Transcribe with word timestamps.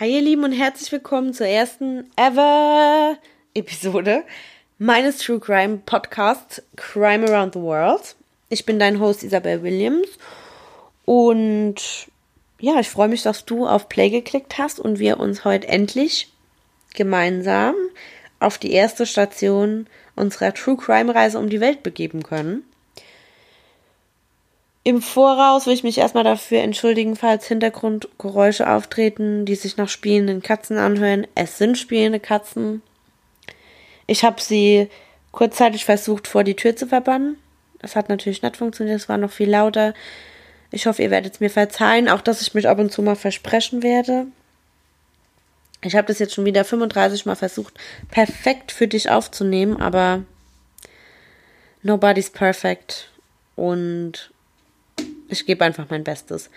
Hi 0.00 0.12
ihr 0.12 0.22
Lieben 0.22 0.42
und 0.42 0.50
herzlich 0.50 0.90
willkommen 0.90 1.34
zur 1.34 1.46
ersten 1.46 2.10
ever 2.16 3.16
Episode 3.54 4.24
meines 4.76 5.18
True 5.18 5.38
Crime 5.38 5.82
Podcasts 5.86 6.60
Crime 6.74 7.30
Around 7.30 7.54
the 7.54 7.60
World. 7.60 8.16
Ich 8.48 8.66
bin 8.66 8.80
dein 8.80 8.98
Host 8.98 9.22
Isabel 9.22 9.62
Williams 9.62 10.08
und 11.04 11.76
ja, 12.58 12.80
ich 12.80 12.88
freue 12.88 13.06
mich, 13.06 13.22
dass 13.22 13.44
du 13.44 13.68
auf 13.68 13.88
Play 13.88 14.10
geklickt 14.10 14.58
hast 14.58 14.80
und 14.80 14.98
wir 14.98 15.20
uns 15.20 15.44
heute 15.44 15.68
endlich 15.68 16.32
gemeinsam 16.94 17.76
auf 18.40 18.58
die 18.58 18.72
erste 18.72 19.06
Station 19.06 19.86
unserer 20.16 20.52
True 20.52 20.76
Crime 20.76 21.14
Reise 21.14 21.38
um 21.38 21.48
die 21.48 21.60
Welt 21.60 21.84
begeben 21.84 22.24
können. 22.24 22.64
Im 24.86 25.00
Voraus 25.00 25.66
will 25.66 25.72
ich 25.72 25.82
mich 25.82 25.96
erstmal 25.96 26.24
dafür 26.24 26.60
entschuldigen, 26.60 27.16
falls 27.16 27.46
Hintergrundgeräusche 27.46 28.68
auftreten, 28.68 29.46
die 29.46 29.54
sich 29.54 29.78
nach 29.78 29.88
spielenden 29.88 30.42
Katzen 30.42 30.76
anhören. 30.76 31.26
Es 31.34 31.56
sind 31.56 31.78
spielende 31.78 32.20
Katzen. 32.20 32.82
Ich 34.06 34.24
habe 34.24 34.42
sie 34.42 34.90
kurzzeitig 35.32 35.86
versucht, 35.86 36.28
vor 36.28 36.44
die 36.44 36.54
Tür 36.54 36.76
zu 36.76 36.86
verbannen. 36.86 37.38
Das 37.78 37.96
hat 37.96 38.10
natürlich 38.10 38.42
nicht 38.42 38.58
funktioniert, 38.58 39.00
es 39.00 39.08
war 39.08 39.16
noch 39.16 39.32
viel 39.32 39.48
lauter. 39.48 39.94
Ich 40.70 40.86
hoffe, 40.86 41.02
ihr 41.02 41.10
werdet 41.10 41.34
es 41.34 41.40
mir 41.40 41.50
verzeihen, 41.50 42.10
auch 42.10 42.20
dass 42.20 42.42
ich 42.42 42.52
mich 42.52 42.68
ab 42.68 42.78
und 42.78 42.92
zu 42.92 43.00
mal 43.00 43.16
versprechen 43.16 43.82
werde. 43.82 44.26
Ich 45.80 45.96
habe 45.96 46.06
das 46.06 46.18
jetzt 46.18 46.34
schon 46.34 46.44
wieder 46.44 46.64
35 46.64 47.24
Mal 47.24 47.36
versucht, 47.36 47.72
perfekt 48.10 48.70
für 48.70 48.88
dich 48.88 49.08
aufzunehmen, 49.08 49.80
aber 49.80 50.24
nobody's 51.82 52.28
perfect. 52.28 53.10
Und 53.56 54.33
ich 55.34 55.46
gebe 55.46 55.64
einfach 55.64 55.86
mein 55.90 56.04
Bestes. 56.04 56.50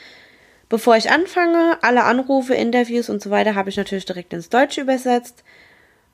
Bevor 0.70 0.98
ich 0.98 1.10
anfange, 1.10 1.78
alle 1.82 2.04
Anrufe, 2.04 2.54
Interviews 2.54 3.10
und 3.10 3.22
so 3.22 3.30
weiter 3.30 3.56
habe 3.56 3.70
ich 3.70 3.78
natürlich 3.78 4.06
direkt 4.06 4.34
ins 4.34 4.50
Deutsche 4.50 4.82
übersetzt. 4.82 5.44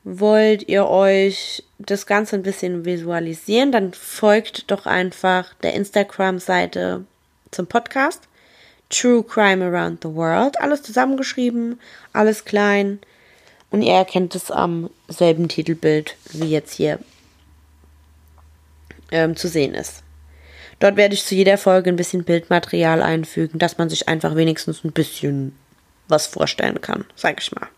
Wollt 0.04 0.68
ihr 0.68 0.86
euch 0.86 1.64
das 1.78 2.06
Ganze 2.06 2.36
ein 2.36 2.42
bisschen 2.42 2.84
visualisieren, 2.84 3.72
dann 3.72 3.92
folgt 3.94 4.70
doch 4.70 4.86
einfach 4.86 5.54
der 5.62 5.74
Instagram-Seite 5.74 7.04
zum 7.50 7.66
Podcast. 7.66 8.28
True 8.90 9.24
Crime 9.24 9.64
Around 9.64 10.02
the 10.02 10.14
World. 10.14 10.60
Alles 10.60 10.82
zusammengeschrieben, 10.82 11.80
alles 12.12 12.44
klein. 12.44 13.00
Und 13.70 13.82
ihr 13.82 13.94
erkennt 13.94 14.36
es 14.36 14.52
am 14.52 14.88
selben 15.08 15.48
Titelbild, 15.48 16.16
wie 16.32 16.50
jetzt 16.50 16.74
hier 16.74 17.00
ähm, 19.10 19.34
zu 19.34 19.48
sehen 19.48 19.74
ist. 19.74 20.03
Dort 20.84 20.96
werde 20.98 21.14
ich 21.14 21.24
zu 21.24 21.34
jeder 21.34 21.56
Folge 21.56 21.88
ein 21.88 21.96
bisschen 21.96 22.24
Bildmaterial 22.24 23.02
einfügen, 23.02 23.58
dass 23.58 23.78
man 23.78 23.88
sich 23.88 24.06
einfach 24.06 24.36
wenigstens 24.36 24.84
ein 24.84 24.92
bisschen 24.92 25.58
was 26.08 26.26
vorstellen 26.26 26.82
kann, 26.82 27.06
sag 27.14 27.40
ich 27.40 27.50
mal. 27.52 27.68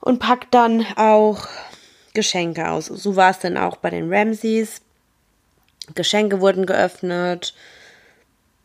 und 0.00 0.18
packt 0.18 0.52
dann 0.54 0.86
auch 0.96 1.46
Geschenke 2.14 2.70
aus. 2.70 2.86
So 2.86 3.16
war 3.16 3.30
es 3.30 3.38
dann 3.38 3.56
auch 3.56 3.76
bei 3.76 3.90
den 3.90 4.12
Ramseys. 4.12 4.82
Geschenke 5.94 6.40
wurden 6.40 6.66
geöffnet. 6.66 7.54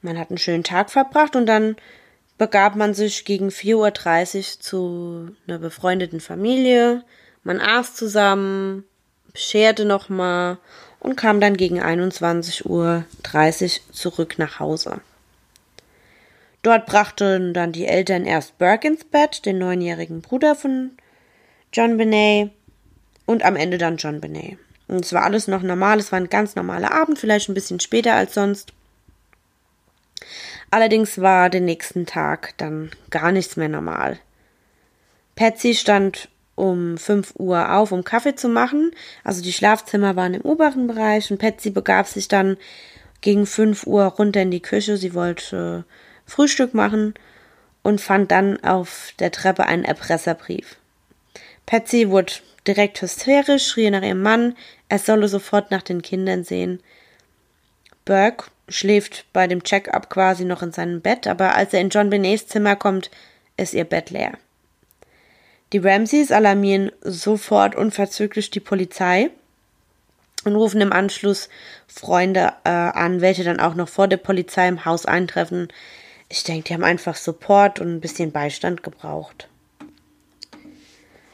Man 0.01 0.17
hat 0.17 0.29
einen 0.29 0.37
schönen 0.37 0.63
Tag 0.63 0.89
verbracht 0.89 1.35
und 1.35 1.45
dann 1.45 1.75
begab 2.37 2.75
man 2.75 2.93
sich 2.93 3.25
gegen 3.25 3.49
4.30 3.49 4.37
Uhr 4.37 4.59
zu 4.59 5.35
einer 5.47 5.59
befreundeten 5.59 6.19
Familie. 6.19 7.03
Man 7.43 7.59
aß 7.59 7.95
zusammen, 7.95 8.83
bescherte 9.33 9.85
nochmal 9.85 10.57
und 10.99 11.15
kam 11.15 11.39
dann 11.39 11.57
gegen 11.57 11.81
21.30 11.81 12.65
Uhr 12.65 13.05
zurück 13.91 14.35
nach 14.37 14.59
Hause. 14.59 15.01
Dort 16.63 16.85
brachten 16.85 17.53
dann 17.53 17.71
die 17.71 17.85
Eltern 17.85 18.25
erst 18.25 18.57
Burke 18.57 18.87
ins 18.87 19.05
Bett, 19.05 19.45
den 19.45 19.59
neunjährigen 19.59 20.21
Bruder 20.21 20.55
von 20.55 20.91
John 21.71 21.97
Benet, 21.97 22.51
und 23.25 23.43
am 23.43 23.55
Ende 23.55 23.77
dann 23.77 23.97
John 23.97 24.19
Benet. 24.19 24.57
Und 24.87 25.05
es 25.05 25.13
war 25.13 25.23
alles 25.23 25.47
noch 25.47 25.61
normal, 25.61 25.99
es 25.99 26.11
war 26.11 26.19
ein 26.19 26.29
ganz 26.29 26.55
normaler 26.55 26.91
Abend, 26.93 27.19
vielleicht 27.19 27.49
ein 27.49 27.53
bisschen 27.53 27.79
später 27.79 28.13
als 28.13 28.33
sonst. 28.33 28.73
Allerdings 30.69 31.21
war 31.21 31.49
den 31.49 31.65
nächsten 31.65 32.05
Tag 32.05 32.53
dann 32.57 32.91
gar 33.09 33.31
nichts 33.31 33.55
mehr 33.55 33.69
normal. 33.69 34.19
Patsy 35.35 35.73
stand 35.73 36.29
um 36.55 36.97
5 36.97 37.35
Uhr 37.37 37.73
auf, 37.73 37.91
um 37.91 38.03
Kaffee 38.03 38.35
zu 38.35 38.49
machen. 38.49 38.91
Also 39.23 39.41
die 39.41 39.53
Schlafzimmer 39.53 40.15
waren 40.15 40.33
im 40.33 40.41
oberen 40.41 40.87
Bereich 40.87 41.31
und 41.31 41.37
Patsy 41.37 41.69
begab 41.69 42.07
sich 42.07 42.27
dann 42.27 42.57
gegen 43.21 43.45
5 43.45 43.85
Uhr 43.85 44.05
runter 44.05 44.41
in 44.41 44.51
die 44.51 44.61
Küche. 44.61 44.97
Sie 44.97 45.13
wollte 45.13 45.85
Frühstück 46.25 46.73
machen 46.73 47.13
und 47.83 48.01
fand 48.01 48.31
dann 48.31 48.61
auf 48.63 49.13
der 49.19 49.31
Treppe 49.31 49.65
einen 49.65 49.85
Erpresserbrief. 49.85 50.77
Patsy 51.65 52.09
wurde 52.09 52.33
direkt 52.65 53.01
hysterisch, 53.01 53.67
schrie 53.67 53.89
nach 53.89 54.01
ihrem 54.01 54.21
Mann, 54.21 54.55
er 54.89 54.99
solle 54.99 55.27
sofort 55.27 55.71
nach 55.71 55.83
den 55.83 56.01
Kindern 56.01 56.43
sehen. 56.43 56.81
Burke 58.03 58.45
schläft 58.69 59.25
bei 59.33 59.47
dem 59.47 59.63
Check-up 59.63 60.09
quasi 60.09 60.45
noch 60.45 60.61
in 60.61 60.71
seinem 60.71 61.01
Bett, 61.01 61.27
aber 61.27 61.55
als 61.55 61.73
er 61.73 61.81
in 61.81 61.89
John 61.89 62.09
Benets 62.09 62.47
Zimmer 62.47 62.75
kommt, 62.75 63.09
ist 63.55 63.73
ihr 63.73 63.85
Bett 63.85 64.09
leer. 64.09 64.33
Die 65.73 65.79
Ramseys 65.79 66.31
alarmieren 66.31 66.91
sofort 67.01 67.75
unverzüglich 67.75 68.51
die 68.51 68.59
Polizei 68.59 69.29
und 70.45 70.55
rufen 70.55 70.79
im 70.79 70.93
Anschluss 70.93 71.49
Freunde 71.87 72.53
äh, 72.63 72.69
an, 72.69 73.21
welche 73.21 73.43
dann 73.43 73.59
auch 73.59 73.75
noch 73.75 73.89
vor 73.89 74.07
der 74.07 74.17
Polizei 74.17 74.67
im 74.67 74.85
Haus 74.85 75.05
eintreffen. 75.05 75.67
Ich 76.29 76.43
denke, 76.43 76.63
die 76.63 76.73
haben 76.73 76.83
einfach 76.83 77.15
Support 77.15 77.79
und 77.79 77.95
ein 77.95 78.01
bisschen 78.01 78.31
Beistand 78.31 78.83
gebraucht. 78.83 79.49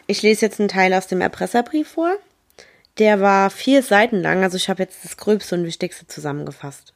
Ich 0.07 0.21
lese 0.21 0.45
jetzt 0.45 0.59
einen 0.59 0.69
Teil 0.69 0.93
aus 0.93 1.07
dem 1.07 1.21
Erpresserbrief 1.21 1.89
vor. 1.89 2.15
Der 2.99 3.21
war 3.21 3.49
vier 3.49 3.81
Seiten 3.81 4.21
lang, 4.21 4.43
also 4.43 4.57
ich 4.57 4.69
habe 4.69 4.83
jetzt 4.83 5.03
das 5.03 5.17
Gröbste 5.17 5.55
und 5.55 5.65
Wichtigste 5.65 6.07
zusammengefasst. 6.07 6.92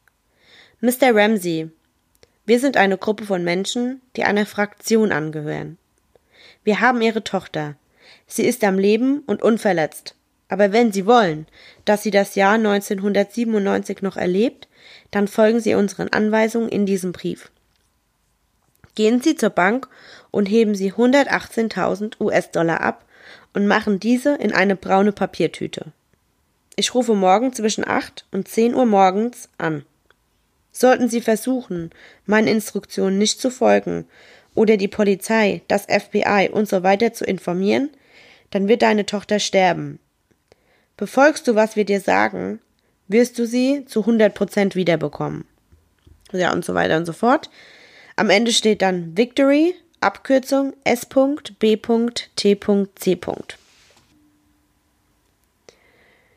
Mr. 0.80 1.16
Ramsey, 1.16 1.72
wir 2.46 2.60
sind 2.60 2.78
eine 2.78 3.00
Gruppe 3.00 3.26
von 3.26 3.44
Menschen, 3.44 4.00
die 4.16 4.24
einer 4.24 4.46
Fraktion 4.46 5.12
angehören. 5.12 5.80
Wir 6.64 6.82
haben 6.82 7.02
Ihre 7.02 7.24
Tochter. 7.24 7.76
Sie 8.28 8.44
ist 8.44 8.64
am 8.64 8.78
Leben 8.78 9.24
und 9.26 9.42
unverletzt. 9.42 10.14
Aber 10.50 10.72
wenn 10.74 10.92
Sie 10.92 11.08
wollen, 11.08 11.48
dass 11.86 12.04
sie 12.04 12.12
das 12.12 12.36
Jahr 12.36 12.54
1997 12.54 14.04
noch 14.04 14.18
erlebt, 14.18 14.68
dann 15.10 15.28
folgen 15.28 15.62
Sie 15.62 15.74
unseren 15.74 16.10
Anweisungen 16.10 16.70
in 16.70 16.86
diesem 16.86 17.12
Brief. 17.12 17.50
Gehen 18.94 19.20
Sie 19.20 19.36
zur 19.36 19.50
Bank 19.50 19.90
und 20.30 20.46
heben 20.46 20.76
Sie 20.76 20.94
118.000 20.94 22.22
US-Dollar 22.22 22.82
ab 22.82 23.04
und 23.56 23.66
machen 23.66 24.00
diese 24.00 24.36
in 24.36 24.54
eine 24.54 24.76
braune 24.76 25.12
Papiertüte. 25.12 25.92
Ich 26.76 26.94
rufe 26.94 27.16
morgen 27.16 27.52
zwischen 27.52 27.88
8 27.88 28.28
und 28.30 28.48
10 28.48 28.76
Uhr 28.76 28.86
morgens 28.86 29.50
an. 29.58 29.84
Sollten 30.80 31.10
Sie 31.10 31.22
versuchen, 31.22 31.90
meinen 32.28 32.48
Instruktionen 32.48 33.18
nicht 33.18 33.42
zu 33.42 33.50
folgen 33.50 34.06
oder 34.54 34.78
die 34.78 34.88
Polizei, 34.88 35.64
das 35.68 35.86
FBI 35.86 36.52
und 36.52 36.70
so 36.70 36.84
weiter 36.84 37.14
zu 37.14 37.26
informieren, 37.26 37.90
dann 38.52 38.68
wird 38.68 38.84
deine 38.84 39.08
Tochter 39.08 39.40
sterben. 39.40 39.98
Befolgst 40.96 41.48
du, 41.48 41.56
was 41.56 41.76
wir 41.76 41.86
dir 41.86 42.00
sagen, 42.00 42.60
wirst 43.08 43.40
du 43.40 43.48
sie 43.48 43.86
zu 43.86 44.02
100 44.02 44.36
Prozent 44.36 44.76
wiederbekommen. 44.76 45.46
Ja, 46.32 46.54
und 46.54 46.64
so 46.64 46.76
weiter 46.76 46.98
und 46.98 47.08
so 47.08 47.14
fort. 47.14 47.50
Am 48.16 48.30
Ende 48.30 48.52
steht 48.52 48.84
dann 48.84 49.18
Victory, 49.18 49.74
Abkürzung 50.00 50.74
S.B.T.C. 50.84 51.78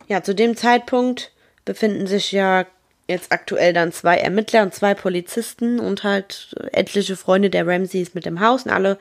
Ja, 0.09 0.23
zu 0.23 0.35
dem 0.35 0.57
Zeitpunkt 0.57 1.33
befinden 1.67 2.07
sich 2.07 2.33
ja 2.33 2.65
jetzt 3.11 3.33
aktuell 3.33 3.73
dann 3.73 3.93
zwei 3.93 4.17
Ermittler 4.17 4.63
und 4.63 4.75
zwei 4.75 4.95
Polizisten 4.95 5.79
und 5.79 6.05
halt 6.05 6.55
etliche 6.73 7.17
Freunde 7.17 7.51
der 7.51 7.67
Ramseys 7.67 8.15
mit 8.15 8.25
dem 8.25 8.41
Haus 8.41 8.65
und 8.65 8.71
alle 8.71 8.99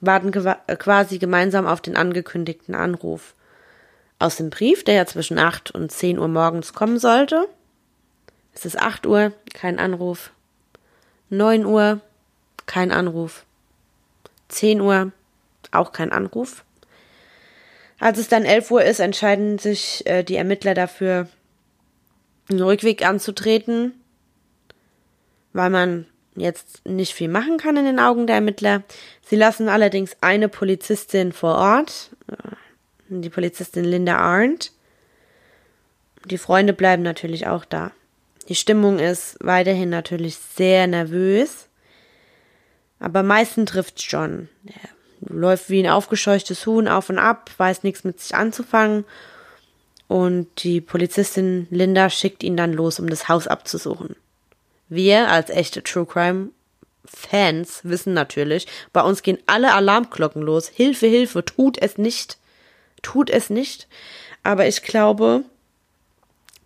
warten 0.00 0.32
äh, 0.32 0.76
quasi 0.76 1.18
gemeinsam 1.18 1.66
auf 1.66 1.80
den 1.80 1.96
angekündigten 1.96 2.74
Anruf. 2.74 3.34
Aus 4.18 4.36
dem 4.36 4.50
Brief, 4.50 4.82
der 4.84 4.94
ja 4.94 5.06
zwischen 5.06 5.38
8 5.38 5.70
und 5.70 5.92
10 5.92 6.18
Uhr 6.18 6.28
morgens 6.28 6.72
kommen 6.72 6.98
sollte. 6.98 7.46
Es 8.52 8.64
ist 8.64 8.78
8 8.78 9.06
Uhr, 9.06 9.32
kein 9.54 9.78
Anruf. 9.78 10.32
9 11.30 11.64
Uhr, 11.64 12.00
kein 12.66 12.90
Anruf. 12.90 13.44
10 14.48 14.80
Uhr, 14.80 15.12
auch 15.70 15.92
kein 15.92 16.10
Anruf. 16.10 16.64
Als 18.00 18.18
es 18.18 18.28
dann 18.28 18.44
11 18.44 18.70
Uhr 18.70 18.84
ist, 18.84 19.00
entscheiden 19.00 19.58
sich 19.58 20.06
äh, 20.06 20.22
die 20.22 20.36
Ermittler 20.36 20.74
dafür, 20.74 21.28
einen 22.48 22.62
Rückweg 22.62 23.04
anzutreten, 23.04 23.92
weil 25.52 25.70
man 25.70 26.06
jetzt 26.36 26.86
nicht 26.86 27.14
viel 27.14 27.28
machen 27.28 27.58
kann 27.58 27.76
in 27.76 27.84
den 27.84 27.98
Augen 27.98 28.26
der 28.26 28.36
Ermittler. 28.36 28.82
Sie 29.22 29.36
lassen 29.36 29.68
allerdings 29.68 30.16
eine 30.20 30.48
Polizistin 30.48 31.32
vor 31.32 31.56
Ort, 31.56 32.10
äh, 32.28 32.54
die 33.08 33.30
Polizistin 33.30 33.84
Linda 33.84 34.16
Arndt. 34.16 34.72
Die 36.24 36.38
Freunde 36.38 36.72
bleiben 36.72 37.02
natürlich 37.02 37.46
auch 37.46 37.64
da. 37.64 37.92
Die 38.48 38.54
Stimmung 38.54 38.98
ist 38.98 39.36
weiterhin 39.40 39.90
natürlich 39.90 40.36
sehr 40.36 40.86
nervös. 40.86 41.68
Aber 42.98 43.22
meistens 43.22 43.70
trifft 43.70 44.00
John. 44.00 44.48
Er 44.66 45.34
läuft 45.34 45.70
wie 45.70 45.82
ein 45.82 45.90
aufgescheuchtes 45.90 46.66
Huhn 46.66 46.88
auf 46.88 47.10
und 47.10 47.18
ab, 47.18 47.50
weiß 47.56 47.82
nichts 47.82 48.04
mit 48.04 48.20
sich 48.20 48.34
anzufangen. 48.34 49.04
Und 50.08 50.48
die 50.64 50.80
Polizistin 50.80 51.66
Linda 51.70 52.10
schickt 52.10 52.42
ihn 52.42 52.56
dann 52.56 52.72
los, 52.72 52.98
um 52.98 53.08
das 53.08 53.28
Haus 53.28 53.46
abzusuchen. 53.46 54.16
Wir 54.88 55.28
als 55.28 55.50
echte 55.50 55.82
True 55.82 56.06
Crime 56.06 56.48
Fans 57.04 57.80
wissen 57.84 58.14
natürlich, 58.14 58.66
bei 58.92 59.02
uns 59.02 59.22
gehen 59.22 59.38
alle 59.46 59.72
Alarmglocken 59.72 60.42
los. 60.42 60.68
Hilfe, 60.68 61.06
Hilfe, 61.06 61.44
tut 61.44 61.78
es 61.78 61.98
nicht. 61.98 62.38
Tut 63.02 63.30
es 63.30 63.50
nicht. 63.50 63.86
Aber 64.42 64.66
ich 64.66 64.82
glaube, 64.82 65.44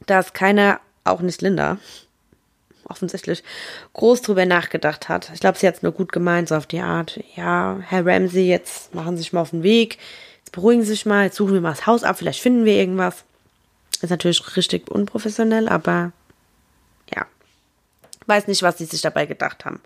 dass 0.07 0.33
keiner, 0.33 0.81
auch 1.05 1.21
nicht 1.21 1.43
Linda, 1.43 1.79
offensichtlich 2.85 3.43
groß 3.93 4.23
drüber 4.23 4.47
nachgedacht 4.47 5.09
hat. 5.09 5.31
Ich 5.35 5.41
glaube, 5.41 5.59
sie 5.59 5.67
hat 5.67 5.77
es 5.77 5.83
nur 5.83 5.93
gut 5.93 6.13
gemeint, 6.13 6.49
so 6.49 6.57
auf 6.57 6.67
die 6.67 6.81
Art, 6.81 7.21
ja, 7.37 7.79
Herr 7.81 8.07
Ramsey, 8.07 8.47
jetzt 8.47 8.95
machen 8.95 9.17
Sie 9.17 9.23
sich 9.23 9.33
mal 9.33 9.41
auf 9.41 9.51
den 9.51 9.63
Weg, 9.63 9.99
jetzt 10.39 10.53
beruhigen 10.53 10.83
Sie 10.83 10.91
sich 10.91 11.07
mal, 11.07 11.25
jetzt 11.25 11.37
suchen 11.37 11.55
wir 11.55 11.61
mal 11.61 11.71
das 11.71 11.87
Haus 11.87 12.03
ab, 12.03 12.19
vielleicht 12.19 12.41
finden 12.41 12.65
wir 12.65 12.75
irgendwas. 12.75 13.25
Ist 14.03 14.11
natürlich 14.11 14.57
richtig 14.57 14.91
unprofessionell, 14.91 15.69
aber 15.69 16.13
ja. 17.15 17.27
Weiß 18.27 18.49
nicht, 18.49 18.63
was 18.63 18.79
sie 18.79 18.85
sich 18.85 19.01
dabei 19.01 19.27
gedacht 19.27 19.65
haben. 19.65 19.81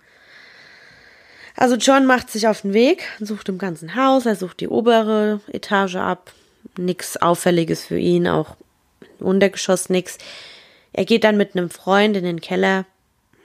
Also 1.54 1.76
John 1.76 2.06
macht 2.06 2.30
sich 2.30 2.48
auf 2.48 2.62
den 2.62 2.74
Weg, 2.74 3.04
sucht 3.20 3.48
im 3.48 3.58
ganzen 3.58 3.94
Haus, 3.94 4.26
er 4.26 4.36
sucht 4.36 4.60
die 4.60 4.68
obere 4.68 5.40
Etage 5.52 5.96
ab. 5.96 6.32
Nix 6.76 7.16
Auffälliges 7.16 7.84
für 7.84 7.98
ihn, 7.98 8.26
auch 8.26 8.56
Untergeschoss 9.18 9.88
nix. 9.88 10.18
Er 10.92 11.04
geht 11.04 11.24
dann 11.24 11.36
mit 11.36 11.54
einem 11.56 11.70
Freund 11.70 12.16
in 12.16 12.24
den 12.24 12.40
Keller. 12.40 12.84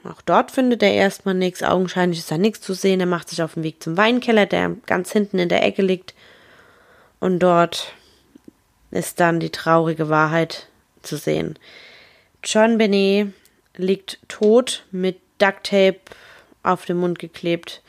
Auch 0.03 0.21
dort 0.21 0.51
findet 0.51 0.81
er 0.83 0.93
erstmal 0.93 1.35
nichts. 1.35 1.63
Augenscheinlich 1.63 2.19
ist 2.19 2.31
da 2.31 2.37
nichts 2.37 2.61
zu 2.61 2.73
sehen. 2.73 2.99
Er 2.99 3.05
macht 3.05 3.29
sich 3.29 3.41
auf 3.43 3.53
den 3.53 3.63
Weg 3.63 3.83
zum 3.83 3.97
Weinkeller, 3.97 4.45
der 4.45 4.75
ganz 4.85 5.11
hinten 5.11 5.37
in 5.37 5.49
der 5.49 5.63
Ecke 5.63 5.81
liegt. 5.81 6.13
Und 7.19 7.39
dort 7.39 7.93
ist 8.91 9.19
dann 9.19 9.39
die 9.39 9.49
traurige 9.49 10.09
Wahrheit 10.09 10.67
zu 11.01 11.17
sehen. 11.17 11.57
John 12.43 12.77
Benet 12.77 13.33
liegt 13.75 14.19
tot 14.27 14.85
mit 14.91 15.19
Ducktape 15.37 15.99
auf 16.63 16.85
dem 16.85 16.97
Mund 16.97 17.19
geklebt 17.19 17.81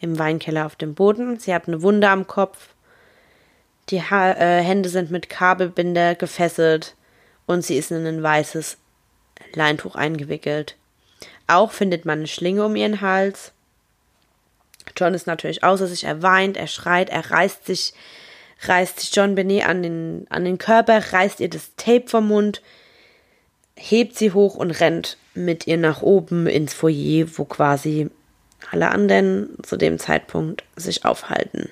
im 0.00 0.18
Weinkeller 0.18 0.66
auf 0.66 0.76
dem 0.76 0.94
Boden. 0.94 1.38
Sie 1.38 1.54
hat 1.54 1.68
eine 1.68 1.82
Wunde 1.82 2.08
am 2.08 2.26
Kopf. 2.26 2.70
Die 3.90 4.02
ha 4.02 4.32
äh, 4.32 4.62
Hände 4.62 4.88
sind 4.88 5.10
mit 5.10 5.28
Kabelbinder 5.28 6.14
gefesselt 6.14 6.96
und 7.46 7.62
sie 7.62 7.76
ist 7.76 7.92
in 7.92 8.04
ein 8.06 8.22
weißes 8.22 8.78
Leintuch 9.54 9.94
eingewickelt. 9.94 10.76
Auch 11.46 11.70
findet 11.70 12.04
man 12.04 12.18
eine 12.18 12.26
Schlinge 12.26 12.64
um 12.64 12.74
ihren 12.74 13.00
Hals. 13.00 13.52
John 14.96 15.14
ist 15.14 15.26
natürlich 15.26 15.62
außer 15.62 15.86
sich, 15.86 16.04
er 16.04 16.22
weint, 16.22 16.56
er 16.56 16.66
schreit, 16.66 17.10
er 17.10 17.30
reißt 17.30 17.66
sich, 17.66 17.92
reißt 18.60 19.00
sich 19.00 19.14
John 19.14 19.34
Benet 19.34 19.66
an 19.66 19.82
den, 19.82 20.26
an 20.30 20.44
den 20.44 20.58
Körper, 20.58 21.12
reißt 21.12 21.40
ihr 21.40 21.50
das 21.50 21.74
Tape 21.76 22.04
vom 22.06 22.28
Mund, 22.28 22.62
hebt 23.74 24.16
sie 24.16 24.32
hoch 24.32 24.56
und 24.56 24.70
rennt 24.70 25.18
mit 25.34 25.66
ihr 25.66 25.76
nach 25.76 26.02
oben 26.02 26.46
ins 26.46 26.72
Foyer, 26.72 27.26
wo 27.36 27.44
quasi 27.44 28.08
alle 28.70 28.90
anderen 28.90 29.56
zu 29.62 29.76
dem 29.76 29.98
Zeitpunkt 29.98 30.64
sich 30.76 31.04
aufhalten. 31.04 31.70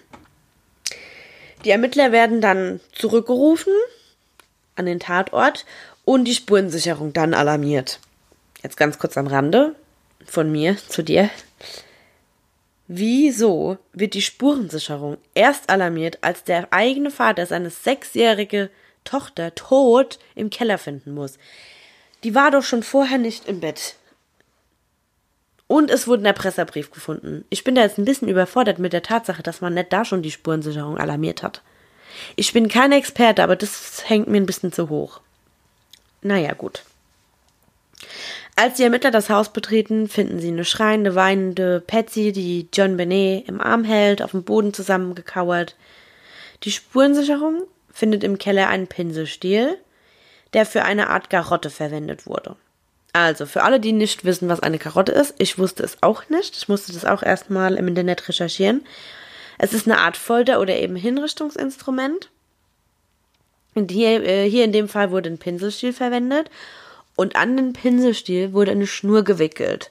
Die 1.64 1.70
Ermittler 1.70 2.12
werden 2.12 2.40
dann 2.40 2.80
zurückgerufen 2.92 3.72
an 4.76 4.86
den 4.86 5.00
Tatort 5.00 5.64
und 6.04 6.24
die 6.24 6.34
Spurensicherung 6.34 7.12
dann 7.12 7.32
alarmiert. 7.32 8.00
Jetzt 8.62 8.76
ganz 8.76 8.98
kurz 8.98 9.16
am 9.16 9.26
Rande 9.26 9.74
von 10.26 10.52
mir 10.52 10.76
zu 10.76 11.02
dir. 11.02 11.30
Wieso 12.86 13.78
wird 13.92 14.14
die 14.14 14.22
Spurensicherung 14.22 15.16
erst 15.34 15.70
alarmiert, 15.70 16.18
als 16.20 16.44
der 16.44 16.72
eigene 16.72 17.10
Vater 17.10 17.46
seine 17.46 17.70
sechsjährige 17.70 18.70
Tochter 19.04 19.54
tot 19.54 20.18
im 20.34 20.50
Keller 20.50 20.78
finden 20.78 21.14
muss? 21.14 21.38
Die 22.24 22.34
war 22.34 22.50
doch 22.50 22.62
schon 22.62 22.82
vorher 22.82 23.18
nicht 23.18 23.48
im 23.48 23.60
Bett. 23.60 23.96
Und 25.66 25.90
es 25.90 26.06
wurde 26.06 26.22
ein 26.22 26.26
Erpresserbrief 26.26 26.90
gefunden. 26.90 27.44
Ich 27.48 27.64
bin 27.64 27.74
da 27.74 27.82
jetzt 27.82 27.98
ein 27.98 28.04
bisschen 28.04 28.28
überfordert 28.28 28.78
mit 28.78 28.92
der 28.92 29.02
Tatsache, 29.02 29.42
dass 29.42 29.62
man 29.62 29.74
nicht 29.74 29.92
da 29.92 30.04
schon 30.04 30.22
die 30.22 30.30
Spurensicherung 30.30 30.98
alarmiert 30.98 31.42
hat. 31.42 31.62
Ich 32.36 32.52
bin 32.52 32.68
kein 32.68 32.92
Experte, 32.92 33.42
aber 33.42 33.56
das 33.56 34.08
hängt 34.08 34.28
mir 34.28 34.36
ein 34.36 34.46
bisschen 34.46 34.72
zu 34.72 34.90
hoch. 34.90 35.20
Naja, 36.20 36.52
gut. 36.52 36.82
Als 38.56 38.76
die 38.76 38.84
Ermittler 38.84 39.10
das 39.10 39.30
Haus 39.30 39.52
betreten, 39.52 40.08
finden 40.08 40.38
sie 40.38 40.48
eine 40.48 40.64
schreiende, 40.64 41.16
weinende 41.16 41.80
Patsy, 41.80 42.30
die 42.30 42.68
John 42.72 42.96
Benet 42.96 43.48
im 43.48 43.60
Arm 43.60 43.82
hält, 43.82 44.22
auf 44.22 44.30
dem 44.30 44.44
Boden 44.44 44.72
zusammengekauert. 44.72 45.74
Die 46.62 46.70
Spurensicherung 46.70 47.64
findet 47.92 48.22
im 48.22 48.38
Keller 48.38 48.68
einen 48.68 48.86
Pinselstiel, 48.86 49.76
der 50.52 50.66
für 50.66 50.84
eine 50.84 51.10
Art 51.10 51.30
Garotte 51.30 51.68
verwendet 51.68 52.26
wurde. 52.26 52.54
Also, 53.12 53.44
für 53.46 53.64
alle, 53.64 53.80
die 53.80 53.92
nicht 53.92 54.24
wissen, 54.24 54.48
was 54.48 54.60
eine 54.60 54.78
Karotte 54.78 55.12
ist, 55.12 55.34
ich 55.38 55.58
wusste 55.58 55.82
es 55.82 56.02
auch 56.02 56.28
nicht. 56.28 56.56
Ich 56.56 56.68
musste 56.68 56.92
das 56.92 57.04
auch 57.04 57.22
erstmal 57.22 57.74
im 57.74 57.88
Internet 57.88 58.28
recherchieren. 58.28 58.86
Es 59.58 59.72
ist 59.72 59.86
eine 59.86 59.98
Art 59.98 60.16
Folter- 60.16 60.60
oder 60.60 60.76
eben 60.76 60.96
Hinrichtungsinstrument. 60.96 62.30
Und 63.74 63.90
hier, 63.90 64.22
äh, 64.24 64.48
hier 64.48 64.64
in 64.64 64.72
dem 64.72 64.88
Fall 64.88 65.10
wurde 65.10 65.30
ein 65.30 65.38
Pinselstiel 65.38 65.92
verwendet 65.92 66.50
und 67.16 67.36
an 67.36 67.56
den 67.56 67.72
Pinselstiel 67.72 68.52
wurde 68.52 68.72
eine 68.72 68.86
Schnur 68.86 69.22
gewickelt. 69.22 69.90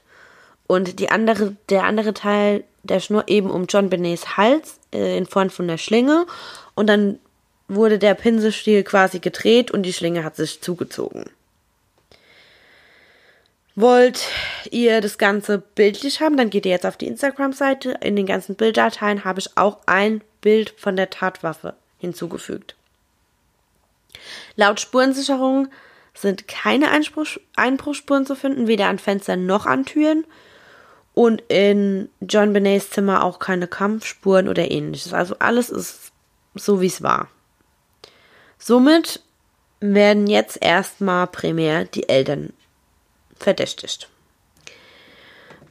Und 0.68 1.00
die 1.00 1.10
andere, 1.10 1.56
der 1.70 1.84
andere 1.84 2.14
Teil 2.14 2.64
der 2.84 3.00
Schnur 3.00 3.26
eben 3.28 3.50
um 3.50 3.66
John 3.66 3.90
Benets 3.90 4.38
Hals 4.38 4.80
äh, 4.94 5.18
in 5.18 5.26
Form 5.26 5.50
von 5.50 5.68
der 5.68 5.78
Schlinge 5.78 6.26
und 6.76 6.88
dann 6.88 7.20
wurde 7.68 7.98
der 7.98 8.14
Pinselstiel 8.14 8.84
quasi 8.84 9.20
gedreht 9.20 9.72
und 9.72 9.84
die 9.84 9.94
Schlinge 9.94 10.24
hat 10.24 10.36
sich 10.36 10.62
zugezogen. 10.62 11.26
Wollt 13.76 14.28
ihr 14.70 15.02
das 15.02 15.18
Ganze 15.18 15.58
bildlich 15.58 16.22
haben, 16.22 16.38
dann 16.38 16.52
geht 16.52 16.66
ihr 16.66 16.72
jetzt 16.72 16.86
auf 16.86 16.98
die 16.98 17.08
Instagram-Seite. 17.08 17.98
In 18.02 18.16
den 18.16 18.28
ganzen 18.28 18.56
Bilddateien 18.56 19.24
habe 19.24 19.40
ich 19.40 19.58
auch 19.58 19.80
ein 19.88 20.22
Bild 20.42 20.74
von 20.78 20.96
der 20.96 21.10
Tatwaffe 21.10 21.74
hinzugefügt. 21.98 22.76
Laut 24.56 24.80
Spurensicherung 24.80 25.70
sind 26.14 26.48
keine 26.48 26.92
Einspruch 26.92 27.28
Einbruchspuren 27.56 28.26
zu 28.26 28.36
finden, 28.36 28.68
weder 28.68 28.88
an 28.88 29.00
Fenstern 29.00 29.46
noch 29.46 29.66
an 29.66 29.86
Türen. 29.86 30.26
Und 31.14 31.44
in 31.48 32.10
John 32.22 32.54
Benets 32.54 32.90
Zimmer 32.90 33.24
auch 33.24 33.38
keine 33.40 33.68
Kampfspuren 33.68 34.48
oder 34.48 34.72
ähnliches. 34.72 35.14
Also 35.14 35.36
alles 35.40 35.70
ist 35.70 36.12
so, 36.56 36.82
wie 36.82 36.88
es 36.88 37.04
war. 37.04 37.30
Somit 38.58 39.22
werden 39.80 40.28
jetzt 40.28 40.58
erstmal 40.62 41.28
primär 41.28 41.86
die 41.86 42.10
Eltern 42.10 42.54
verdächtigt 43.36 44.10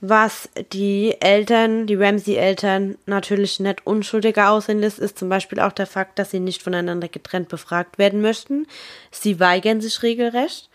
was 0.04 0.48
die 0.72 1.14
Eltern, 1.20 1.86
die 1.86 1.94
Ramsey-Eltern 1.94 2.98
natürlich 3.06 3.60
nicht 3.60 3.86
unschuldiger 3.86 4.50
aussehen 4.50 4.80
lässt, 4.80 4.98
ist 4.98 5.16
zum 5.16 5.28
Beispiel 5.28 5.60
auch 5.60 5.70
der 5.70 5.86
Fakt, 5.86 6.18
dass 6.18 6.32
sie 6.32 6.40
nicht 6.40 6.60
voneinander 6.60 7.06
getrennt 7.06 7.48
befragt 7.48 7.98
werden 7.98 8.20
möchten. 8.20 8.66
Sie 9.12 9.38
weigern 9.38 9.80
sich 9.80 10.02
regelrecht. 10.02 10.68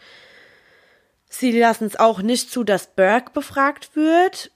Sie 1.28 1.52
lassen 1.52 1.84
es 1.84 2.00
auch 2.00 2.22
nicht 2.22 2.50
zu, 2.50 2.64
dass 2.64 2.88
Burke 2.88 3.32
befragt 3.34 3.98
wird. 3.98 4.50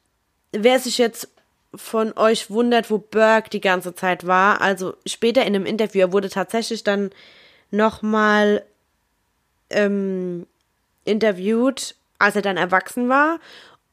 Wer 0.54 0.80
sich 0.80 0.98
jetzt 0.98 1.28
von 1.75 2.18
euch 2.18 2.50
wundert, 2.50 2.90
wo 2.90 2.98
Burke 2.98 3.50
die 3.50 3.60
ganze 3.60 3.94
Zeit 3.94 4.25
war, 4.25 4.62
also 4.62 4.94
später 5.06 5.42
in 5.42 5.54
einem 5.54 5.66
Interview, 5.66 6.00
er 6.00 6.13
wurde 6.13 6.30
tatsächlich 6.30 6.86
dann 6.86 7.12
nochmal 7.72 8.63
ähm, 9.70 10.48
interviewt, 11.04 11.96
als 12.20 12.38
er 12.38 12.42
dann 12.42 12.56
erwachsen 12.56 13.10
war 13.10 13.40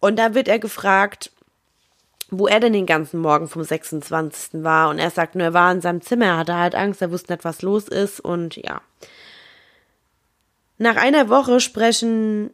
und 0.00 0.18
da 0.18 0.34
wird 0.34 0.48
er 0.48 0.58
gefragt, 0.58 1.30
wo 2.30 2.46
er 2.46 2.60
denn 2.60 2.72
den 2.72 2.86
ganzen 2.86 3.20
Morgen 3.20 3.48
vom 3.48 3.62
26. 3.62 4.62
war. 4.62 4.90
Und 4.90 4.98
er 4.98 5.10
sagt 5.10 5.34
nur, 5.34 5.44
er 5.44 5.54
war 5.54 5.72
in 5.72 5.80
seinem 5.80 6.02
Zimmer, 6.02 6.26
er 6.26 6.36
hatte 6.36 6.56
halt 6.56 6.74
Angst, 6.74 7.00
er 7.00 7.10
wusste 7.10 7.32
nicht, 7.32 7.44
was 7.44 7.62
los 7.62 7.88
ist 7.88 8.20
und 8.20 8.56
ja. 8.56 8.82
Nach 10.76 10.96
einer 10.96 11.28
Woche 11.28 11.60
sprechen 11.60 12.50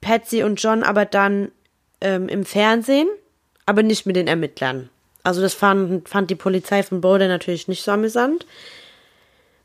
Patsy 0.00 0.42
und 0.42 0.62
John 0.62 0.82
aber 0.82 1.06
dann 1.06 1.50
ähm, 2.00 2.28
im 2.28 2.44
Fernsehen, 2.44 3.08
aber 3.66 3.82
nicht 3.82 4.06
mit 4.06 4.16
den 4.16 4.28
Ermittlern. 4.28 4.90
Also 5.22 5.40
das 5.40 5.54
fand, 5.54 6.08
fand 6.08 6.30
die 6.30 6.36
Polizei 6.36 6.82
von 6.82 7.00
Boulder 7.00 7.28
natürlich 7.28 7.66
nicht 7.66 7.82
so 7.82 7.92
amüsant. 7.92 8.46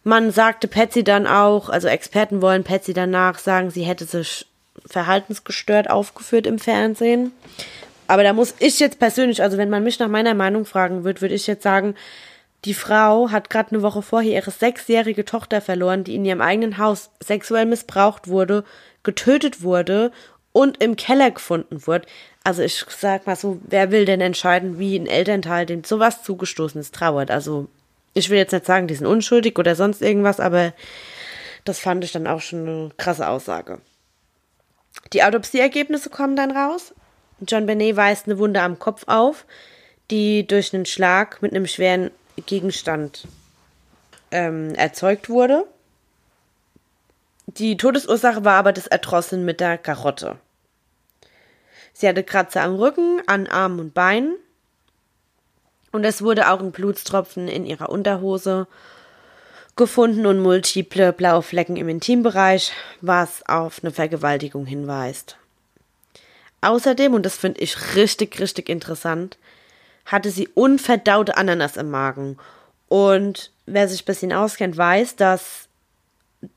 Man 0.04 0.32
sagte 0.32 0.70
Patsy 0.70 1.04
dann 1.04 1.28
auch, 1.28 1.70
also 1.70 1.90
Experten 1.90 2.42
wollen 2.42 2.64
Patsy 2.64 2.94
danach 2.94 3.38
sagen, 3.38 3.70
sie 3.70 3.84
hätte 3.84 4.06
sich 4.06 4.48
verhaltensgestört 4.86 5.90
aufgeführt 5.90 6.48
im 6.48 6.60
Fernsehen. 6.60 7.32
Aber 8.08 8.24
da 8.24 8.34
muss 8.34 8.56
ich 8.60 8.80
jetzt 8.80 9.00
persönlich, 9.00 9.42
also 9.42 9.58
wenn 9.58 9.70
man 9.70 9.84
mich 9.84 10.00
nach 10.00 10.08
meiner 10.08 10.34
Meinung 10.34 10.66
fragen 10.66 11.04
wird, 11.04 11.22
würde 11.22 11.36
ich 11.36 11.48
jetzt 11.48 11.64
sagen, 11.64 11.96
die 12.66 12.74
Frau 12.74 13.30
hat 13.30 13.50
gerade 13.50 13.72
eine 13.72 13.84
Woche 13.84 14.02
vorher 14.02 14.34
ihre 14.34 14.52
sechsjährige 14.52 15.26
Tochter 15.26 15.62
verloren, 15.62 16.04
die 16.04 16.16
in 16.16 16.26
ihrem 16.26 16.42
eigenen 16.42 16.78
Haus 16.78 17.10
sexuell 17.22 17.66
missbraucht 17.66 18.28
wurde, 18.28 18.66
getötet 19.04 19.62
wurde 19.62 20.12
und 20.52 20.82
im 20.84 20.96
Keller 20.96 21.32
gefunden 21.32 21.86
wurde. 21.88 22.06
Also 22.44 22.64
ich 22.64 22.84
sag 22.90 23.28
mal 23.28 23.36
so, 23.36 23.60
wer 23.64 23.92
will 23.92 24.06
denn 24.06 24.22
entscheiden, 24.22 24.80
wie 24.80 24.98
ein 24.98 25.08
Elternteil 25.08 25.66
dem 25.66 25.84
sowas 25.84 26.24
zugestoßen 26.24 26.82
ist, 26.82 26.96
trauert? 26.96 27.32
Also 27.32 27.68
ich 28.14 28.30
will 28.30 28.38
jetzt 28.38 28.52
nicht 28.52 28.66
sagen, 28.66 28.88
die 28.88 28.96
sind 28.96 29.08
unschuldig 29.08 29.58
oder 29.58 29.76
sonst 29.76 30.02
irgendwas, 30.02 30.40
aber 30.40 30.74
das 31.64 31.80
fand 31.80 32.04
ich 32.04 32.12
dann 32.12 32.28
auch 32.28 32.42
schon 32.42 32.68
eine 32.68 32.92
krasse 32.98 33.28
Aussage. 33.28 33.80
Die 35.14 35.24
Autopsieergebnisse 35.24 36.10
kommen 36.10 36.36
dann 36.36 36.52
raus. 36.52 36.94
John 37.48 37.66
Benet 37.66 37.96
weist 37.96 38.26
eine 38.26 38.38
Wunde 38.38 38.62
am 38.62 38.80
Kopf 38.80 39.04
auf, 39.08 39.46
die 40.12 40.46
durch 40.46 40.74
einen 40.74 40.86
Schlag 40.86 41.42
mit 41.42 41.54
einem 41.54 41.68
schweren 41.68 42.12
Gegenstand 42.46 43.28
ähm, 44.32 44.76
erzeugt 44.76 45.30
wurde. 45.30 45.66
Die 47.48 47.78
Todesursache 47.78 48.46
war 48.46 48.56
aber 48.56 48.74
das 48.74 48.88
Erdrosseln 48.88 49.46
mit 49.46 49.60
der 49.60 49.78
Karotte. 49.78 50.38
Sie 51.94 52.08
hatte 52.08 52.24
Kratzer 52.24 52.62
am 52.62 52.76
Rücken, 52.76 53.22
an 53.26 53.48
Armen 53.48 53.80
und 53.80 53.94
Beinen. 53.94 54.36
Und 55.92 56.04
es 56.04 56.22
wurde 56.22 56.50
auch 56.50 56.60
ein 56.60 56.72
Blutstropfen 56.72 57.48
in 57.48 57.66
ihrer 57.66 57.90
Unterhose 57.90 58.68
gefunden 59.80 60.28
und 60.28 60.40
multiple 60.40 61.14
blaue 61.14 61.42
Flecken 61.42 61.78
im 61.78 61.90
Intimbereich, 61.90 62.74
was 63.02 63.42
auf 63.48 63.80
eine 63.82 63.92
Vergewaltigung 63.92 64.68
hinweist. 64.68 65.38
Außerdem, 66.62 67.14
und 67.14 67.26
das 67.26 67.38
finde 67.38 67.62
ich 67.62 67.96
richtig, 67.96 68.40
richtig 68.40 68.70
interessant, 68.70 69.38
hatte 70.06 70.30
sie 70.30 70.50
unverdaute 70.50 71.38
Ananas 71.38 71.78
im 71.78 71.90
Magen. 71.90 72.38
Und 72.90 73.52
wer 73.66 73.88
sich 73.88 74.04
ein 74.04 74.06
bisschen 74.06 74.34
auskennt, 74.34 74.76
weiß, 74.76 75.16
dass 75.16 75.70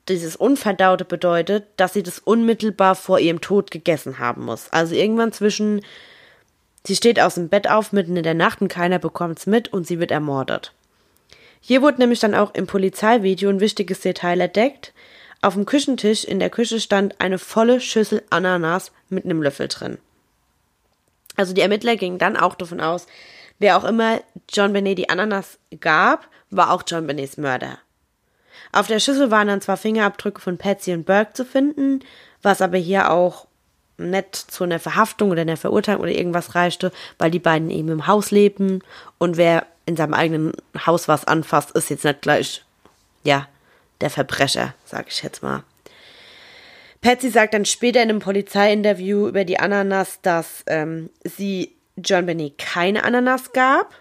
dieses 0.08 0.34
Unverdaute 0.34 1.04
bedeutet, 1.04 1.66
dass 1.76 1.92
sie 1.92 2.02
das 2.02 2.18
unmittelbar 2.18 2.96
vor 2.96 3.20
ihrem 3.20 3.40
Tod 3.40 3.70
gegessen 3.70 4.18
haben 4.18 4.44
muss. 4.44 4.68
Also 4.72 4.94
irgendwann 4.96 5.32
zwischen, 5.32 5.82
sie 6.84 6.96
steht 6.96 7.20
aus 7.20 7.36
dem 7.36 7.48
Bett 7.48 7.70
auf 7.70 7.92
mitten 7.92 8.16
in 8.16 8.24
der 8.24 8.34
Nacht 8.34 8.60
und 8.60 8.68
keiner 8.68 8.98
bekommt's 8.98 9.46
mit 9.46 9.72
und 9.72 9.86
sie 9.86 10.00
wird 10.00 10.10
ermordet. 10.10 10.72
Hier 11.64 11.80
wurde 11.80 12.00
nämlich 12.00 12.18
dann 12.18 12.34
auch 12.34 12.52
im 12.54 12.66
Polizeivideo 12.66 13.48
ein 13.48 13.60
wichtiges 13.60 14.00
Detail 14.00 14.40
entdeckt. 14.40 14.92
Auf 15.40 15.54
dem 15.54 15.64
Küchentisch 15.64 16.24
in 16.24 16.40
der 16.40 16.50
Küche 16.50 16.80
stand 16.80 17.20
eine 17.20 17.38
volle 17.38 17.80
Schüssel 17.80 18.22
Ananas 18.30 18.90
mit 19.08 19.24
einem 19.24 19.42
Löffel 19.42 19.68
drin. 19.68 19.98
Also 21.36 21.54
die 21.54 21.60
Ermittler 21.60 21.96
gingen 21.96 22.18
dann 22.18 22.36
auch 22.36 22.56
davon 22.56 22.80
aus, 22.80 23.06
wer 23.58 23.76
auch 23.76 23.84
immer 23.84 24.20
John 24.50 24.72
Benet 24.72 24.98
die 24.98 25.08
Ananas 25.08 25.58
gab, 25.80 26.28
war 26.50 26.72
auch 26.72 26.82
John 26.86 27.06
Benets 27.06 27.36
Mörder. 27.36 27.78
Auf 28.72 28.88
der 28.88 28.98
Schüssel 28.98 29.30
waren 29.30 29.48
dann 29.48 29.60
zwar 29.60 29.76
Fingerabdrücke 29.76 30.40
von 30.40 30.58
Patsy 30.58 30.92
und 30.92 31.06
Burke 31.06 31.32
zu 31.32 31.44
finden, 31.44 32.00
was 32.42 32.60
aber 32.60 32.76
hier 32.76 33.10
auch 33.10 33.46
nicht 33.98 34.34
zu 34.36 34.64
einer 34.64 34.80
Verhaftung 34.80 35.30
oder 35.30 35.42
einer 35.42 35.56
Verurteilung 35.56 36.02
oder 36.02 36.10
irgendwas 36.10 36.54
reichte, 36.54 36.90
weil 37.18 37.30
die 37.30 37.38
beiden 37.38 37.70
eben 37.70 37.88
im 37.88 38.06
Haus 38.06 38.30
leben 38.30 38.80
und 39.18 39.36
wer 39.36 39.66
in 39.86 39.96
seinem 39.96 40.14
eigenen 40.14 40.52
Haus 40.86 41.08
was 41.08 41.24
anfasst, 41.24 41.72
ist 41.72 41.90
jetzt 41.90 42.04
nicht 42.04 42.22
gleich, 42.22 42.64
ja, 43.24 43.48
der 44.00 44.10
Verbrecher, 44.10 44.74
sag 44.84 45.08
ich 45.08 45.22
jetzt 45.22 45.42
mal. 45.42 45.62
Patsy 47.00 47.30
sagt 47.30 47.54
dann 47.54 47.64
später 47.64 48.02
in 48.02 48.10
einem 48.10 48.20
Polizeiinterview 48.20 49.26
über 49.28 49.44
die 49.44 49.58
Ananas, 49.58 50.20
dass 50.22 50.62
ähm, 50.66 51.10
sie 51.24 51.74
John 51.96 52.26
Benny 52.26 52.54
keine 52.56 53.04
Ananas 53.04 53.52
gab 53.52 53.92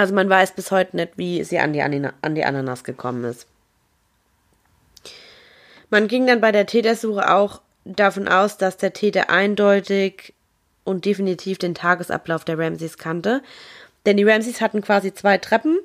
also 0.00 0.14
man 0.14 0.30
weiß 0.30 0.52
bis 0.52 0.70
heute 0.70 0.96
nicht, 0.96 1.12
wie 1.16 1.44
sie 1.44 1.58
an 1.58 1.74
die, 1.74 1.82
an 1.82 2.34
die 2.34 2.44
Ananas 2.44 2.84
gekommen 2.84 3.24
ist. 3.24 3.46
Man 5.90 6.08
ging 6.08 6.26
dann 6.26 6.40
bei 6.40 6.52
der 6.52 6.64
Tätersuche 6.64 7.30
auch 7.30 7.60
davon 7.84 8.26
aus, 8.26 8.56
dass 8.56 8.78
der 8.78 8.94
Täter 8.94 9.28
eindeutig 9.28 10.32
und 10.84 11.04
definitiv 11.04 11.58
den 11.58 11.74
Tagesablauf 11.74 12.46
der 12.46 12.58
Ramses 12.58 12.96
kannte. 12.96 13.42
Denn 14.06 14.16
die 14.16 14.24
Ramses 14.24 14.60
hatten 14.60 14.80
quasi 14.82 15.12
zwei 15.12 15.38
Treppen. 15.38 15.78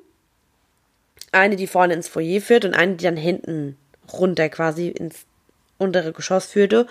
Eine, 1.31 1.55
die 1.55 1.67
vorne 1.67 1.93
ins 1.93 2.07
Foyer 2.07 2.41
führt 2.41 2.65
und 2.65 2.73
eine, 2.73 2.95
die 2.95 3.03
dann 3.03 3.17
hinten 3.17 3.77
runter 4.11 4.49
quasi 4.49 4.87
ins 4.87 5.25
untere 5.77 6.13
Geschoss 6.13 6.45
führte. 6.45 6.87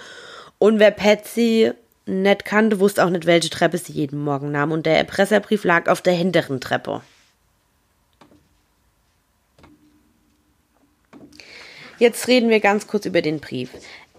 Und 0.58 0.78
wer 0.78 0.90
Patsy 0.90 1.72
nicht 2.06 2.44
kannte, 2.44 2.80
wusste 2.80 3.04
auch 3.04 3.10
nicht, 3.10 3.26
welche 3.26 3.50
Treppe 3.50 3.78
sie 3.78 3.92
jeden 3.92 4.22
Morgen 4.22 4.50
nahm. 4.50 4.72
Und 4.72 4.86
der 4.86 4.98
Erpresserbrief 4.98 5.64
lag 5.64 5.88
auf 5.88 6.02
der 6.02 6.12
hinteren 6.12 6.60
Treppe. 6.60 7.00
Jetzt 11.98 12.26
reden 12.28 12.50
wir 12.50 12.60
ganz 12.60 12.86
kurz 12.86 13.06
über 13.06 13.22
den 13.22 13.40
Brief. 13.40 13.70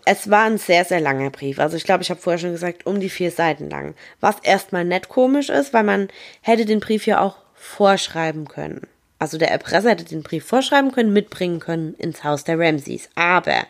Es 0.08 0.30
war 0.30 0.44
ein 0.44 0.60
sehr, 0.60 0.86
sehr 0.86 1.02
langer 1.02 1.32
Brief. 1.32 1.60
Also 1.60 1.78
ich 1.78 1.84
glaube, 1.84 2.04
ich 2.04 2.12
habe 2.12 2.22
vorher 2.22 2.38
schon 2.38 2.52
gesagt, 2.52 2.86
um 2.86 3.00
die 3.00 3.10
vier 3.10 3.32
Seiten 3.32 3.72
lang. 3.72 3.96
Was 4.20 4.36
erstmal 4.44 4.86
nett 4.86 5.10
komisch 5.10 5.50
ist, 5.50 5.74
weil 5.74 5.84
man 5.84 6.10
hätte 6.42 6.66
den 6.66 6.80
Brief 6.80 7.08
ja 7.08 7.22
auch 7.22 7.38
vorschreiben 7.56 8.48
können. 8.48 8.88
Also 9.18 9.40
der 9.40 9.50
Erpresser 9.50 9.90
hätte 9.90 10.06
den 10.06 10.22
Brief 10.22 10.46
vorschreiben 10.46 10.92
können, 10.92 11.12
mitbringen 11.12 11.60
können 11.60 11.96
ins 11.96 12.24
Haus 12.24 12.44
der 12.44 12.60
Ramses. 12.60 13.10
Aber 13.16 13.66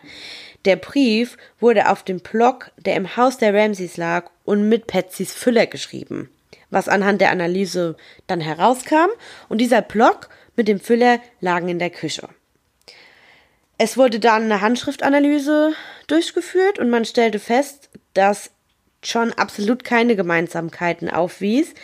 der 0.66 0.76
Brief 0.76 1.38
wurde 1.58 1.88
auf 1.88 2.02
dem 2.02 2.20
Block, 2.20 2.70
der 2.76 2.96
im 2.96 3.16
Haus 3.16 3.38
der 3.38 3.54
Ramses 3.54 3.96
lag, 3.96 4.28
und 4.44 4.68
mit 4.68 4.86
Patsys 4.86 5.32
Füller 5.32 5.66
geschrieben. 5.66 6.28
Was 6.68 6.88
anhand 6.88 7.22
der 7.22 7.30
Analyse 7.30 7.96
dann 8.26 8.40
herauskam. 8.40 9.08
Und 9.48 9.58
dieser 9.58 9.80
Block 9.80 10.28
mit 10.56 10.68
dem 10.68 10.80
Füller 10.80 11.20
lagen 11.40 11.68
in 11.68 11.78
der 11.78 11.90
Küche. 11.90 12.28
Es 13.78 13.96
wurde 13.96 14.20
dann 14.20 14.44
eine 14.44 14.60
Handschriftanalyse 14.60 15.74
durchgeführt 16.06 16.78
und 16.78 16.88
man 16.88 17.04
stellte 17.04 17.38
fest, 17.38 17.90
dass 18.14 18.50
John 19.02 19.32
absolut 19.34 19.84
keine 19.84 20.16
Gemeinsamkeiten 20.16 21.10
aufwies, 21.10 21.74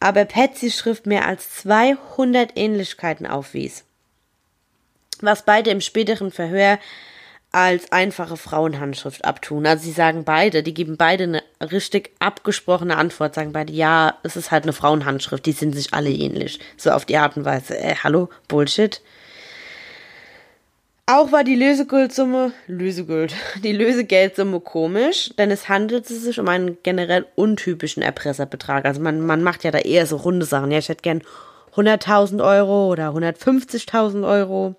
aber 0.00 0.24
Patsys 0.24 0.76
Schrift 0.76 1.06
mehr 1.06 1.26
als 1.26 1.54
200 1.56 2.52
Ähnlichkeiten 2.56 3.26
aufwies. 3.26 3.84
Was 5.20 5.44
beide 5.44 5.70
im 5.70 5.80
späteren 5.80 6.30
Verhör 6.30 6.78
als 7.50 7.92
einfache 7.92 8.36
Frauenhandschrift 8.36 9.24
abtun. 9.24 9.66
Also 9.66 9.84
sie 9.84 9.92
sagen 9.92 10.24
beide, 10.24 10.62
die 10.62 10.74
geben 10.74 10.96
beide 10.96 11.24
eine 11.24 11.42
richtig 11.60 12.10
abgesprochene 12.18 12.96
Antwort, 12.96 13.34
sagen 13.34 13.52
beide, 13.52 13.72
ja, 13.72 14.18
es 14.22 14.36
ist 14.36 14.50
halt 14.50 14.64
eine 14.64 14.74
Frauenhandschrift, 14.74 15.46
die 15.46 15.52
sind 15.52 15.74
sich 15.74 15.94
alle 15.94 16.10
ähnlich. 16.10 16.60
So 16.76 16.90
auf 16.90 17.06
die 17.06 17.16
Art 17.16 17.36
und 17.36 17.44
Weise, 17.46 17.78
äh, 17.78 17.94
hallo, 18.02 18.28
Bullshit. 18.48 19.00
Auch 21.10 21.32
war 21.32 21.42
die 21.42 21.54
Lösegeldsumme, 21.54 22.52
Lösegeld, 22.66 23.34
die 23.64 23.72
Lösegeldsumme 23.72 24.60
komisch, 24.60 25.30
denn 25.38 25.50
es 25.50 25.70
handelte 25.70 26.12
sich 26.12 26.38
um 26.38 26.46
einen 26.48 26.76
generell 26.82 27.24
untypischen 27.34 28.02
Erpresserbetrag. 28.02 28.84
Also 28.84 29.00
man, 29.00 29.22
man 29.22 29.42
macht 29.42 29.64
ja 29.64 29.70
da 29.70 29.78
eher 29.78 30.04
so 30.04 30.16
runde 30.16 30.44
Sachen. 30.44 30.70
Ja, 30.70 30.76
ich 30.76 30.90
hätte 30.90 31.00
gern 31.00 31.22
100.000 31.74 32.44
Euro 32.44 32.92
oder 32.92 33.08
150.000 33.08 34.28
Euro. 34.28 34.74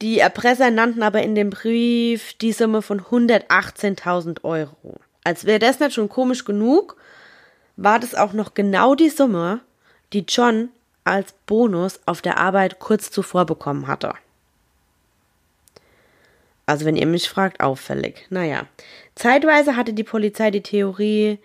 Die 0.00 0.18
Erpresser 0.18 0.70
nannten 0.70 1.02
aber 1.02 1.22
in 1.22 1.34
dem 1.34 1.50
Brief 1.50 2.32
die 2.38 2.52
Summe 2.52 2.80
von 2.80 3.02
118.000 3.02 4.44
Euro. 4.44 4.94
Als 5.24 5.44
wäre 5.44 5.58
das 5.58 5.78
nicht 5.78 5.92
schon 5.92 6.08
komisch 6.08 6.46
genug, 6.46 6.96
war 7.76 7.98
das 7.98 8.14
auch 8.14 8.32
noch 8.32 8.54
genau 8.54 8.94
die 8.94 9.10
Summe, 9.10 9.60
die 10.14 10.24
John 10.26 10.70
als 11.04 11.34
Bonus 11.44 12.00
auf 12.06 12.22
der 12.22 12.38
Arbeit 12.38 12.78
kurz 12.78 13.10
zuvor 13.10 13.44
bekommen 13.44 13.88
hatte. 13.88 14.14
Also 16.68 16.84
wenn 16.84 16.96
ihr 16.96 17.06
mich 17.06 17.30
fragt, 17.30 17.60
auffällig. 17.60 18.26
Naja. 18.28 18.66
Zeitweise 19.14 19.74
hatte 19.74 19.94
die 19.94 20.04
Polizei 20.04 20.50
die 20.50 20.62
Theorie, 20.62 21.38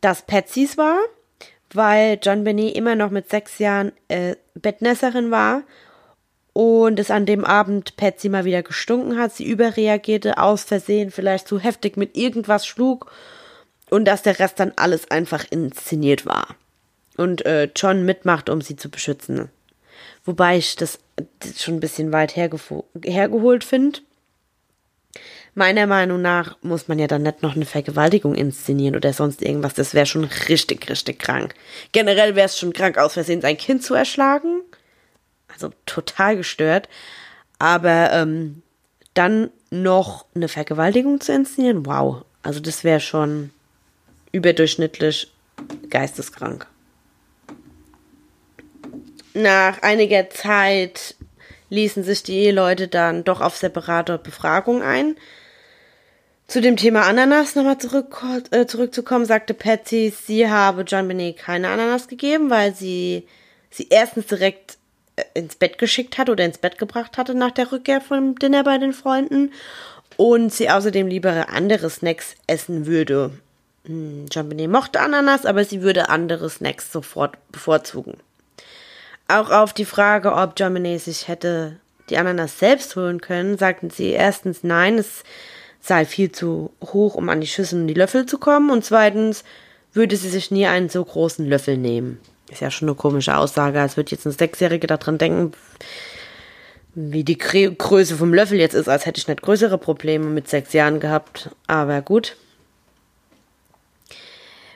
dass 0.00 0.22
Patsys 0.22 0.78
war, 0.78 0.96
weil 1.74 2.20
John 2.22 2.44
Benet 2.44 2.76
immer 2.76 2.94
noch 2.94 3.10
mit 3.10 3.28
sechs 3.28 3.58
Jahren 3.58 3.90
äh, 4.06 4.36
Bettnässerin 4.54 5.32
war 5.32 5.64
und 6.52 7.00
es 7.00 7.10
an 7.10 7.26
dem 7.26 7.44
Abend 7.44 7.96
Patsy 7.96 8.28
mal 8.28 8.44
wieder 8.44 8.62
gestunken 8.62 9.18
hat, 9.18 9.32
sie 9.32 9.50
überreagierte, 9.50 10.38
aus 10.38 10.62
Versehen 10.62 11.10
vielleicht 11.10 11.48
zu 11.48 11.58
heftig 11.58 11.96
mit 11.96 12.16
irgendwas 12.16 12.68
schlug 12.68 13.10
und 13.90 14.04
dass 14.04 14.22
der 14.22 14.38
Rest 14.38 14.60
dann 14.60 14.74
alles 14.76 15.10
einfach 15.10 15.44
inszeniert 15.50 16.24
war. 16.24 16.54
Und 17.16 17.44
äh, 17.46 17.68
John 17.74 18.04
mitmacht, 18.04 18.48
um 18.48 18.60
sie 18.60 18.76
zu 18.76 18.90
beschützen. 18.90 19.50
Wobei 20.24 20.58
ich 20.58 20.76
das 20.76 20.98
schon 21.56 21.74
ein 21.74 21.80
bisschen 21.80 22.12
weit 22.12 22.36
hergeholt 22.36 23.64
finde. 23.64 24.00
Meiner 25.54 25.86
Meinung 25.86 26.22
nach 26.22 26.56
muss 26.62 26.86
man 26.86 26.98
ja 26.98 27.08
dann 27.08 27.22
nicht 27.22 27.42
noch 27.42 27.56
eine 27.56 27.66
Vergewaltigung 27.66 28.34
inszenieren 28.34 28.94
oder 28.94 29.12
sonst 29.12 29.42
irgendwas. 29.42 29.74
Das 29.74 29.94
wäre 29.94 30.06
schon 30.06 30.24
richtig, 30.24 30.88
richtig 30.88 31.18
krank. 31.18 31.54
Generell 31.92 32.36
wäre 32.36 32.46
es 32.46 32.58
schon 32.58 32.72
krank, 32.72 32.98
aus 32.98 33.14
Versehen 33.14 33.40
sein 33.40 33.56
Kind 33.56 33.82
zu 33.82 33.94
erschlagen. 33.94 34.62
Also 35.48 35.72
total 35.86 36.36
gestört. 36.36 36.88
Aber 37.58 38.12
ähm, 38.12 38.62
dann 39.14 39.50
noch 39.70 40.26
eine 40.34 40.48
Vergewaltigung 40.48 41.20
zu 41.20 41.32
inszenieren, 41.32 41.84
wow. 41.84 42.24
Also 42.42 42.60
das 42.60 42.84
wäre 42.84 43.00
schon 43.00 43.50
überdurchschnittlich 44.32 45.32
geisteskrank. 45.90 46.66
Nach 49.40 49.80
einiger 49.80 50.28
Zeit 50.28 51.14
ließen 51.70 52.04
sich 52.04 52.22
die 52.22 52.36
Eheleute 52.40 52.88
dann 52.88 53.24
doch 53.24 53.40
auf 53.40 53.56
separate 53.56 54.18
Befragung 54.18 54.82
ein. 54.82 55.16
Zu 56.46 56.60
dem 56.60 56.76
Thema 56.76 57.06
Ananas 57.06 57.54
nochmal 57.54 57.78
zurück, 57.78 58.22
äh, 58.50 58.66
zurückzukommen, 58.66 59.24
sagte 59.24 59.54
Patsy, 59.54 60.12
sie 60.26 60.50
habe 60.50 60.82
John 60.82 61.08
Benet 61.08 61.38
keine 61.38 61.68
Ananas 61.68 62.08
gegeben, 62.08 62.50
weil 62.50 62.74
sie 62.74 63.26
sie 63.70 63.86
erstens 63.88 64.26
direkt 64.26 64.76
äh, 65.16 65.22
ins 65.34 65.54
Bett 65.54 65.78
geschickt 65.78 66.18
hat 66.18 66.28
oder 66.28 66.44
ins 66.44 66.58
Bett 66.58 66.76
gebracht 66.76 67.16
hatte 67.16 67.34
nach 67.34 67.52
der 67.52 67.72
Rückkehr 67.72 68.00
vom 68.00 68.34
Dinner 68.34 68.64
bei 68.64 68.76
den 68.78 68.92
Freunden 68.92 69.52
und 70.16 70.52
sie 70.52 70.68
außerdem 70.68 71.06
lieber 71.06 71.48
andere 71.50 71.88
Snacks 71.88 72.34
essen 72.46 72.86
würde. 72.86 73.30
Hm, 73.86 74.26
John 74.30 74.48
Benet 74.50 74.70
mochte 74.70 75.00
Ananas, 75.00 75.46
aber 75.46 75.64
sie 75.64 75.80
würde 75.80 76.10
andere 76.10 76.50
Snacks 76.50 76.92
sofort 76.92 77.38
bevorzugen. 77.52 78.18
Auch 79.30 79.50
auf 79.50 79.72
die 79.72 79.84
Frage, 79.84 80.32
ob 80.32 80.56
Benet 80.56 81.02
sich 81.02 81.28
hätte 81.28 81.76
die 82.08 82.18
Ananas 82.18 82.58
selbst 82.58 82.96
holen 82.96 83.20
können, 83.20 83.56
sagten 83.58 83.90
sie 83.90 84.08
erstens 84.08 84.64
nein, 84.64 84.98
es 84.98 85.22
sei 85.80 86.04
viel 86.04 86.32
zu 86.32 86.72
hoch, 86.82 87.14
um 87.14 87.28
an 87.28 87.40
die 87.40 87.46
Schüssel 87.46 87.80
und 87.80 87.86
die 87.86 87.94
Löffel 87.94 88.26
zu 88.26 88.38
kommen. 88.38 88.70
Und 88.70 88.84
zweitens 88.84 89.44
würde 89.92 90.16
sie 90.16 90.28
sich 90.28 90.50
nie 90.50 90.66
einen 90.66 90.88
so 90.88 91.04
großen 91.04 91.46
Löffel 91.46 91.76
nehmen. 91.76 92.18
Ist 92.50 92.60
ja 92.60 92.72
schon 92.72 92.88
eine 92.88 92.96
komische 92.96 93.36
Aussage, 93.36 93.80
als 93.80 93.96
würde 93.96 94.10
jetzt 94.10 94.26
ein 94.26 94.32
Sechsjährige 94.32 94.88
daran 94.88 95.18
denken, 95.18 95.52
wie 96.94 97.22
die 97.22 97.38
Größe 97.38 98.16
vom 98.16 98.34
Löffel 98.34 98.58
jetzt 98.58 98.74
ist, 98.74 98.88
als 98.88 99.06
hätte 99.06 99.20
ich 99.20 99.28
nicht 99.28 99.42
größere 99.42 99.78
Probleme 99.78 100.26
mit 100.26 100.48
sechs 100.48 100.72
Jahren 100.72 100.98
gehabt. 100.98 101.50
Aber 101.68 102.02
gut. 102.02 102.36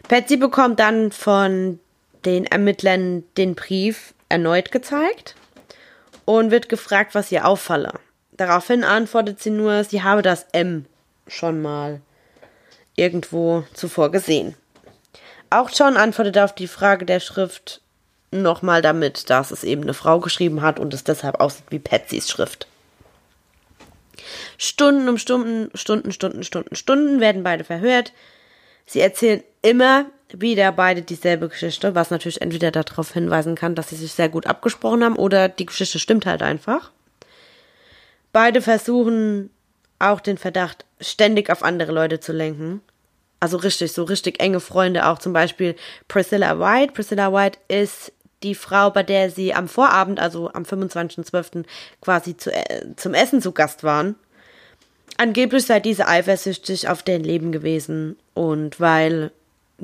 Patsy 0.06 0.36
bekommt 0.36 0.78
dann 0.78 1.10
von 1.10 1.80
den 2.24 2.46
Ermittlern 2.46 3.24
den 3.36 3.56
Brief 3.56 4.14
erneut 4.34 4.72
gezeigt 4.72 5.36
und 6.24 6.50
wird 6.50 6.68
gefragt, 6.68 7.14
was 7.14 7.30
ihr 7.30 7.46
auffalle. 7.46 7.92
Daraufhin 8.32 8.82
antwortet 8.82 9.40
sie 9.40 9.50
nur, 9.50 9.84
sie 9.84 10.02
habe 10.02 10.22
das 10.22 10.46
M 10.50 10.86
schon 11.28 11.62
mal 11.62 12.00
irgendwo 12.96 13.62
zuvor 13.74 14.10
gesehen. 14.10 14.56
Auch 15.50 15.70
John 15.72 15.96
antwortet 15.96 16.36
auf 16.38 16.52
die 16.52 16.66
Frage 16.66 17.06
der 17.06 17.20
Schrift 17.20 17.80
nochmal 18.32 18.82
damit, 18.82 19.30
dass 19.30 19.52
es 19.52 19.62
eben 19.62 19.82
eine 19.82 19.94
Frau 19.94 20.18
geschrieben 20.18 20.62
hat 20.62 20.80
und 20.80 20.92
es 20.92 21.04
deshalb 21.04 21.40
aussieht 21.40 21.66
wie 21.70 21.78
Patsys 21.78 22.28
Schrift. 22.28 22.66
Stunden 24.58 25.08
um 25.08 25.16
Stunden, 25.16 25.70
Stunden, 25.76 26.10
Stunden, 26.10 26.42
Stunden, 26.42 26.74
Stunden 26.74 27.20
werden 27.20 27.44
beide 27.44 27.62
verhört. 27.62 28.12
Sie 28.84 29.00
erzählen 29.00 29.44
immer 29.62 30.06
wieder 30.32 30.72
beide 30.72 31.02
dieselbe 31.02 31.48
Geschichte, 31.48 31.94
was 31.94 32.10
natürlich 32.10 32.40
entweder 32.40 32.70
darauf 32.70 33.12
hinweisen 33.12 33.54
kann, 33.54 33.74
dass 33.74 33.90
sie 33.90 33.96
sich 33.96 34.12
sehr 34.12 34.28
gut 34.28 34.46
abgesprochen 34.46 35.04
haben 35.04 35.16
oder 35.16 35.48
die 35.48 35.66
Geschichte 35.66 35.98
stimmt 35.98 36.26
halt 36.26 36.42
einfach. 36.42 36.90
Beide 38.32 38.62
versuchen 38.62 39.50
auch 39.98 40.20
den 40.20 40.38
Verdacht 40.38 40.84
ständig 41.00 41.50
auf 41.50 41.62
andere 41.62 41.92
Leute 41.92 42.20
zu 42.20 42.32
lenken. 42.32 42.80
Also 43.40 43.58
richtig, 43.58 43.92
so 43.92 44.04
richtig 44.04 44.40
enge 44.40 44.60
Freunde 44.60 45.06
auch. 45.06 45.18
Zum 45.18 45.32
Beispiel 45.32 45.76
Priscilla 46.08 46.58
White. 46.58 46.94
Priscilla 46.94 47.32
White 47.32 47.58
ist 47.68 48.12
die 48.42 48.54
Frau, 48.54 48.90
bei 48.90 49.02
der 49.02 49.30
sie 49.30 49.54
am 49.54 49.68
Vorabend, 49.68 50.20
also 50.20 50.50
am 50.52 50.64
25.12. 50.64 51.64
quasi 52.00 52.36
zu, 52.36 52.52
äh, 52.52 52.94
zum 52.96 53.14
Essen 53.14 53.40
zu 53.40 53.52
Gast 53.52 53.84
waren. 53.84 54.16
Angeblich 55.16 55.66
sei 55.66 55.78
diese 55.78 56.08
eifersüchtig 56.08 56.88
auf 56.88 57.02
deren 57.02 57.22
Leben 57.22 57.52
gewesen. 57.52 58.16
Und 58.34 58.80
weil 58.80 59.30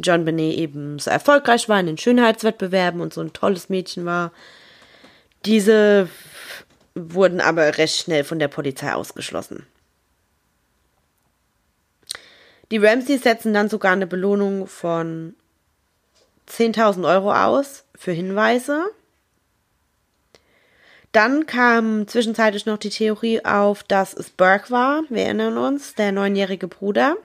John 0.03 0.25
Benet 0.25 0.57
eben 0.57 0.99
so 0.99 1.11
erfolgreich 1.11 1.69
war 1.69 1.81
in 1.81 1.87
den 1.87 1.99
Schönheitswettbewerben 1.99 3.01
und 3.01 3.15
so 3.15 3.21
ein 3.21 3.33
tolles 3.33 3.69
Mädchen 3.69 4.05
war, 4.05 4.33
diese 5.45 6.09
wurden 6.95 7.41
aber 7.41 7.79
recht 7.79 7.97
schnell 7.97 8.25
von 8.25 8.39
der 8.39 8.49
Polizei 8.49 8.93
ausgeschlossen. 8.93 9.67
Die 12.71 12.79
Ramseys 12.79 13.23
setzen 13.23 13.53
dann 13.53 13.69
sogar 13.69 13.93
eine 13.93 14.07
Belohnung 14.07 14.67
von 14.67 15.35
10.000 16.49 17.09
Euro 17.09 17.33
aus 17.33 17.85
für 17.97 18.13
Hinweise. 18.13 18.85
Dann 21.13 21.47
kam 21.47 22.07
zwischenzeitlich 22.07 22.67
noch 22.67 22.79
die 22.79 22.91
Theorie 22.91 23.45
auf, 23.45 23.83
dass 23.83 24.15
es 24.15 24.31
Burke 24.31 24.71
war. 24.71 25.03
Wir 25.09 25.25
erinnern 25.25 25.59
uns, 25.59 25.95
der 25.97 26.13
neunjährige 26.13 26.69
Bruder. 26.69 27.17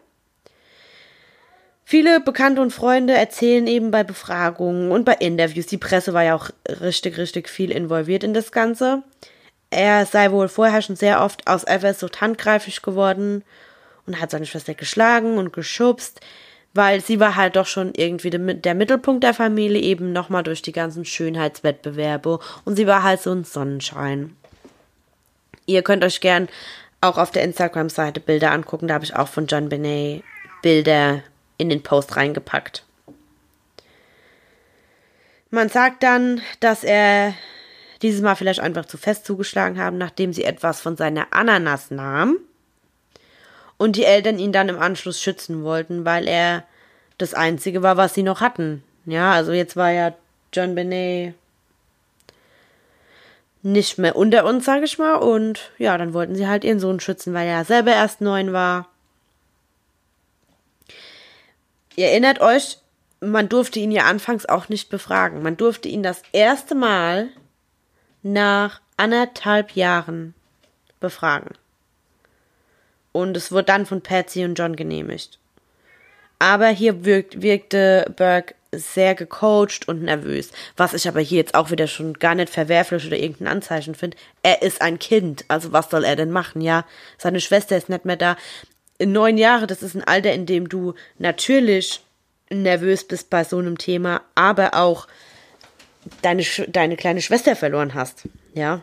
Viele 1.88 2.20
Bekannte 2.20 2.64
und 2.64 2.72
Freunde 2.72 3.14
erzählen 3.14 3.68
eben 3.68 3.92
bei 3.92 4.04
Befragungen 4.04 4.92
und 4.92 5.06
bei 5.06 5.14
Interviews, 5.14 5.68
die 5.68 5.78
Presse 5.78 6.14
war 6.14 6.24
ja 6.24 6.36
auch 6.36 6.50
richtig, 6.82 7.20
richtig 7.20 7.48
viel 7.48 7.70
involviert 7.70 8.24
in 8.24 8.34
das 8.34 8.52
Ganze. 8.52 9.04
Er 9.70 10.08
sei 10.08 10.32
wohl 10.32 10.48
vorher 10.48 10.82
schon 10.82 10.96
sehr 10.96 11.22
oft 11.22 11.48
aus 11.48 11.68
Eifersucht 11.68 12.22
handgreiflich 12.22 12.82
geworden 12.82 13.44
und 14.08 14.20
hat 14.20 14.32
seine 14.32 14.48
Schwester 14.48 14.74
geschlagen 14.74 15.38
und 15.38 15.54
geschubst, 15.54 16.22
weil 16.74 17.02
sie 17.02 17.20
war 17.20 17.36
halt 17.36 17.56
doch 17.56 17.68
schon 17.68 17.94
irgendwie 17.94 18.32
der 18.32 18.74
Mittelpunkt 18.76 19.24
der 19.24 19.36
Familie, 19.36 19.80
eben 19.80 20.12
nochmal 20.12 20.42
durch 20.42 20.64
die 20.64 20.72
ganzen 20.72 21.06
Schönheitswettbewerbe 21.06 22.40
und 22.64 22.78
sie 22.78 22.88
war 22.88 23.04
halt 23.04 23.22
so 23.22 23.32
ein 23.32 23.44
Sonnenschein. 23.44 24.36
Ihr 25.68 25.84
könnt 25.84 26.04
euch 26.04 26.20
gern 26.20 26.50
auch 27.02 27.20
auf 27.20 27.30
der 27.30 27.44
Instagram-Seite 27.44 28.22
Bilder 28.22 28.52
angucken, 28.54 28.88
da 28.88 28.96
habe 28.96 29.06
ich 29.06 29.16
auch 29.16 29.28
von 29.28 29.46
John 29.46 29.70
Benet 29.70 30.24
Bilder 30.64 31.22
in 31.58 31.70
den 31.70 31.84
Post 31.84 32.16
reingepackt. 32.16 32.84
Man 35.50 35.70
sagt 35.70 36.04
dann, 36.04 36.42
dass 36.60 36.84
er 36.84 37.34
dieses 38.02 38.22
Mal 38.22 38.36
vielleicht 38.36 38.60
einfach 38.60 38.86
zu 38.86 38.98
fest 38.98 39.26
zugeschlagen 39.26 39.80
haben, 39.80 39.98
nachdem 39.98 40.34
sie 40.34 40.44
etwas 40.44 40.82
von 40.82 40.98
seiner 40.98 41.28
Ananas 41.32 41.92
nahm 41.92 42.38
und 43.78 43.96
die 43.96 44.06
Eltern 44.06 44.40
ihn 44.40 44.52
dann 44.52 44.70
im 44.70 44.80
Anschluss 44.80 45.22
schützen 45.22 45.64
wollten, 45.64 46.06
weil 46.06 46.28
er 46.28 46.64
das 47.18 47.34
Einzige 47.34 47.82
war, 47.84 47.98
was 47.98 48.14
sie 48.14 48.24
noch 48.24 48.42
hatten. 48.42 48.84
Ja, 49.06 49.34
also 49.34 49.54
jetzt 49.54 49.76
war 49.76 49.92
ja 49.92 50.14
John 50.52 50.76
Benet 50.76 51.36
nicht 53.62 53.98
mehr 53.98 54.16
unter 54.16 54.46
uns, 54.46 54.66
sage 54.66 54.86
ich 54.86 54.98
mal. 54.98 55.16
Und 55.16 55.72
ja, 55.78 55.98
dann 55.98 56.14
wollten 56.14 56.36
sie 56.36 56.48
halt 56.48 56.64
ihren 56.64 56.80
Sohn 56.80 57.00
schützen, 57.00 57.34
weil 57.34 57.48
er 57.48 57.66
selber 57.66 57.92
erst 57.92 58.22
neun 58.22 58.54
war. 58.54 58.88
Ihr 61.96 62.08
erinnert 62.08 62.40
euch, 62.42 62.78
man 63.22 63.50
durfte 63.50 63.80
ihn 63.80 63.92
ja 63.92 64.04
anfangs 64.04 64.46
auch 64.46 64.70
nicht 64.70 64.90
befragen. 64.90 65.42
Man 65.42 65.58
durfte 65.58 65.88
ihn 65.88 66.04
das 66.04 66.22
erste 66.32 66.76
Mal 66.76 67.30
nach 68.24 68.82
anderthalb 68.98 69.72
Jahren 69.72 70.34
befragen 71.00 71.52
und 73.16 73.38
es 73.38 73.52
wurde 73.52 73.64
dann 73.64 73.86
von 73.86 74.02
Patsy 74.02 74.44
und 74.44 74.56
John 74.56 74.76
genehmigt. 74.76 75.40
Aber 76.38 76.68
hier 76.68 77.06
wirkt, 77.06 77.42
wirkte 77.42 78.14
Burke 78.18 78.56
sehr 78.74 79.16
gecoacht 79.16 79.88
und 79.88 80.04
nervös, 80.04 80.52
was 80.76 80.94
ich 80.94 81.08
aber 81.08 81.22
hier 81.22 81.38
jetzt 81.38 81.56
auch 81.56 81.72
wieder 81.72 81.88
schon 81.88 82.16
gar 82.16 82.36
nicht 82.36 82.50
verwerflich 82.50 83.08
oder 83.08 83.16
irgendein 83.16 83.48
Anzeichen 83.48 83.96
finde. 83.96 84.18
Er 84.44 84.62
ist 84.62 84.82
ein 84.82 85.00
Kind, 85.00 85.46
also 85.48 85.72
was 85.72 85.90
soll 85.90 86.04
er 86.04 86.18
denn 86.18 86.30
machen, 86.32 86.60
ja? 86.60 86.84
Seine 87.18 87.40
Schwester 87.40 87.78
ist 87.78 87.88
nicht 87.88 88.04
mehr 88.04 88.18
da. 88.18 88.36
In 88.98 89.12
neun 89.12 89.38
Jahre, 89.38 89.68
das 89.68 89.84
ist 89.84 89.96
ein 89.96 90.04
Alter, 90.04 90.34
in 90.34 90.46
dem 90.46 90.70
du 90.70 90.94
natürlich 91.18 92.02
nervös 92.50 93.06
bist 93.06 93.30
bei 93.30 93.44
so 93.44 93.58
einem 93.58 93.78
Thema, 93.78 94.22
aber 94.36 94.76
auch 94.76 95.08
deine, 96.22 96.44
deine 96.68 96.96
kleine 96.96 97.22
Schwester 97.22 97.56
verloren 97.56 97.94
hast, 97.94 98.24
ja? 98.54 98.82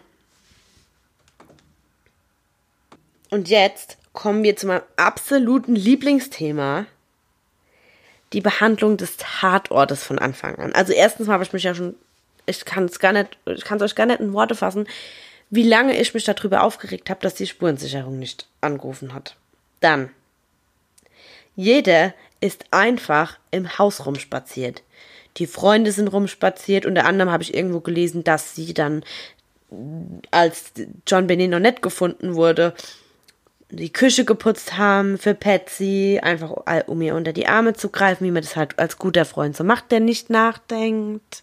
Und 3.31 3.49
jetzt 3.49 3.97
kommen 4.13 4.43
wir 4.43 4.57
zu 4.57 4.67
meinem 4.67 4.83
absoluten 4.97 5.75
Lieblingsthema. 5.75 6.87
Die 8.35 8.41
Behandlung 8.41 8.97
des 8.97 9.17
Tatortes 9.19 10.03
von 10.05 10.19
Anfang 10.19 10.57
an. 10.57 10.73
Also 10.73 10.93
erstens 10.93 11.29
habe 11.29 11.45
ich 11.45 11.53
mich 11.53 11.63
ja 11.63 11.75
schon, 11.75 11.95
ich 12.47 12.65
kann 12.65 12.87
es 12.87 12.99
gar 12.99 13.13
nicht, 13.13 13.39
ich 13.47 13.65
kann 13.65 13.77
es 13.77 13.83
euch 13.83 13.95
gar 13.95 14.07
nicht 14.07 14.21
in 14.21 14.33
Worte 14.33 14.55
fassen, 14.55 14.87
wie 15.51 15.63
lange 15.63 15.99
ich 15.99 16.15
mich 16.15 16.25
darüber 16.25 16.63
aufgeregt 16.63 17.11
habe, 17.11 17.21
dass 17.21 17.35
die 17.35 17.47
Spurensicherung 17.47 18.19
nicht 18.19 18.47
angerufen 18.63 19.13
hat. 19.15 19.37
Dann. 19.83 20.11
Jeder 21.55 22.15
ist 22.41 22.65
einfach 22.71 23.39
im 23.51 23.79
Haus 23.79 24.07
rumspaziert. 24.07 24.83
Die 25.37 25.47
Freunde 25.47 25.93
sind 25.93 26.09
rumspaziert. 26.09 26.87
Unter 26.87 27.05
anderem 27.05 27.31
habe 27.31 27.43
ich 27.43 27.55
irgendwo 27.55 27.81
gelesen, 27.81 28.25
dass 28.25 28.55
sie 28.55 28.75
dann, 28.75 29.05
als 30.31 30.73
John 31.07 31.27
Benet 31.27 31.51
noch 31.51 31.59
nicht 31.59 31.83
gefunden 31.83 32.35
wurde, 32.35 32.75
die 33.71 33.93
Küche 33.93 34.27
geputzt 34.27 34.77
haben 34.77 35.17
für 35.17 35.35
Patsy, 35.35 36.21
einfach 36.23 36.51
um 36.87 37.01
ihr 37.01 37.15
unter 37.15 37.33
die 37.33 37.47
Arme 37.47 37.73
zu 37.73 37.89
greifen, 37.89 38.27
wie 38.27 38.31
man 38.31 38.43
das 38.43 38.57
halt 38.57 38.79
als 38.79 38.99
guter 38.99 39.25
Freund 39.25 39.57
so 39.57 39.65
macht, 39.65 39.91
der 39.91 40.01
nicht 40.01 40.29
nachdenkt. 40.29 41.43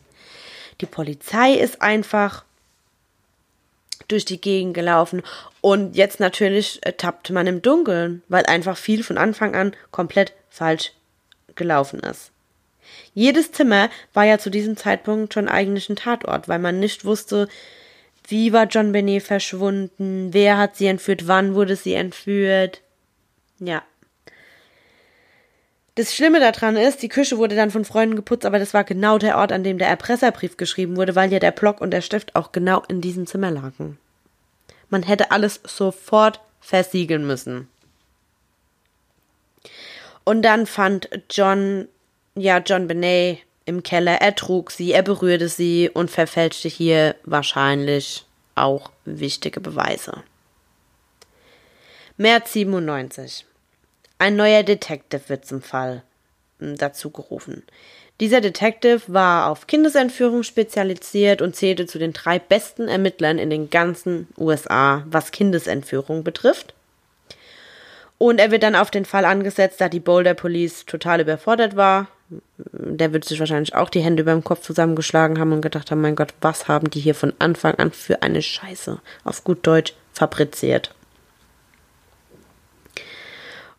Die 0.80 0.86
Polizei 0.86 1.54
ist 1.54 1.82
einfach 1.82 2.45
durch 4.08 4.25
die 4.25 4.39
Gegend 4.39 4.75
gelaufen 4.75 5.23
und 5.62 5.95
jetzt 5.95 6.19
natürlich 6.19 6.80
äh, 6.84 6.93
tappt 6.93 7.30
man 7.32 7.48
im 7.48 7.62
Dunkeln, 7.62 8.24
weil 8.28 8.45
einfach 8.45 8.78
viel 8.78 9.04
von 9.04 9.17
Anfang 9.17 9.56
an 9.56 9.76
komplett 9.91 10.34
falsch 10.50 10.93
gelaufen 11.56 12.00
ist. 12.00 12.32
Jedes 13.13 13.52
Zimmer 13.52 13.89
war 14.13 14.26
ja 14.26 14.38
zu 14.38 14.50
diesem 14.50 14.78
Zeitpunkt 14.78 15.34
schon 15.34 15.50
eigentlich 15.50 15.89
ein 15.89 15.95
Tatort, 15.95 16.48
weil 16.48 16.60
man 16.60 16.80
nicht 16.80 17.06
wusste, 17.06 17.48
wie 18.28 18.54
war 18.54 18.65
John 18.65 18.91
Benet 18.91 19.24
verschwunden, 19.24 20.30
wer 20.34 20.58
hat 20.58 20.76
sie 20.76 20.88
entführt, 20.88 21.28
wann 21.28 21.56
wurde 21.56 21.76
sie 21.76 21.93
entführt. 21.93 22.82
Ja. 23.60 23.84
Das 25.95 26.15
Schlimme 26.15 26.39
daran 26.39 26.78
ist, 26.78 27.02
die 27.02 27.10
Küche 27.10 27.38
wurde 27.38 27.56
dann 27.56 27.72
von 27.72 27.84
Freunden 27.84 28.15
geputzt, 28.15 28.45
aber 28.45 28.60
das 28.60 28.74
war 28.74 28.86
genau 28.86 29.17
der 29.17 29.38
Ort, 29.38 29.52
an 29.52 29.63
dem 29.63 29.80
der 29.80 29.89
Erpresserbrief 29.89 30.56
geschrieben 30.56 30.95
wurde, 30.95 31.15
weil 31.15 31.32
ja 31.34 31.39
der 31.39 31.52
Block 31.52 31.82
und 31.82 31.91
der 31.91 32.02
Stift 32.02 32.36
auch 32.36 32.52
genau 32.52 32.84
in 32.88 33.02
diesem 33.02 33.28
Zimmer 33.28 33.52
lagen. 33.52 33.98
Man 34.89 35.04
hätte 35.04 35.32
alles 35.32 35.62
sofort 35.65 36.39
versiegeln 36.60 37.25
müssen. 37.25 37.67
Und 40.23 40.41
dann 40.43 40.65
fand 40.65 41.10
John, 41.30 41.88
ja, 42.36 42.60
John 42.60 42.88
Benet 42.88 43.39
im 43.65 43.84
Keller, 43.84 44.21
er 44.21 44.36
trug 44.36 44.71
sie, 44.71 44.91
er 44.93 45.04
berührte 45.04 45.49
sie 45.49 45.89
und 45.89 46.10
verfälschte 46.10 46.67
hier 46.67 47.15
wahrscheinlich 47.23 48.25
auch 48.56 48.91
wichtige 49.06 49.62
Beweise. 49.62 50.23
März 52.17 52.54
97. 52.54 53.45
Ein 54.17 54.36
neuer 54.36 54.63
Detective 54.63 55.30
wird 55.30 55.45
zum 55.45 55.62
Fall 55.62 56.04
hm, 56.60 56.75
dazu 56.75 57.10
gerufen. 57.10 57.63
Dieser 58.20 58.42
Detective 58.42 59.02
war 59.08 59.50
auf 59.50 59.68
Kindesentführung 59.68 60.44
spezialisiert 60.44 61.42
und 61.42 61.56
zählte 61.56 61.86
zu 61.86 62.00
den 62.00 62.12
drei 62.12 62.38
besten 62.38 62.90
Ermittlern 62.90 63.38
in 63.38 63.50
den 63.50 63.70
ganzen 63.70 64.28
USA, 64.38 65.06
was 65.10 65.32
Kindesentführung 65.32 66.24
betrifft. 66.24 66.74
Und 68.18 68.40
er 68.40 68.52
wird 68.52 68.64
dann 68.64 68.76
auf 68.76 68.92
den 68.92 69.06
Fall 69.06 69.24
angesetzt, 69.24 69.80
da 69.80 69.88
die 69.88 70.02
Boulder 70.02 70.34
Police 70.34 70.86
total 70.86 71.22
überfordert 71.22 71.78
war. 71.78 72.08
Der 72.62 73.14
wird 73.14 73.24
sich 73.24 73.40
wahrscheinlich 73.40 73.74
auch 73.74 73.90
die 73.90 74.02
Hände 74.02 74.22
über 74.24 74.34
dem 74.34 74.44
Kopf 74.44 74.62
zusammengeschlagen 74.62 75.40
haben 75.40 75.54
und 75.54 75.62
gedacht 75.62 75.90
haben, 75.90 76.02
mein 76.02 76.18
Gott, 76.18 76.34
was 76.42 76.68
haben 76.68 76.90
die 76.90 77.00
hier 77.00 77.16
von 77.16 77.34
Anfang 77.40 77.76
an 77.76 77.92
für 77.92 78.22
eine 78.22 78.42
Scheiße 78.42 79.00
auf 79.24 79.46
gut 79.46 79.66
Deutsch 79.66 79.94
fabriziert. 80.12 80.94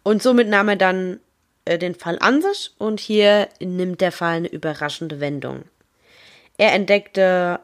Und 0.03 0.23
somit 0.23 0.49
nahm 0.49 0.71
er 0.71 0.77
dann 0.77 1.21
äh, 1.65 1.79
den 1.79 1.95
Fall 1.95 2.19
an 2.21 2.43
sich 2.43 2.73
und 2.79 3.01
hier 3.01 3.49
nimmt 3.61 4.01
der 4.01 4.13
Fall 4.13 4.37
eine 4.37 4.49
überraschende 4.49 5.21
Wendung. 5.21 5.65
Er 6.59 6.73
entdeckte 6.73 7.61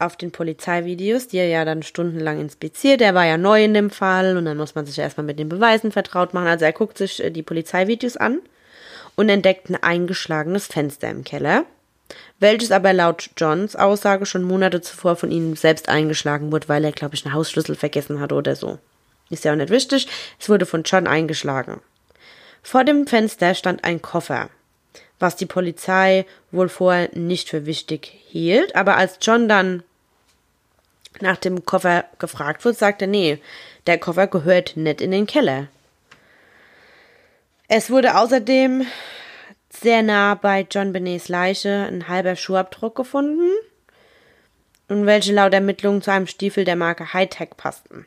auf 0.00 0.16
den 0.16 0.32
Polizeivideos, 0.32 1.28
die 1.28 1.36
er 1.36 1.48
ja 1.48 1.64
dann 1.64 1.82
stundenlang 1.82 2.40
inspiziert. 2.40 3.00
Er 3.02 3.14
war 3.14 3.26
ja 3.26 3.36
neu 3.36 3.62
in 3.62 3.74
dem 3.74 3.90
Fall 3.90 4.36
und 4.36 4.46
dann 4.46 4.56
muss 4.56 4.74
man 4.74 4.86
sich 4.86 4.98
erstmal 4.98 5.26
mit 5.26 5.38
den 5.38 5.48
Beweisen 5.48 5.92
vertraut 5.92 6.32
machen. 6.32 6.48
Also 6.48 6.64
er 6.64 6.72
guckt 6.72 6.98
sich 6.98 7.22
äh, 7.22 7.30
die 7.30 7.42
Polizeivideos 7.42 8.16
an 8.16 8.40
und 9.14 9.28
entdeckt 9.28 9.68
ein 9.68 9.76
eingeschlagenes 9.76 10.66
Fenster 10.66 11.10
im 11.10 11.24
Keller, 11.24 11.64
welches 12.38 12.70
aber 12.70 12.92
laut 12.92 13.30
Johns 13.36 13.76
Aussage 13.76 14.24
schon 14.24 14.42
Monate 14.42 14.80
zuvor 14.80 15.16
von 15.16 15.30
ihm 15.30 15.54
selbst 15.54 15.88
eingeschlagen 15.88 16.50
wurde, 16.50 16.68
weil 16.68 16.84
er, 16.84 16.92
glaube 16.92 17.14
ich, 17.14 17.24
einen 17.26 17.34
Hausschlüssel 17.34 17.74
vergessen 17.74 18.20
hatte 18.20 18.34
oder 18.34 18.56
so. 18.56 18.78
Ist 19.28 19.44
ja 19.44 19.52
auch 19.52 19.56
nicht 19.56 19.70
wichtig. 19.70 20.08
Es 20.40 20.48
wurde 20.48 20.66
von 20.66 20.82
John 20.82 21.06
eingeschlagen. 21.06 21.80
Vor 22.62 22.84
dem 22.84 23.06
Fenster 23.06 23.54
stand 23.54 23.84
ein 23.84 24.02
Koffer, 24.02 24.50
was 25.18 25.36
die 25.36 25.46
Polizei 25.46 26.26
wohl 26.50 26.68
vorher 26.68 27.10
nicht 27.14 27.48
für 27.48 27.66
wichtig 27.66 28.12
hielt, 28.28 28.74
aber 28.76 28.96
als 28.96 29.18
John 29.20 29.48
dann 29.48 29.82
nach 31.20 31.36
dem 31.36 31.64
Koffer 31.64 32.04
gefragt 32.18 32.64
wird, 32.64 32.78
sagt 32.78 33.02
er, 33.02 33.08
nee, 33.08 33.38
der 33.86 33.98
Koffer 33.98 34.26
gehört 34.26 34.76
nicht 34.76 35.00
in 35.00 35.10
den 35.10 35.26
Keller. 35.26 35.68
Es 37.68 37.90
wurde 37.90 38.16
außerdem 38.16 38.86
sehr 39.70 40.02
nah 40.02 40.34
bei 40.34 40.66
John 40.68 40.92
Benets 40.92 41.28
Leiche 41.28 41.86
ein 41.88 42.08
halber 42.08 42.36
Schuhabdruck 42.36 42.96
gefunden 42.96 43.48
und 44.88 45.06
welche 45.06 45.32
laut 45.32 45.54
Ermittlungen 45.54 46.02
zu 46.02 46.10
einem 46.10 46.26
Stiefel 46.26 46.64
der 46.64 46.76
Marke 46.76 47.12
Hightech 47.12 47.50
passten. 47.56 48.06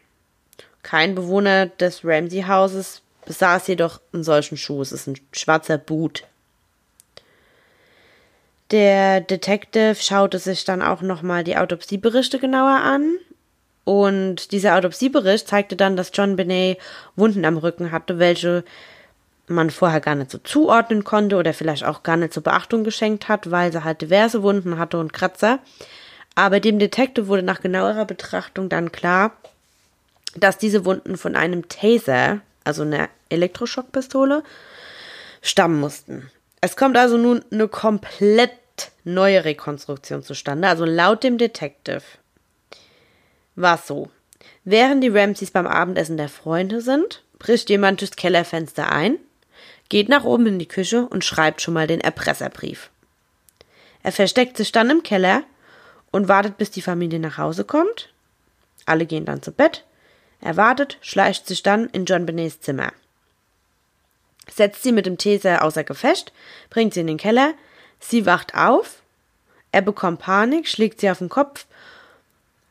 Kein 0.81 1.15
Bewohner 1.15 1.67
des 1.67 2.03
Ramsey-Hauses 2.03 3.02
besaß 3.25 3.67
jedoch 3.67 4.01
einen 4.13 4.23
solchen 4.23 4.57
Schuh. 4.57 4.81
Es 4.81 4.91
ist 4.91 5.07
ein 5.07 5.19
schwarzer 5.31 5.77
Boot. 5.77 6.23
Der 8.71 9.21
Detective 9.21 9.95
schaute 9.95 10.39
sich 10.39 10.65
dann 10.65 10.81
auch 10.81 11.01
nochmal 11.01 11.43
die 11.43 11.57
Autopsieberichte 11.57 12.39
genauer 12.39 12.79
an. 12.79 13.17
Und 13.83 14.51
dieser 14.51 14.75
Autopsiebericht 14.75 15.47
zeigte 15.47 15.75
dann, 15.75 15.97
dass 15.97 16.11
John 16.13 16.35
Benet 16.35 16.79
Wunden 17.15 17.45
am 17.45 17.57
Rücken 17.57 17.91
hatte, 17.91 18.17
welche 18.17 18.63
man 19.47 19.69
vorher 19.69 19.99
gar 19.99 20.15
nicht 20.15 20.31
so 20.31 20.37
zuordnen 20.37 21.03
konnte 21.03 21.35
oder 21.35 21.53
vielleicht 21.53 21.83
auch 21.83 22.01
gar 22.03 22.17
nicht 22.17 22.33
so 22.33 22.41
Beachtung 22.41 22.83
geschenkt 22.83 23.27
hat, 23.27 23.51
weil 23.51 23.71
sie 23.71 23.83
halt 23.83 24.01
diverse 24.01 24.41
Wunden 24.41 24.77
hatte 24.77 24.97
und 24.99 25.11
Kratzer. 25.11 25.59
Aber 26.33 26.59
dem 26.59 26.79
Detective 26.79 27.27
wurde 27.27 27.43
nach 27.43 27.61
genauerer 27.61 28.05
Betrachtung 28.05 28.69
dann 28.69 28.91
klar, 28.91 29.33
dass 30.35 30.57
diese 30.57 30.85
Wunden 30.85 31.17
von 31.17 31.35
einem 31.35 31.67
Taser 31.67 32.39
also 32.63 32.83
eine 32.83 33.09
Elektroschockpistole, 33.29 34.43
stammen 35.41 35.79
mussten. 35.79 36.29
Es 36.61 36.75
kommt 36.75 36.97
also 36.97 37.17
nun 37.17 37.43
eine 37.51 37.67
komplett 37.67 38.51
neue 39.03 39.43
Rekonstruktion 39.43 40.23
zustande. 40.23 40.67
Also 40.67 40.85
laut 40.85 41.23
dem 41.23 41.37
Detective 41.37 42.03
war 43.55 43.75
es 43.75 43.87
so. 43.87 44.09
Während 44.63 45.03
die 45.03 45.09
Ramseys 45.09 45.51
beim 45.51 45.67
Abendessen 45.67 46.17
der 46.17 46.29
Freunde 46.29 46.81
sind, 46.81 47.23
bricht 47.37 47.69
jemand 47.69 47.99
durchs 47.99 48.15
Kellerfenster 48.15 48.91
ein, 48.91 49.17
geht 49.89 50.07
nach 50.07 50.23
oben 50.23 50.47
in 50.47 50.59
die 50.59 50.67
Küche 50.67 51.05
und 51.05 51.25
schreibt 51.25 51.61
schon 51.61 51.73
mal 51.73 51.87
den 51.87 52.01
Erpresserbrief. 52.01 52.89
Er 54.01 54.11
versteckt 54.11 54.57
sich 54.57 54.71
dann 54.71 54.89
im 54.89 55.03
Keller 55.03 55.43
und 56.11 56.29
wartet, 56.29 56.57
bis 56.57 56.71
die 56.71 56.81
Familie 56.81 57.19
nach 57.19 57.37
Hause 57.37 57.65
kommt. 57.65 58.09
Alle 58.85 59.05
gehen 59.05 59.25
dann 59.25 59.41
zu 59.41 59.51
Bett 59.51 59.83
er 60.43 60.57
wartet, 60.57 60.97
schleicht 61.01 61.47
sich 61.47 61.63
dann 61.63 61.87
in 61.89 62.05
John 62.05 62.25
Benets 62.25 62.59
Zimmer. 62.61 62.91
Setzt 64.53 64.83
sie 64.83 64.91
mit 64.91 65.05
dem 65.05 65.17
Taser 65.17 65.63
außer 65.63 65.83
Gefecht, 65.83 66.33
bringt 66.69 66.93
sie 66.93 66.99
in 66.99 67.07
den 67.07 67.17
Keller, 67.17 67.53
sie 67.99 68.25
wacht 68.25 68.53
auf, 68.55 69.01
er 69.71 69.81
bekommt 69.81 70.19
Panik, 70.19 70.67
schlägt 70.67 70.99
sie 70.99 71.09
auf 71.09 71.19
den 71.19 71.29
Kopf 71.29 71.65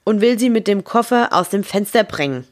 und 0.05 0.21
will 0.21 0.39
sie 0.39 0.51
mit 0.51 0.69
dem 0.69 0.85
Koffer 0.85 1.33
aus 1.33 1.49
dem 1.49 1.65
Fenster 1.65 2.05
bringen. 2.05 2.47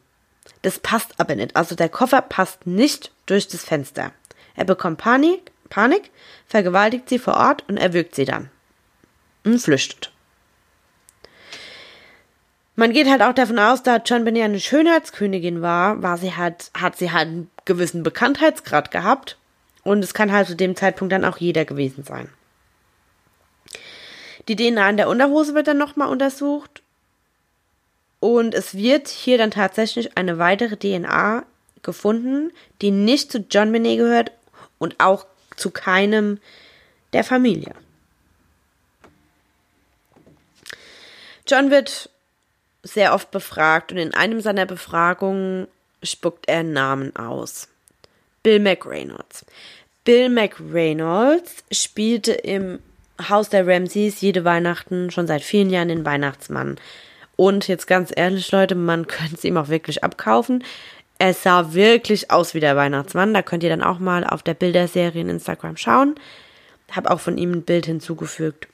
Das 0.62 0.78
passt 0.78 1.12
aber 1.18 1.36
nicht. 1.36 1.54
Also 1.54 1.74
der 1.74 1.88
Koffer 1.88 2.22
passt 2.22 2.66
nicht 2.66 3.12
durch 3.26 3.46
das 3.46 3.64
Fenster. 3.64 4.12
Er 4.56 4.64
bekommt 4.64 4.98
Panik, 4.98 5.52
Panik, 5.68 6.10
vergewaltigt 6.46 7.08
sie 7.08 7.18
vor 7.18 7.36
Ort 7.36 7.64
und 7.68 7.76
erwürgt 7.76 8.14
sie 8.14 8.24
dann. 8.24 8.50
Und 9.44 9.60
flüchtet. 9.60 10.10
Man 12.80 12.94
geht 12.94 13.10
halt 13.10 13.20
auch 13.20 13.34
davon 13.34 13.58
aus, 13.58 13.82
da 13.82 13.98
John 13.98 14.24
Benet 14.24 14.42
eine 14.42 14.58
Schönheitskönigin 14.58 15.60
war, 15.60 16.02
war 16.02 16.16
sie 16.16 16.34
halt, 16.34 16.70
hat 16.72 16.96
sie 16.96 17.12
halt 17.12 17.28
einen 17.28 17.50
gewissen 17.66 18.02
Bekanntheitsgrad 18.02 18.90
gehabt. 18.90 19.36
Und 19.82 20.02
es 20.02 20.14
kann 20.14 20.32
halt 20.32 20.46
zu 20.46 20.56
dem 20.56 20.74
Zeitpunkt 20.74 21.12
dann 21.12 21.26
auch 21.26 21.36
jeder 21.36 21.66
gewesen 21.66 22.04
sein. 22.04 22.30
Die 24.48 24.56
DNA 24.56 24.88
in 24.88 24.96
der 24.96 25.10
Unterhose 25.10 25.54
wird 25.54 25.66
dann 25.66 25.76
nochmal 25.76 26.08
untersucht. 26.08 26.80
Und 28.18 28.54
es 28.54 28.74
wird 28.74 29.08
hier 29.08 29.36
dann 29.36 29.50
tatsächlich 29.50 30.16
eine 30.16 30.38
weitere 30.38 30.78
DNA 30.78 31.44
gefunden, 31.82 32.50
die 32.80 32.92
nicht 32.92 33.30
zu 33.30 33.44
John 33.50 33.72
Benet 33.72 33.98
gehört 33.98 34.32
und 34.78 35.00
auch 35.00 35.26
zu 35.54 35.70
keinem 35.70 36.38
der 37.12 37.24
Familie. 37.24 37.74
John 41.46 41.70
wird 41.70 42.09
sehr 42.82 43.14
oft 43.14 43.30
befragt 43.30 43.92
und 43.92 43.98
in 43.98 44.14
einem 44.14 44.40
seiner 44.40 44.66
Befragungen 44.66 45.68
spuckt 46.02 46.48
er 46.48 46.62
Namen 46.62 47.14
aus. 47.16 47.68
Bill 48.42 48.58
McReynolds. 48.58 49.44
Bill 50.04 50.30
McReynolds 50.30 51.62
spielte 51.70 52.32
im 52.32 52.78
Haus 53.28 53.50
der 53.50 53.66
Ramseys 53.66 54.20
jede 54.22 54.44
Weihnachten 54.44 55.10
schon 55.10 55.26
seit 55.26 55.42
vielen 55.42 55.68
Jahren 55.68 55.88
den 55.88 56.06
Weihnachtsmann. 56.06 56.78
Und 57.36 57.68
jetzt 57.68 57.86
ganz 57.86 58.10
ehrlich, 58.14 58.50
Leute, 58.50 58.74
man 58.74 59.06
könnte 59.06 59.34
es 59.34 59.44
ihm 59.44 59.56
auch 59.56 59.68
wirklich 59.68 60.02
abkaufen. 60.02 60.64
Er 61.18 61.34
sah 61.34 61.74
wirklich 61.74 62.30
aus 62.30 62.54
wie 62.54 62.60
der 62.60 62.76
Weihnachtsmann. 62.76 63.34
Da 63.34 63.42
könnt 63.42 63.62
ihr 63.62 63.68
dann 63.68 63.82
auch 63.82 63.98
mal 63.98 64.24
auf 64.24 64.42
der 64.42 64.54
Bilderserie 64.54 65.20
in 65.20 65.28
Instagram 65.28 65.76
schauen. 65.76 66.14
Hab 66.90 67.10
auch 67.10 67.20
von 67.20 67.36
ihm 67.36 67.52
ein 67.52 67.62
Bild 67.62 67.84
hinzugefügt. 67.84 68.68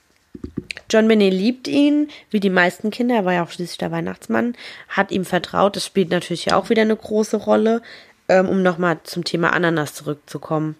John 0.89 1.07
Benet 1.07 1.33
liebt 1.33 1.67
ihn, 1.67 2.09
wie 2.29 2.39
die 2.39 2.49
meisten 2.49 2.91
Kinder, 2.91 3.15
er 3.15 3.25
war 3.25 3.33
ja 3.33 3.43
auch 3.43 3.51
schließlich 3.51 3.77
der 3.77 3.91
Weihnachtsmann, 3.91 4.55
hat 4.87 5.11
ihm 5.11 5.25
vertraut, 5.25 5.75
das 5.75 5.85
spielt 5.85 6.09
natürlich 6.09 6.53
auch 6.53 6.69
wieder 6.69 6.83
eine 6.83 6.95
große 6.95 7.37
Rolle. 7.37 7.81
ähm, 8.29 8.49
um 8.49 8.63
nochmal 8.63 8.99
zum 9.03 9.23
Thema 9.23 9.53
Ananas 9.53 9.93
zurückzukommen. 9.93 10.75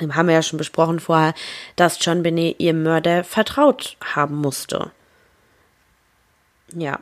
Haben 0.00 0.28
wir 0.28 0.34
ja 0.34 0.42
schon 0.42 0.58
besprochen 0.58 0.98
vorher, 0.98 1.34
dass 1.76 1.98
John 2.04 2.22
Benet 2.22 2.58
ihr 2.58 2.74
Mörder 2.74 3.22
vertraut 3.22 3.96
haben 4.14 4.36
musste. 4.36 4.90
Ja. 6.74 6.98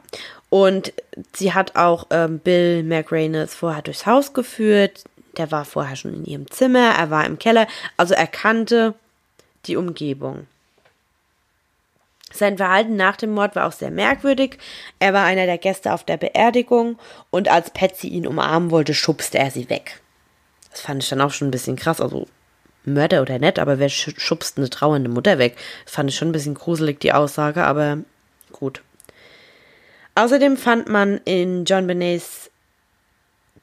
Und 0.50 0.92
sie 1.34 1.54
hat 1.54 1.76
auch 1.76 2.06
ähm, 2.10 2.38
Bill 2.38 2.82
McRaenes 2.82 3.54
vorher 3.54 3.80
durchs 3.80 4.04
Haus 4.04 4.34
geführt. 4.34 5.04
Der 5.38 5.50
war 5.50 5.64
vorher 5.64 5.96
schon 5.96 6.12
in 6.12 6.24
ihrem 6.26 6.50
Zimmer, 6.50 6.94
er 6.98 7.08
war 7.08 7.24
im 7.24 7.38
Keller. 7.38 7.66
Also 7.96 8.12
er 8.12 8.26
kannte 8.26 8.94
die 9.64 9.76
Umgebung. 9.76 10.46
Sein 12.32 12.56
Verhalten 12.56 12.96
nach 12.96 13.16
dem 13.16 13.32
Mord 13.32 13.54
war 13.56 13.66
auch 13.66 13.72
sehr 13.72 13.90
merkwürdig. 13.90 14.58
Er 14.98 15.12
war 15.12 15.24
einer 15.24 15.46
der 15.46 15.58
Gäste 15.58 15.92
auf 15.92 16.04
der 16.04 16.16
Beerdigung 16.16 16.98
und 17.30 17.48
als 17.48 17.70
Patsy 17.70 18.08
ihn 18.08 18.26
umarmen 18.26 18.70
wollte, 18.70 18.94
schubste 18.94 19.38
er 19.38 19.50
sie 19.50 19.68
weg. 19.68 20.00
Das 20.70 20.80
fand 20.80 21.02
ich 21.02 21.08
dann 21.08 21.20
auch 21.20 21.30
schon 21.30 21.48
ein 21.48 21.52
bisschen 21.52 21.76
krass. 21.76 22.00
Also 22.00 22.26
Mörder 22.84 23.22
oder 23.22 23.38
nett, 23.38 23.58
aber 23.58 23.78
wer 23.78 23.88
schubst 23.88 24.58
eine 24.58 24.70
trauernde 24.70 25.10
Mutter 25.10 25.38
weg? 25.38 25.56
Das 25.84 25.94
fand 25.94 26.10
ich 26.10 26.16
schon 26.16 26.28
ein 26.28 26.32
bisschen 26.32 26.54
gruselig, 26.54 27.00
die 27.00 27.12
Aussage, 27.12 27.62
aber 27.64 27.98
gut. 28.50 28.82
Außerdem 30.14 30.56
fand 30.56 30.88
man 30.88 31.20
in 31.24 31.64
John 31.64 31.86
Benets 31.86 32.50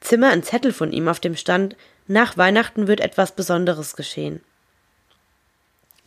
Zimmer 0.00 0.30
einen 0.30 0.42
Zettel 0.42 0.72
von 0.72 0.92
ihm, 0.92 1.08
auf 1.08 1.20
dem 1.20 1.36
stand, 1.36 1.76
nach 2.06 2.36
Weihnachten 2.36 2.86
wird 2.86 3.00
etwas 3.00 3.32
Besonderes 3.32 3.96
geschehen. 3.96 4.40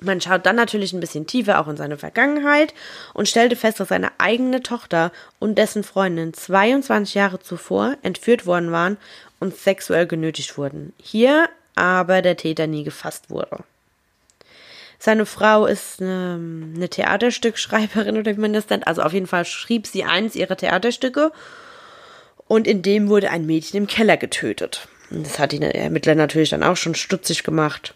Man 0.04 0.22
schaut 0.22 0.46
dann 0.46 0.56
natürlich 0.56 0.94
ein 0.94 1.00
bisschen 1.00 1.28
tiefer 1.28 1.60
auch 1.60 1.68
in 1.68 1.78
seine 1.78 1.98
Vergangenheit 1.98 2.74
und 3.14 3.30
stellte 3.30 3.56
fest, 3.56 3.80
dass 3.80 3.88
seine 3.88 4.12
eigene 4.18 4.62
Tochter 4.62 5.12
und 5.40 5.58
dessen 5.58 5.84
Freundin 5.84 6.34
22 6.34 7.16
Jahre 7.16 7.40
zuvor 7.40 7.96
entführt 8.02 8.46
worden 8.46 8.72
waren 8.72 8.98
und 9.40 9.56
sexuell 9.56 10.06
genötigt 10.06 10.58
wurden. 10.58 10.94
Hier 11.02 11.50
aber 11.76 12.22
der 12.22 12.38
Täter 12.38 12.68
nie 12.68 12.84
gefasst 12.84 13.30
wurde. 13.30 13.64
Seine 15.00 15.26
Frau 15.26 15.66
ist 15.66 16.02
eine, 16.02 16.40
eine 16.76 16.90
Theaterstückschreiberin 16.90 18.18
oder 18.18 18.36
wie 18.36 18.40
man 18.40 18.54
das 18.54 18.70
nennt. 18.70 18.88
Also 18.88 19.02
auf 19.02 19.14
jeden 19.14 19.28
Fall 19.28 19.46
schrieb 19.46 19.88
sie 19.88 20.04
eins 20.04 20.36
ihrer 20.36 20.56
Theaterstücke 20.56 21.32
und 22.48 22.68
in 22.68 22.82
dem 22.82 23.10
wurde 23.10 23.30
ein 23.30 23.46
Mädchen 23.46 23.78
im 23.78 23.88
Keller 23.88 24.18
getötet. 24.18 24.88
Das 25.10 25.40
hat 25.40 25.52
die 25.52 25.62
Ermittler 25.62 26.16
natürlich 26.16 26.50
dann 26.50 26.64
auch 26.64 26.78
schon 26.78 26.96
stutzig 26.96 27.44
gemacht. 27.44 27.94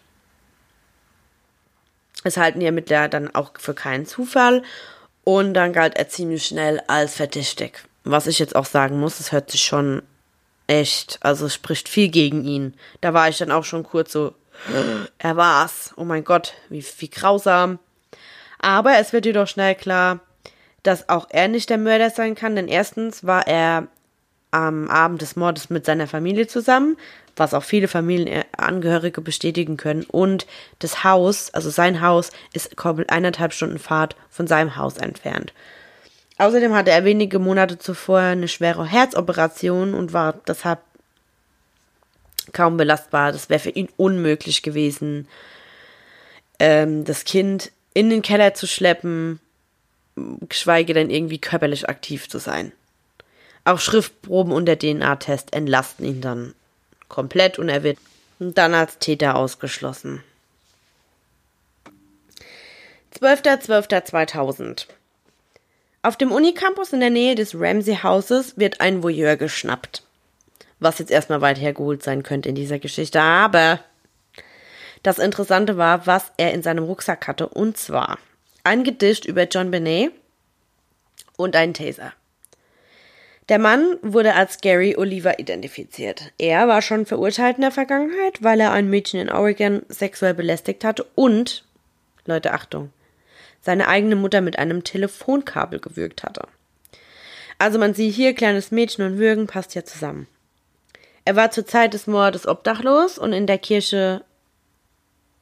Es 2.24 2.36
halten 2.36 2.60
die 2.60 2.66
Ermittler 2.66 3.08
dann 3.08 3.34
auch 3.34 3.52
für 3.58 3.74
keinen 3.74 4.06
Zufall 4.06 4.62
und 5.24 5.54
dann 5.54 5.72
galt 5.72 5.96
er 5.96 6.08
ziemlich 6.08 6.46
schnell 6.46 6.80
als 6.86 7.14
verdächtig. 7.14 7.84
Was 8.04 8.26
ich 8.26 8.38
jetzt 8.38 8.56
auch 8.56 8.64
sagen 8.64 8.98
muss, 8.98 9.20
es 9.20 9.32
hört 9.32 9.50
sich 9.50 9.62
schon 9.62 10.02
echt, 10.66 11.18
also 11.20 11.46
es 11.46 11.54
spricht 11.54 11.88
viel 11.88 12.08
gegen 12.08 12.44
ihn. 12.44 12.74
Da 13.00 13.14
war 13.14 13.28
ich 13.28 13.38
dann 13.38 13.52
auch 13.52 13.64
schon 13.64 13.82
kurz 13.82 14.12
so, 14.12 14.34
er 15.18 15.36
war's. 15.36 15.92
Oh 15.96 16.04
mein 16.04 16.24
Gott, 16.24 16.54
wie, 16.68 16.84
wie 16.98 17.10
grausam. 17.10 17.78
Aber 18.58 18.98
es 18.98 19.12
wird 19.12 19.26
jedoch 19.26 19.46
schnell 19.46 19.74
klar, 19.74 20.20
dass 20.82 21.08
auch 21.08 21.26
er 21.30 21.48
nicht 21.48 21.70
der 21.70 21.78
Mörder 21.78 22.10
sein 22.10 22.34
kann, 22.34 22.56
denn 22.56 22.68
erstens 22.68 23.24
war 23.24 23.46
er 23.46 23.88
am 24.50 24.88
Abend 24.88 25.20
des 25.20 25.36
Mordes 25.36 25.70
mit 25.70 25.84
seiner 25.84 26.06
Familie 26.06 26.46
zusammen, 26.46 26.96
was 27.38 27.54
auch 27.54 27.64
viele 27.64 27.88
Familienangehörige 27.88 29.20
bestätigen 29.20 29.76
können. 29.76 30.04
Und 30.04 30.46
das 30.78 31.04
Haus, 31.04 31.52
also 31.54 31.70
sein 31.70 32.00
Haus, 32.00 32.30
ist 32.52 32.76
eineinhalb 33.08 33.52
Stunden 33.52 33.78
Fahrt 33.78 34.16
von 34.30 34.46
seinem 34.46 34.76
Haus 34.76 34.96
entfernt. 34.96 35.52
Außerdem 36.38 36.74
hatte 36.74 36.92
er 36.92 37.04
wenige 37.04 37.38
Monate 37.38 37.78
zuvor 37.78 38.20
eine 38.20 38.48
schwere 38.48 38.86
Herzoperation 38.86 39.94
und 39.94 40.12
war 40.12 40.34
deshalb 40.46 40.80
kaum 42.52 42.76
belastbar. 42.76 43.32
Das 43.32 43.50
wäre 43.50 43.60
für 43.60 43.70
ihn 43.70 43.88
unmöglich 43.96 44.62
gewesen, 44.62 45.26
ähm, 46.60 47.04
das 47.04 47.24
Kind 47.24 47.72
in 47.92 48.10
den 48.10 48.22
Keller 48.22 48.54
zu 48.54 48.66
schleppen, 48.66 49.40
geschweige 50.48 50.94
denn 50.94 51.10
irgendwie 51.10 51.38
körperlich 51.38 51.88
aktiv 51.88 52.28
zu 52.28 52.38
sein. 52.38 52.72
Auch 53.64 53.80
Schriftproben 53.80 54.52
und 54.52 54.66
der 54.66 54.78
DNA-Test 54.78 55.52
entlasten 55.52 56.06
ihn 56.06 56.20
dann 56.20 56.54
komplett 57.08 57.58
und 57.58 57.68
er 57.68 57.82
wird 57.82 57.98
dann 58.38 58.74
als 58.74 58.98
Täter 58.98 59.36
ausgeschlossen. 59.36 60.22
12.12.2000 63.18 64.86
Auf 66.02 66.16
dem 66.16 66.30
Unicampus 66.30 66.92
in 66.92 67.00
der 67.00 67.10
Nähe 67.10 67.34
des 67.34 67.54
Ramsey-Hauses 67.54 68.56
wird 68.56 68.80
ein 68.80 69.02
Voyeur 69.02 69.36
geschnappt 69.36 70.02
was 70.80 70.98
jetzt 70.98 71.10
erstmal 71.10 71.40
weit 71.40 71.60
hergeholt 71.60 72.02
sein 72.02 72.22
könnte 72.22 72.48
in 72.48 72.54
dieser 72.54 72.78
Geschichte. 72.78 73.20
Aber 73.20 73.80
das 75.02 75.18
Interessante 75.18 75.76
war, 75.76 76.06
was 76.06 76.32
er 76.36 76.52
in 76.52 76.62
seinem 76.62 76.84
Rucksack 76.84 77.26
hatte. 77.26 77.48
Und 77.48 77.76
zwar 77.76 78.18
ein 78.64 78.84
Gedicht 78.84 79.24
über 79.24 79.44
John 79.44 79.70
Benet 79.70 80.12
und 81.36 81.56
einen 81.56 81.74
Taser. 81.74 82.12
Der 83.48 83.58
Mann 83.58 83.96
wurde 84.02 84.34
als 84.34 84.60
Gary 84.60 84.94
Oliver 84.96 85.38
identifiziert. 85.38 86.32
Er 86.36 86.68
war 86.68 86.82
schon 86.82 87.06
verurteilt 87.06 87.56
in 87.56 87.62
der 87.62 87.70
Vergangenheit, 87.70 88.42
weil 88.42 88.60
er 88.60 88.72
ein 88.72 88.90
Mädchen 88.90 89.20
in 89.20 89.32
Oregon 89.32 89.82
sexuell 89.88 90.34
belästigt 90.34 90.84
hatte 90.84 91.06
und, 91.14 91.64
Leute, 92.26 92.52
Achtung, 92.52 92.92
seine 93.62 93.88
eigene 93.88 94.16
Mutter 94.16 94.42
mit 94.42 94.58
einem 94.58 94.84
Telefonkabel 94.84 95.80
gewürgt 95.80 96.24
hatte. 96.24 96.42
Also 97.58 97.78
man 97.78 97.94
sieht 97.94 98.14
hier, 98.14 98.34
kleines 98.34 98.70
Mädchen 98.70 99.04
und 99.04 99.18
Würgen 99.18 99.46
passt 99.46 99.74
ja 99.74 99.82
zusammen. 99.82 100.28
Er 101.24 101.34
war 101.34 101.50
zur 101.50 101.66
Zeit 101.66 101.94
des 101.94 102.06
Mordes 102.06 102.46
obdachlos 102.46 103.18
und 103.18 103.32
in 103.32 103.46
der 103.46 103.58
Kirche 103.58 104.24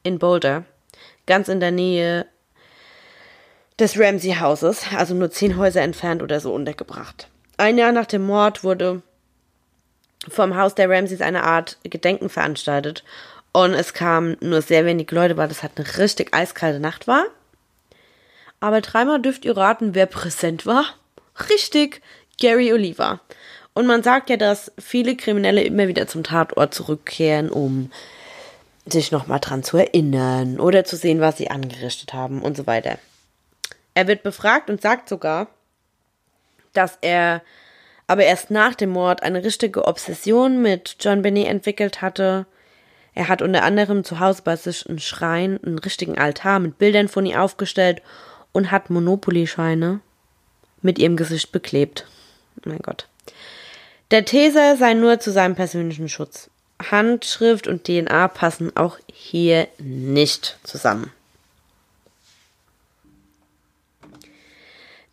in 0.03 0.17
Boulder, 0.17 0.63
ganz 1.25 1.49
in 1.49 1.59
der 1.59 1.71
Nähe 1.71 2.25
des 3.79 3.99
Ramsey-Hauses, 3.99 4.85
also 4.95 5.13
nur 5.13 5.29
zehn 5.29 5.57
Häuser 5.57 5.81
entfernt 5.81 6.23
oder 6.23 6.39
so, 6.39 6.53
untergebracht. 6.53 7.27
Ein 7.57 7.77
Jahr 7.77 7.91
nach 7.91 8.05
dem 8.05 8.23
Mord 8.23 8.63
wurde 8.63 9.01
vom 10.29 10.55
Haus 10.55 10.75
der 10.75 10.89
Ramseys 10.89 11.21
eine 11.21 11.43
Art 11.43 11.77
Gedenken 11.83 12.29
veranstaltet 12.29 13.03
und 13.51 13.73
es 13.73 13.93
kamen 13.93 14.37
nur 14.39 14.61
sehr 14.61 14.85
wenig 14.85 15.09
Leute, 15.11 15.37
weil 15.37 15.47
das 15.47 15.63
halt 15.63 15.73
eine 15.77 15.97
richtig 15.97 16.33
eiskalte 16.33 16.79
Nacht 16.79 17.07
war. 17.07 17.25
Aber 18.59 18.81
dreimal 18.81 19.21
dürft 19.21 19.45
ihr 19.45 19.57
raten, 19.57 19.95
wer 19.95 20.05
präsent 20.05 20.65
war. 20.65 20.85
Richtig, 21.49 22.01
Gary 22.39 22.73
Oliver. 22.73 23.19
Und 23.73 23.85
man 23.85 24.03
sagt 24.03 24.29
ja, 24.29 24.37
dass 24.37 24.71
viele 24.79 25.15
Kriminelle 25.15 25.63
immer 25.63 25.87
wieder 25.87 26.07
zum 26.07 26.23
Tatort 26.23 26.73
zurückkehren, 26.73 27.49
um 27.49 27.91
sich 28.85 29.11
nochmal 29.11 29.39
dran 29.39 29.63
zu 29.63 29.77
erinnern 29.77 30.59
oder 30.59 30.83
zu 30.83 30.95
sehen, 30.95 31.19
was 31.19 31.37
sie 31.37 31.49
angerichtet 31.49 32.13
haben 32.13 32.41
und 32.41 32.57
so 32.57 32.65
weiter. 32.65 32.97
Er 33.93 34.07
wird 34.07 34.23
befragt 34.23 34.69
und 34.69 34.81
sagt 34.81 35.09
sogar, 35.09 35.47
dass 36.77 36.97
er 37.01 37.41
aber 38.05 38.23
erst 38.23 38.51
nach 38.51 38.75
dem 38.75 38.91
Mord 38.91 39.23
eine 39.23 39.43
richtige 39.43 39.85
Obsession 39.85 40.61
mit 40.61 40.95
John 40.99 41.23
Benet 41.23 41.47
entwickelt 41.47 42.01
hatte. 42.01 42.45
Er 43.13 43.27
hat 43.27 43.41
unter 43.41 43.63
anderem 43.63 44.03
zu 44.03 44.19
Hause 44.19 44.43
bei 44.43 44.55
sich 44.55 44.87
einen 44.87 44.99
Schrein, 44.99 45.59
einen 45.63 45.79
richtigen 45.79 46.17
Altar 46.17 46.59
mit 46.59 46.77
Bildern 46.77 47.09
von 47.09 47.25
ihr 47.25 47.41
aufgestellt 47.41 48.01
und 48.53 48.71
hat 48.71 48.89
Monopoly-Scheine 48.89 49.99
mit 50.81 50.99
ihrem 50.99 51.17
Gesicht 51.17 51.51
beklebt. 51.51 52.07
mein 52.63 52.79
Gott. 52.79 53.07
Der 54.11 54.23
Taser 54.23 54.77
sei 54.77 54.93
nur 54.93 55.19
zu 55.19 55.31
seinem 55.31 55.55
persönlichen 55.55 56.07
Schutz. 56.07 56.49
Handschrift 56.91 57.67
und 57.67 57.83
DNA 57.83 58.27
passen 58.29 58.75
auch 58.77 58.97
hier 59.11 59.67
nicht 59.79 60.59
zusammen. 60.63 61.11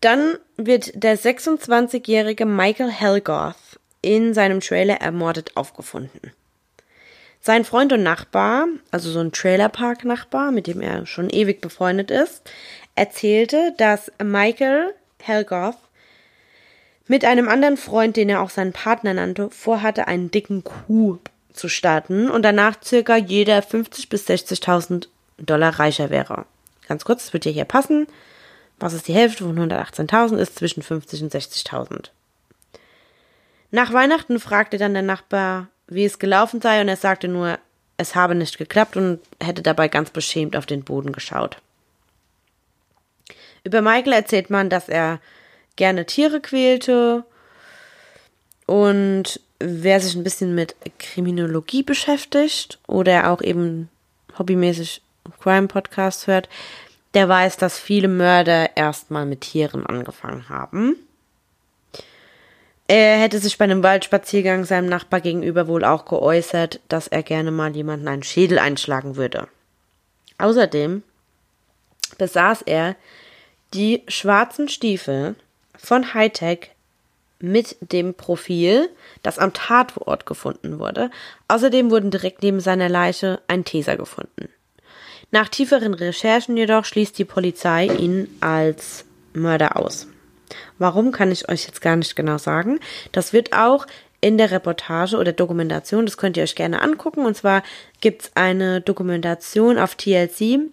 Dann 0.00 0.38
wird 0.56 1.02
der 1.02 1.18
26-jährige 1.18 2.46
Michael 2.46 2.90
Helgoth 2.90 3.78
in 4.02 4.34
seinem 4.34 4.60
Trailer 4.60 5.00
ermordet 5.00 5.52
aufgefunden. 5.56 6.32
Sein 7.40 7.64
Freund 7.64 7.92
und 7.92 8.02
Nachbar, 8.02 8.66
also 8.90 9.10
so 9.10 9.20
ein 9.20 9.32
Trailerpark-Nachbar, 9.32 10.50
mit 10.50 10.66
dem 10.66 10.80
er 10.80 11.06
schon 11.06 11.28
ewig 11.28 11.60
befreundet 11.60 12.10
ist, 12.10 12.42
erzählte, 12.94 13.74
dass 13.76 14.10
Michael 14.22 14.94
Helgoth 15.20 15.76
mit 17.06 17.24
einem 17.24 17.48
anderen 17.48 17.76
Freund, 17.76 18.16
den 18.16 18.30
er 18.30 18.40
auch 18.40 18.48
seinen 18.48 18.72
Partner 18.72 19.12
nannte, 19.12 19.50
vorhatte, 19.50 20.08
einen 20.08 20.30
dicken 20.30 20.64
Coup 20.64 21.20
zu 21.52 21.68
starten 21.68 22.30
und 22.30 22.42
danach 22.42 22.76
circa 22.82 23.16
jeder 23.16 23.60
50 23.60 24.08
bis 24.08 24.26
60.000 24.26 25.08
Dollar 25.38 25.78
reicher 25.78 26.10
wäre. 26.10 26.46
Ganz 26.88 27.04
kurz, 27.04 27.24
das 27.24 27.32
wird 27.32 27.44
ja 27.44 27.52
hier 27.52 27.64
passen. 27.64 28.06
Was 28.78 28.92
ist 28.92 29.08
die 29.08 29.14
Hälfte 29.14 29.44
von 29.44 29.58
118.000? 29.58 30.36
Ist 30.36 30.56
zwischen 30.56 30.82
50 30.82 31.22
und 31.22 31.34
60.000. 31.34 32.10
Nach 33.70 33.92
Weihnachten 33.92 34.38
fragte 34.40 34.78
dann 34.78 34.94
der 34.94 35.02
Nachbar, 35.02 35.68
wie 35.86 36.04
es 36.04 36.18
gelaufen 36.18 36.60
sei, 36.60 36.80
und 36.80 36.88
er 36.88 36.96
sagte 36.96 37.28
nur, 37.28 37.58
es 37.96 38.14
habe 38.14 38.34
nicht 38.34 38.58
geklappt 38.58 38.96
und 38.96 39.20
hätte 39.42 39.62
dabei 39.62 39.88
ganz 39.88 40.10
beschämt 40.10 40.56
auf 40.56 40.66
den 40.66 40.84
Boden 40.84 41.12
geschaut. 41.12 41.58
Über 43.62 43.80
Michael 43.82 44.12
erzählt 44.12 44.50
man, 44.50 44.68
dass 44.68 44.88
er 44.88 45.20
gerne 45.76 46.06
Tiere 46.06 46.40
quälte 46.40 47.24
Und 48.66 49.40
wer 49.58 50.00
sich 50.00 50.14
ein 50.14 50.24
bisschen 50.24 50.54
mit 50.54 50.74
Kriminologie 50.98 51.82
beschäftigt 51.82 52.78
oder 52.86 53.30
auch 53.30 53.42
eben 53.42 53.88
hobbymäßig 54.38 55.02
Crime-Podcasts 55.40 56.26
hört, 56.26 56.48
der 57.14 57.28
weiß, 57.28 57.56
dass 57.56 57.78
viele 57.78 58.08
Mörder 58.08 58.76
erstmal 58.76 59.24
mit 59.24 59.42
Tieren 59.42 59.86
angefangen 59.86 60.48
haben. 60.48 60.96
Er 62.86 63.18
hätte 63.18 63.38
sich 63.38 63.56
bei 63.56 63.64
einem 63.64 63.82
Waldspaziergang 63.82 64.64
seinem 64.64 64.88
Nachbar 64.88 65.20
gegenüber 65.20 65.68
wohl 65.68 65.84
auch 65.84 66.04
geäußert, 66.04 66.80
dass 66.88 67.08
er 67.08 67.22
gerne 67.22 67.50
mal 67.50 67.74
jemanden 67.74 68.08
einen 68.08 68.22
Schädel 68.22 68.58
einschlagen 68.58 69.16
würde. 69.16 69.48
Außerdem 70.36 71.02
besaß 72.18 72.62
er 72.62 72.96
die 73.72 74.02
schwarzen 74.08 74.68
Stiefel 74.68 75.34
von 75.76 76.12
Hightech 76.12 76.70
mit 77.40 77.76
dem 77.80 78.14
Profil, 78.14 78.88
das 79.22 79.38
am 79.38 79.52
Tatort 79.52 80.26
gefunden 80.26 80.78
wurde. 80.78 81.10
Außerdem 81.48 81.90
wurden 81.90 82.10
direkt 82.10 82.42
neben 82.42 82.60
seiner 82.60 82.88
Leiche 82.88 83.40
ein 83.48 83.64
Taser 83.64 83.96
gefunden. 83.96 84.48
Nach 85.34 85.48
tieferen 85.48 85.94
Recherchen 85.94 86.56
jedoch 86.56 86.84
schließt 86.84 87.18
die 87.18 87.24
Polizei 87.24 87.86
ihn 87.86 88.28
als 88.38 89.04
Mörder 89.32 89.76
aus. 89.76 90.06
Warum 90.78 91.10
kann 91.10 91.32
ich 91.32 91.48
euch 91.48 91.66
jetzt 91.66 91.80
gar 91.80 91.96
nicht 91.96 92.14
genau 92.14 92.38
sagen. 92.38 92.78
Das 93.10 93.32
wird 93.32 93.52
auch 93.52 93.88
in 94.20 94.38
der 94.38 94.52
Reportage 94.52 95.16
oder 95.16 95.32
Dokumentation, 95.32 96.06
das 96.06 96.18
könnt 96.18 96.36
ihr 96.36 96.44
euch 96.44 96.54
gerne 96.54 96.80
angucken. 96.80 97.26
Und 97.26 97.36
zwar 97.36 97.64
gibt 98.00 98.22
es 98.22 98.30
eine 98.36 98.80
Dokumentation 98.80 99.76
auf 99.76 99.96
TLC, 99.96 100.70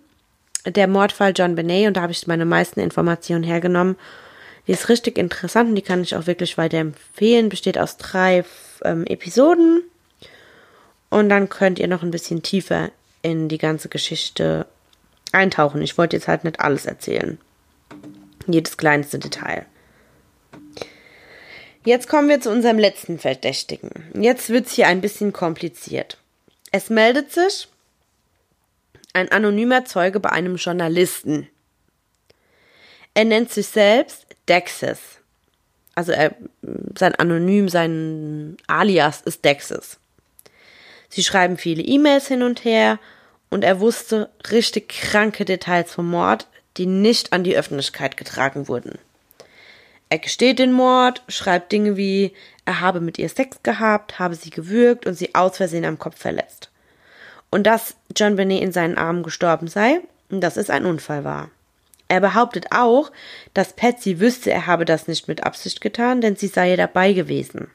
der 0.67 0.87
Mordfall 0.87 1.33
John 1.35 1.55
Benet, 1.55 1.87
und 1.87 1.97
da 1.97 2.03
habe 2.03 2.11
ich 2.11 2.27
meine 2.27 2.45
meisten 2.45 2.81
Informationen 2.81 3.43
hergenommen. 3.43 3.95
Die 4.67 4.73
ist 4.73 4.89
richtig 4.89 5.17
interessant 5.17 5.69
und 5.69 5.75
die 5.75 5.81
kann 5.81 6.03
ich 6.03 6.15
auch 6.15 6.27
wirklich 6.27 6.59
weiterempfehlen. 6.59 7.49
Besteht 7.49 7.79
aus 7.79 7.97
drei 7.97 8.45
ähm, 8.85 9.07
Episoden. 9.07 9.81
Und 11.09 11.29
dann 11.29 11.49
könnt 11.49 11.79
ihr 11.79 11.87
noch 11.87 12.03
ein 12.03 12.11
bisschen 12.11 12.43
tiefer 12.43 12.91
in 13.21 13.47
die 13.49 13.57
ganze 13.57 13.89
Geschichte 13.89 14.65
eintauchen. 15.31 15.81
Ich 15.81 15.97
wollte 15.97 16.15
jetzt 16.15 16.27
halt 16.27 16.43
nicht 16.43 16.59
alles 16.59 16.85
erzählen. 16.85 17.39
Jedes 18.47 18.77
kleinste 18.77 19.19
Detail. 19.19 19.65
Jetzt 21.83 22.07
kommen 22.07 22.29
wir 22.29 22.39
zu 22.41 22.51
unserem 22.51 22.77
letzten 22.77 23.17
Verdächtigen. 23.17 23.89
Jetzt 24.13 24.49
wird 24.49 24.67
es 24.67 24.73
hier 24.73 24.87
ein 24.87 25.01
bisschen 25.01 25.33
kompliziert. 25.33 26.17
Es 26.71 26.89
meldet 26.89 27.31
sich 27.31 27.67
ein 29.13 29.31
anonymer 29.31 29.85
Zeuge 29.85 30.19
bei 30.19 30.29
einem 30.29 30.57
Journalisten. 30.57 31.47
Er 33.13 33.25
nennt 33.25 33.51
sich 33.51 33.67
selbst 33.67 34.25
Dexis. 34.47 34.99
Also 35.95 36.13
er, 36.13 36.35
sein 36.97 37.15
Anonym, 37.15 37.67
sein 37.67 38.57
Alias 38.67 39.21
ist 39.21 39.43
Dexis. 39.43 39.97
Sie 41.11 41.23
schreiben 41.23 41.57
viele 41.57 41.83
E-Mails 41.83 42.27
hin 42.27 42.41
und 42.41 42.63
her 42.63 42.97
und 43.49 43.65
er 43.65 43.81
wusste 43.81 44.29
richtig 44.49 44.87
kranke 44.87 45.43
Details 45.43 45.91
vom 45.91 46.09
Mord, 46.09 46.47
die 46.77 46.85
nicht 46.85 47.33
an 47.33 47.43
die 47.43 47.55
Öffentlichkeit 47.55 48.15
getragen 48.15 48.69
wurden. 48.69 48.97
Er 50.07 50.19
gesteht 50.19 50.59
den 50.59 50.71
Mord, 50.71 51.21
schreibt 51.27 51.71
Dinge 51.73 51.97
wie, 51.97 52.33
er 52.63 52.79
habe 52.79 53.01
mit 53.01 53.19
ihr 53.19 53.27
Sex 53.27 53.57
gehabt, 53.61 54.19
habe 54.19 54.35
sie 54.35 54.51
gewürgt 54.51 55.05
und 55.05 55.13
sie 55.15 55.35
aus 55.35 55.57
Versehen 55.57 55.83
am 55.83 55.99
Kopf 55.99 56.17
verletzt. 56.17 56.69
Und 57.49 57.67
dass 57.67 57.95
John 58.15 58.37
Benet 58.37 58.61
in 58.61 58.71
seinen 58.71 58.97
Armen 58.97 59.23
gestorben 59.23 59.67
sei, 59.67 59.99
dass 60.29 60.55
es 60.55 60.69
ein 60.69 60.85
Unfall 60.85 61.25
war. 61.25 61.49
Er 62.07 62.21
behauptet 62.21 62.67
auch, 62.71 63.11
dass 63.53 63.73
Patsy 63.73 64.21
wüsste, 64.21 64.51
er 64.51 64.65
habe 64.65 64.85
das 64.85 65.09
nicht 65.09 65.27
mit 65.27 65.43
Absicht 65.43 65.81
getan, 65.81 66.21
denn 66.21 66.37
sie 66.37 66.47
sei 66.47 66.77
dabei 66.77 67.11
gewesen. 67.11 67.69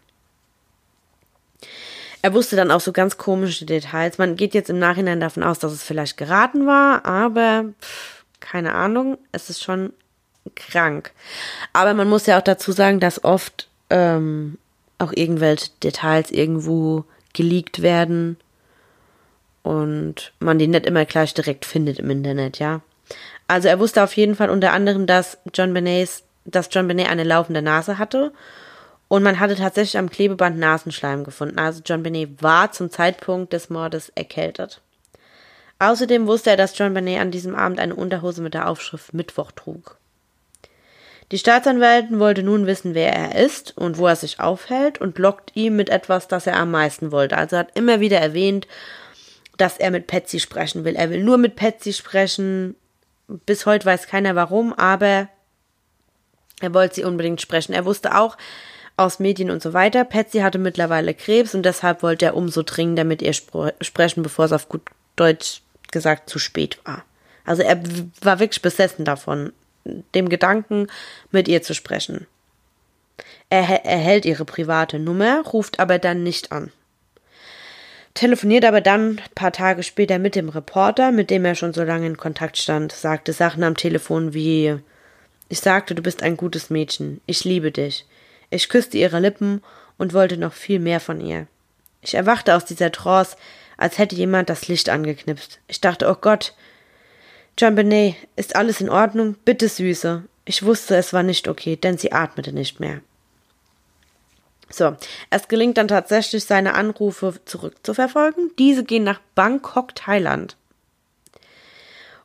Er 2.27 2.35
wusste 2.35 2.57
dann 2.57 2.73
auch 2.73 2.81
so 2.81 2.91
ganz 2.91 3.19
komische 3.19 3.67
Details. 3.67 4.19
Man 4.19 4.35
geht 4.35 4.53
jetzt 4.53 4.69
im 4.69 4.81
Nachhinein 4.81 5.21
davon 5.21 5.45
aus, 5.45 5.61
dass 5.61 5.71
es 5.71 5.85
vielleicht 5.85 6.17
geraten 6.17 6.67
war, 6.67 7.07
aber 7.07 7.67
pff, 7.81 8.25
keine 8.41 8.75
Ahnung. 8.75 9.17
Es 9.31 9.49
ist 9.49 9.63
schon 9.63 9.93
krank. 10.57 11.13
Aber 11.73 11.95
man 11.95 12.09
muss 12.09 12.27
ja 12.27 12.37
auch 12.37 12.43
dazu 12.43 12.73
sagen, 12.73 12.99
dass 12.99 13.23
oft 13.23 13.69
ähm, 13.91 14.59
auch 14.99 15.13
irgendwelche 15.13 15.71
Details 15.85 16.33
irgendwo 16.33 17.05
geleakt 17.33 17.81
werden 17.81 18.39
und 19.63 20.33
man 20.41 20.59
die 20.59 20.67
nicht 20.67 20.85
immer 20.85 21.05
gleich 21.05 21.33
direkt 21.33 21.65
findet 21.65 22.01
im 22.01 22.11
Internet, 22.11 22.59
ja. 22.59 22.81
Also 23.47 23.69
er 23.69 23.79
wusste 23.79 24.03
auf 24.03 24.17
jeden 24.17 24.35
Fall 24.35 24.51
unter 24.51 24.73
anderem, 24.73 25.07
dass 25.07 25.39
John 25.55 25.73
Benet, 25.73 26.25
dass 26.45 26.71
John 26.73 26.89
Benet 26.89 27.09
eine 27.09 27.23
laufende 27.23 27.63
Nase 27.63 27.99
hatte 27.99 28.33
und 29.09 29.23
man 29.23 29.39
hatte 29.39 29.57
tatsächlich 29.57 29.99
am 29.99 30.11
Klebeband 30.11 30.59
Nasenschleim 30.59 31.25
gefunden. 31.25 31.59
Also 31.59 31.81
John 31.85 32.03
Benet 32.03 32.43
war 32.43 32.73
zum 32.73 32.91
Zeitpunkt 32.91 33.53
des 33.53 33.71
Mordes 33.71 34.11
erkältet. 34.15 34.81
Außerdem 35.79 36.27
wusste 36.27 36.51
er, 36.51 36.57
dass 36.57 36.77
John 36.77 36.95
Benet 36.95 37.21
an 37.21 37.31
diesem 37.31 37.55
Abend 37.55 37.79
eine 37.79 37.95
Unterhose 37.95 38.43
mit 38.43 38.55
der 38.55 38.69
Aufschrift 38.69 39.15
Mittwoch 39.15 39.53
trug. 39.53 39.99
Die 41.33 41.39
Staatsanwältin 41.39 42.21
wollte 42.21 42.43
nun 42.43 42.67
wissen, 42.67 42.95
wer 42.95 43.13
er 43.13 43.35
ist 43.45 43.77
und 43.77 43.99
wo 43.99 44.07
er 44.07 44.17
sich 44.17 44.39
aufhält 44.39 45.01
und 45.01 45.19
lockt 45.19 45.51
ihm 45.55 45.75
mit 45.75 45.91
etwas, 45.91 46.29
das 46.29 46.47
er 46.47 46.57
am 46.57 46.71
meisten 46.71 47.11
wollte. 47.11 47.37
Also 47.37 47.57
hat 47.57 47.77
immer 47.77 47.99
wieder 48.01 48.19
erwähnt, 48.19 48.69
dass 49.57 49.77
er 49.79 49.91
mit 49.91 50.07
Patsy 50.07 50.39
sprechen 50.39 50.85
will. 50.85 50.95
Er 50.95 51.11
will 51.11 51.25
nur 51.25 51.37
mit 51.37 51.57
Patsy 51.57 51.93
sprechen. 51.93 52.77
Bis 53.27 53.67
heute 53.67 53.87
weiß 53.87 54.07
keiner 54.07 54.37
warum, 54.37 54.73
aber 54.73 55.29
er 56.61 56.75
wollte 56.75 56.97
sie 56.97 57.05
unbedingt 57.05 57.41
sprechen. 57.41 57.73
Er 57.73 57.85
wusste 57.85 58.17
auch 58.17 58.37
aus 58.97 59.19
Medien 59.19 59.51
und 59.51 59.63
so 59.63 59.73
weiter, 59.73 60.05
Patsy 60.05 60.39
hatte 60.39 60.59
mittlerweile 60.59 61.15
Krebs 61.15 61.55
und 61.55 61.65
deshalb 61.65 62.03
wollte 62.03 62.25
er 62.27 62.37
umso 62.37 62.63
dringender 62.63 63.05
mit 63.05 63.23
ihr 63.23 63.35
sprechen, 63.35 64.23
bevor 64.23 64.47
es 64.47 64.53
auf 64.53 64.69
gut 64.69 64.83
Deutsch 65.17 65.63
gesagt 65.91 66.31
zu 66.31 66.39
spät 66.39 66.79
war. 66.85 67.05
Also 67.45 67.63
er 67.63 67.81
war 68.23 68.41
wirklich 68.41 68.63
besessen 68.63 69.05
davon, 69.05 69.53
dem 70.15 70.29
Gedanken, 70.29 70.89
mit 71.31 71.47
ihr 71.49 71.63
zu 71.63 71.75
sprechen. 71.75 72.27
Er 73.49 73.85
erhält 73.85 74.25
ihre 74.25 74.45
private 74.45 74.99
Nummer, 74.99 75.43
ruft 75.43 75.79
aber 75.79 75.99
dann 75.99 76.23
nicht 76.23 76.51
an. 76.51 76.73
Telefoniert 78.15 78.65
aber 78.65 78.81
dann 78.81 79.19
ein 79.19 79.35
paar 79.35 79.53
Tage 79.53 79.83
später 79.83 80.19
mit 80.19 80.35
dem 80.35 80.49
Reporter, 80.49 81.13
mit 81.13 81.31
dem 81.31 81.45
er 81.45 81.55
schon 81.55 81.75
so 81.75 81.85
lange 81.85 82.07
in 82.07 82.17
Kontakt 82.17 82.57
stand, 82.57 82.93
sagte 82.93 83.35
Sachen 83.35 83.63
am 83.63 83.77
Telefon 83.77 84.33
wie 84.33 84.79
Ich 85.51 85.61
sagte, 85.61 85.95
du 85.95 86.03
bist 86.03 86.23
ein 86.23 86.37
gutes 86.37 86.71
Mädchen, 86.71 87.21
ich 87.27 87.45
liebe 87.45 87.71
dich. 87.71 88.07
Ich 88.51 88.69
küsste 88.69 88.99
ihre 88.99 89.21
Lippen 89.21 89.63
und 89.99 90.15
wollte 90.15 90.37
noch 90.37 90.53
viel 90.53 90.79
mehr 90.79 91.01
von 91.01 91.21
ihr. 91.21 91.47
Ich 92.03 92.15
erwachte 92.15 92.55
aus 92.55 92.65
dieser 92.65 92.93
Trance, 92.93 93.37
als 93.77 93.99
hätte 93.99 94.17
jemand 94.17 94.49
das 94.49 94.69
Licht 94.69 94.89
angeknipst. 94.89 95.59
Ich 95.67 95.81
dachte, 95.81 96.09
oh 96.09 96.17
Gott, 96.21 96.55
John 97.59 97.75
Benet, 97.75 98.17
ist 98.37 98.55
alles 98.55 98.81
in 98.81 98.91
Ordnung? 98.91 99.35
Bitte, 99.45 99.69
Süße. 99.69 100.23
Ich 100.45 100.63
wusste, 100.63 100.97
es 100.97 101.13
war 101.13 101.23
nicht 101.23 101.49
okay, 101.49 101.77
denn 101.77 101.99
sie 101.99 102.13
atmete 102.13 102.53
nicht 102.53 102.81
mehr. 102.81 103.01
So, 104.69 104.97
es 105.31 105.49
gelingt 105.49 105.79
dann 105.79 105.89
tatsächlich, 105.89 106.45
seine 106.45 106.75
Anrufe 106.75 107.35
zurückzuverfolgen. 107.45 108.51
Diese 108.59 108.85
gehen 108.85 109.05
nach 109.05 109.21
Bangkok, 109.35 109.95
Thailand. 109.95 110.57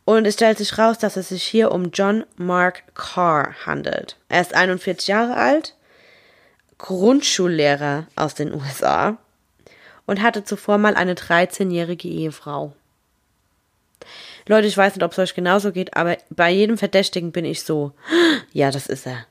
Und 0.05 0.25
es 0.25 0.33
stellt 0.33 0.57
sich 0.57 0.77
raus, 0.77 0.97
dass 0.97 1.17
es 1.17 1.29
sich 1.29 1.43
hier 1.43 1.71
um 1.71 1.91
John 1.91 2.25
Mark 2.35 2.83
Carr 2.95 3.55
handelt. 3.65 4.17
Er 4.29 4.41
ist 4.41 4.53
41 4.53 5.07
Jahre 5.07 5.35
alt, 5.35 5.75
Grundschullehrer 6.81 8.07
aus 8.15 8.33
den 8.33 8.53
USA 8.53 9.17
und 10.07 10.21
hatte 10.21 10.43
zuvor 10.43 10.79
mal 10.79 10.95
eine 10.95 11.13
13-jährige 11.13 12.07
Ehefrau. 12.07 12.73
Leute, 14.47 14.67
ich 14.67 14.75
weiß 14.75 14.95
nicht, 14.95 15.03
ob 15.03 15.11
es 15.11 15.19
euch 15.19 15.35
genauso 15.35 15.71
geht, 15.71 15.95
aber 15.95 16.17
bei 16.31 16.49
jedem 16.49 16.79
Verdächtigen 16.79 17.31
bin 17.31 17.45
ich 17.45 17.61
so, 17.61 17.91
ja, 18.51 18.71
das 18.71 18.87
ist 18.87 19.05
er. 19.05 19.25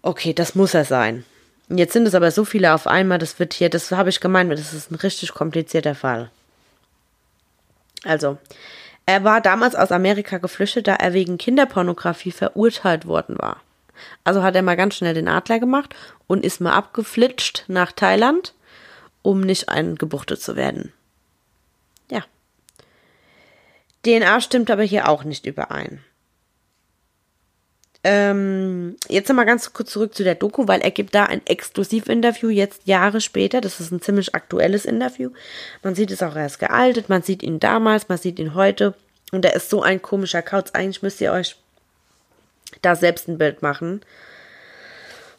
Okay, 0.00 0.32
das 0.32 0.54
muss 0.54 0.72
er 0.72 0.86
sein. 0.86 1.24
Jetzt 1.68 1.92
sind 1.92 2.06
es 2.06 2.14
aber 2.14 2.30
so 2.30 2.46
viele 2.46 2.72
auf 2.72 2.86
einmal, 2.86 3.18
das 3.18 3.38
wird 3.38 3.52
hier, 3.52 3.68
das 3.68 3.90
habe 3.90 4.08
ich 4.08 4.20
gemeint, 4.20 4.50
das 4.50 4.72
ist 4.72 4.90
ein 4.90 4.96
richtig 4.96 5.34
komplizierter 5.34 5.94
Fall. 5.94 6.30
Also, 8.04 8.38
er 9.04 9.24
war 9.24 9.42
damals 9.42 9.74
aus 9.74 9.92
Amerika 9.92 10.38
geflüchtet, 10.38 10.88
da 10.88 10.94
er 10.94 11.12
wegen 11.12 11.36
Kinderpornografie 11.36 12.32
verurteilt 12.32 13.06
worden 13.06 13.36
war. 13.38 13.60
Also 14.24 14.42
hat 14.42 14.54
er 14.54 14.62
mal 14.62 14.76
ganz 14.76 14.96
schnell 14.96 15.14
den 15.14 15.28
Adler 15.28 15.58
gemacht 15.58 15.94
und 16.26 16.44
ist 16.44 16.60
mal 16.60 16.72
abgeflitscht 16.72 17.64
nach 17.68 17.92
Thailand, 17.92 18.54
um 19.22 19.40
nicht 19.40 19.68
eingebuchtet 19.68 20.40
zu 20.40 20.56
werden. 20.56 20.92
DNA 24.04 24.40
stimmt 24.40 24.70
aber 24.70 24.82
hier 24.82 25.08
auch 25.08 25.24
nicht 25.24 25.46
überein. 25.46 26.00
Ähm, 28.04 28.96
jetzt 29.08 29.28
nochmal 29.28 29.46
ganz 29.46 29.72
kurz 29.72 29.92
zurück 29.92 30.12
zu 30.12 30.24
der 30.24 30.34
Doku, 30.34 30.66
weil 30.66 30.80
er 30.80 30.90
gibt 30.90 31.14
da 31.14 31.26
ein 31.26 31.46
Exklusivinterview 31.46 32.48
jetzt 32.48 32.84
Jahre 32.84 33.20
später. 33.20 33.60
Das 33.60 33.78
ist 33.78 33.92
ein 33.92 34.02
ziemlich 34.02 34.34
aktuelles 34.34 34.86
Interview. 34.86 35.30
Man 35.84 35.94
sieht 35.94 36.10
es 36.10 36.22
auch 36.22 36.34
erst 36.34 36.58
gealtet, 36.58 37.08
man 37.08 37.22
sieht 37.22 37.44
ihn 37.44 37.60
damals, 37.60 38.08
man 38.08 38.18
sieht 38.18 38.40
ihn 38.40 38.54
heute. 38.54 38.94
Und 39.30 39.44
er 39.44 39.54
ist 39.54 39.70
so 39.70 39.82
ein 39.82 40.02
komischer 40.02 40.42
Kauz. 40.42 40.70
Eigentlich 40.72 41.02
müsst 41.02 41.20
ihr 41.20 41.32
euch 41.32 41.56
da 42.80 42.96
selbst 42.96 43.28
ein 43.28 43.38
Bild 43.38 43.62
machen 43.62 44.02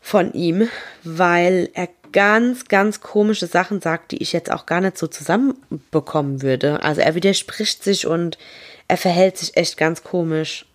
von 0.02 0.34
ihm, 0.34 0.70
weil 1.04 1.70
er 1.74 1.88
ganz, 2.12 2.66
ganz 2.66 3.02
komische 3.02 3.48
Sachen 3.48 3.82
sagt, 3.82 4.12
die 4.12 4.22
ich 4.22 4.34
jetzt 4.34 4.52
auch 4.52 4.66
gar 4.66 4.82
nicht 4.82 4.98
so 4.98 5.08
zusammenbekommen 5.08 6.42
würde. 6.42 6.84
Also 6.84 7.02
er 7.02 7.16
widerspricht 7.16 7.84
sich 7.84 8.06
und 8.06 8.38
er 8.88 8.98
verhält 8.98 9.38
sich 9.38 9.58
echt 9.58 9.78
ganz 9.78 10.04
komisch. 10.04 10.66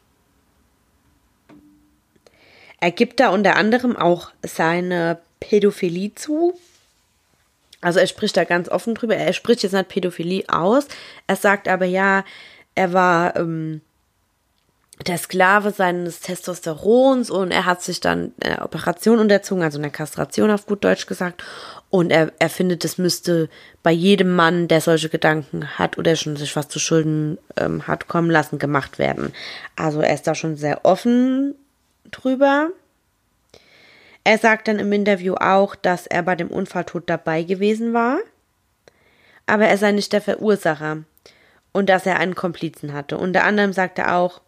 Er 2.80 2.90
gibt 2.90 3.20
da 3.20 3.30
unter 3.30 3.56
anderem 3.56 3.96
auch 3.96 4.30
seine 4.42 5.18
Pädophilie 5.40 6.14
zu. 6.14 6.58
Also 7.80 8.00
er 8.00 8.06
spricht 8.06 8.36
da 8.36 8.44
ganz 8.44 8.68
offen 8.68 8.94
drüber. 8.94 9.16
Er 9.16 9.32
spricht 9.32 9.62
jetzt 9.62 9.72
nicht 9.72 9.88
Pädophilie 9.88 10.44
aus. 10.48 10.86
Er 11.26 11.36
sagt 11.36 11.68
aber 11.68 11.84
ja, 11.86 12.24
er 12.74 12.92
war 12.92 13.36
ähm, 13.36 13.80
der 15.06 15.18
Sklave 15.18 15.70
seines 15.70 16.20
Testosterons 16.20 17.30
und 17.30 17.52
er 17.52 17.64
hat 17.66 17.82
sich 17.82 18.00
dann 18.00 18.32
eine 18.42 18.62
Operation 18.62 19.18
unterzogen, 19.18 19.62
also 19.62 19.78
eine 19.78 19.90
Kastration 19.90 20.50
auf 20.50 20.66
gut 20.66 20.82
Deutsch 20.84 21.06
gesagt. 21.06 21.44
Und 21.90 22.10
er, 22.10 22.32
er 22.38 22.50
findet, 22.50 22.84
es 22.84 22.98
müsste 22.98 23.48
bei 23.82 23.92
jedem 23.92 24.34
Mann, 24.34 24.68
der 24.68 24.80
solche 24.80 25.08
Gedanken 25.08 25.78
hat 25.78 25.96
oder 25.96 26.16
schon 26.16 26.36
sich 26.36 26.54
was 26.56 26.68
zu 26.68 26.78
Schulden 26.78 27.38
ähm, 27.56 27.86
hat 27.86 28.08
kommen 28.08 28.30
lassen, 28.30 28.58
gemacht 28.58 28.98
werden. 28.98 29.32
Also 29.76 30.00
er 30.00 30.14
ist 30.14 30.26
da 30.26 30.34
schon 30.34 30.56
sehr 30.56 30.84
offen 30.84 31.54
drüber. 32.10 32.70
Er 34.24 34.38
sagt 34.38 34.68
dann 34.68 34.78
im 34.78 34.92
Interview 34.92 35.34
auch, 35.34 35.74
dass 35.74 36.06
er 36.06 36.22
bei 36.22 36.34
dem 36.34 36.48
Unfalltod 36.48 37.08
dabei 37.08 37.44
gewesen 37.44 37.94
war, 37.94 38.18
aber 39.46 39.66
er 39.66 39.78
sei 39.78 39.92
nicht 39.92 40.12
der 40.12 40.20
Verursacher 40.20 41.04
und 41.72 41.88
dass 41.88 42.04
er 42.04 42.18
einen 42.18 42.34
Komplizen 42.34 42.92
hatte. 42.92 43.16
Unter 43.16 43.44
anderem 43.44 43.72
sagt 43.72 43.98
er 43.98 44.16
auch, 44.16 44.42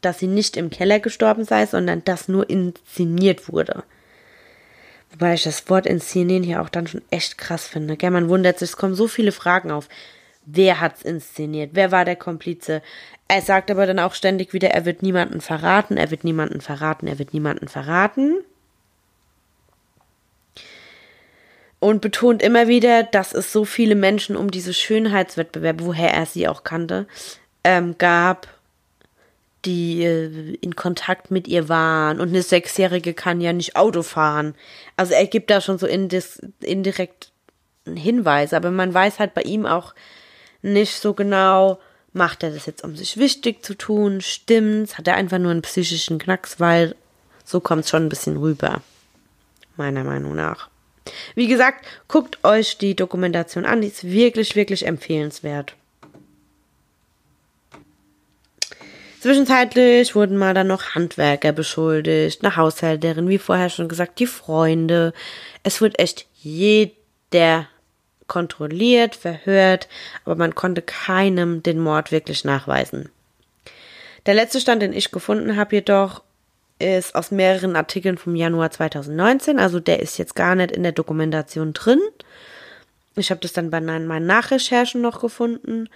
dass 0.00 0.18
sie 0.18 0.26
nicht 0.26 0.56
im 0.56 0.70
Keller 0.70 1.00
gestorben 1.00 1.44
sei, 1.44 1.66
sondern 1.66 2.04
dass 2.04 2.28
nur 2.28 2.48
inszeniert 2.48 3.52
wurde. 3.52 3.84
Wobei 5.10 5.34
ich 5.34 5.42
das 5.42 5.68
Wort 5.68 5.86
inszenieren 5.86 6.42
hier 6.42 6.62
auch 6.62 6.68
dann 6.68 6.86
schon 6.86 7.02
echt 7.10 7.36
krass 7.36 7.66
finde. 7.66 7.96
Gell, 7.96 8.10
man 8.10 8.28
wundert 8.28 8.58
sich, 8.58 8.70
es 8.70 8.76
kommen 8.76 8.94
so 8.94 9.08
viele 9.08 9.32
Fragen 9.32 9.70
auf. 9.70 9.88
Wer 10.46 10.80
hat's 10.80 11.02
inszeniert? 11.02 11.70
Wer 11.74 11.92
war 11.92 12.04
der 12.04 12.16
Komplize? 12.16 12.82
Er 13.28 13.42
sagt 13.42 13.70
aber 13.70 13.86
dann 13.86 13.98
auch 13.98 14.14
ständig 14.14 14.52
wieder, 14.52 14.70
er 14.70 14.84
wird 14.84 15.02
niemanden 15.02 15.40
verraten, 15.40 15.96
er 15.96 16.10
wird 16.10 16.24
niemanden 16.24 16.60
verraten, 16.60 17.06
er 17.06 17.18
wird 17.18 17.34
niemanden 17.34 17.68
verraten. 17.68 18.36
Und 21.78 22.00
betont 22.02 22.42
immer 22.42 22.68
wieder, 22.68 23.04
dass 23.04 23.32
es 23.32 23.52
so 23.52 23.64
viele 23.64 23.94
Menschen 23.94 24.36
um 24.36 24.50
diese 24.50 24.74
Schönheitswettbewerbe, 24.74 25.86
woher 25.86 26.12
er 26.12 26.26
sie 26.26 26.46
auch 26.46 26.62
kannte, 26.62 27.06
ähm, 27.64 27.96
gab 27.98 28.48
die 29.64 30.02
äh, 30.04 30.56
in 30.60 30.76
Kontakt 30.76 31.30
mit 31.30 31.48
ihr 31.48 31.68
waren. 31.68 32.20
Und 32.20 32.28
eine 32.28 32.42
Sechsjährige 32.42 33.14
kann 33.14 33.40
ja 33.40 33.52
nicht 33.52 33.76
Auto 33.76 34.02
fahren. 34.02 34.54
Also 34.96 35.14
er 35.14 35.26
gibt 35.26 35.50
da 35.50 35.60
schon 35.60 35.78
so 35.78 35.86
indirekt 35.86 37.32
einen 37.86 37.96
Hinweis, 37.96 38.52
aber 38.52 38.70
man 38.70 38.92
weiß 38.92 39.18
halt 39.18 39.34
bei 39.34 39.42
ihm 39.42 39.66
auch 39.66 39.94
nicht 40.62 41.00
so 41.00 41.14
genau, 41.14 41.78
macht 42.12 42.42
er 42.42 42.50
das 42.50 42.66
jetzt, 42.66 42.84
um 42.84 42.96
sich 42.96 43.16
wichtig 43.16 43.64
zu 43.64 43.74
tun? 43.74 44.20
Stimmt's? 44.20 44.98
Hat 44.98 45.08
er 45.08 45.14
einfach 45.14 45.38
nur 45.38 45.50
einen 45.50 45.62
psychischen 45.62 46.18
Knacks? 46.18 46.60
Weil 46.60 46.94
so 47.44 47.60
kommt 47.60 47.84
es 47.84 47.90
schon 47.90 48.04
ein 48.04 48.10
bisschen 48.10 48.36
rüber. 48.36 48.82
Meiner 49.76 50.04
Meinung 50.04 50.34
nach. 50.34 50.68
Wie 51.34 51.46
gesagt, 51.46 51.86
guckt 52.08 52.38
euch 52.44 52.78
die 52.78 52.94
Dokumentation 52.94 53.64
an, 53.64 53.80
die 53.80 53.88
ist 53.88 54.04
wirklich, 54.04 54.54
wirklich 54.54 54.86
empfehlenswert. 54.86 55.74
Zwischenzeitlich 59.20 60.14
wurden 60.14 60.38
mal 60.38 60.54
dann 60.54 60.68
noch 60.68 60.94
Handwerker 60.94 61.52
beschuldigt, 61.52 62.42
eine 62.42 62.56
Haushälterin, 62.56 63.28
wie 63.28 63.36
vorher 63.36 63.68
schon 63.68 63.86
gesagt, 63.86 64.18
die 64.18 64.26
Freunde. 64.26 65.12
Es 65.62 65.82
wird 65.82 65.98
echt 65.98 66.26
jeder 66.36 67.66
kontrolliert, 68.28 69.14
verhört, 69.14 69.88
aber 70.24 70.36
man 70.36 70.54
konnte 70.54 70.80
keinem 70.80 71.62
den 71.62 71.80
Mord 71.80 72.12
wirklich 72.12 72.44
nachweisen. 72.44 73.10
Der 74.24 74.32
letzte 74.32 74.58
Stand, 74.58 74.80
den 74.80 74.94
ich 74.94 75.10
gefunden 75.10 75.58
habe, 75.58 75.76
jedoch 75.76 76.22
ist 76.78 77.14
aus 77.14 77.30
mehreren 77.30 77.76
Artikeln 77.76 78.16
vom 78.16 78.34
Januar 78.34 78.70
2019, 78.70 79.58
also 79.58 79.80
der 79.80 80.00
ist 80.00 80.16
jetzt 80.16 80.34
gar 80.34 80.54
nicht 80.54 80.72
in 80.72 80.82
der 80.82 80.92
Dokumentation 80.92 81.74
drin. 81.74 82.00
Ich 83.16 83.30
habe 83.30 83.42
das 83.42 83.52
dann 83.52 83.70
bei 83.70 83.82
meinen 83.82 84.24
Nachrecherchen 84.24 85.02
noch 85.02 85.20
gefunden 85.20 85.90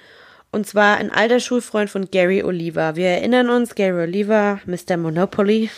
und 0.55 0.67
zwar 0.67 0.99
ein 0.99 1.11
alter 1.11 1.41
Schulfreund 1.41 1.91
von 1.91 2.11
Gary 2.11 2.43
Oliver. 2.43 2.97
Wir 2.97 3.09
erinnern 3.09 3.51
uns, 3.51 3.75
Gary 3.75 4.05
Oliver, 4.05 4.61
Mr. 4.67 4.97
Monopoly, 4.97 5.69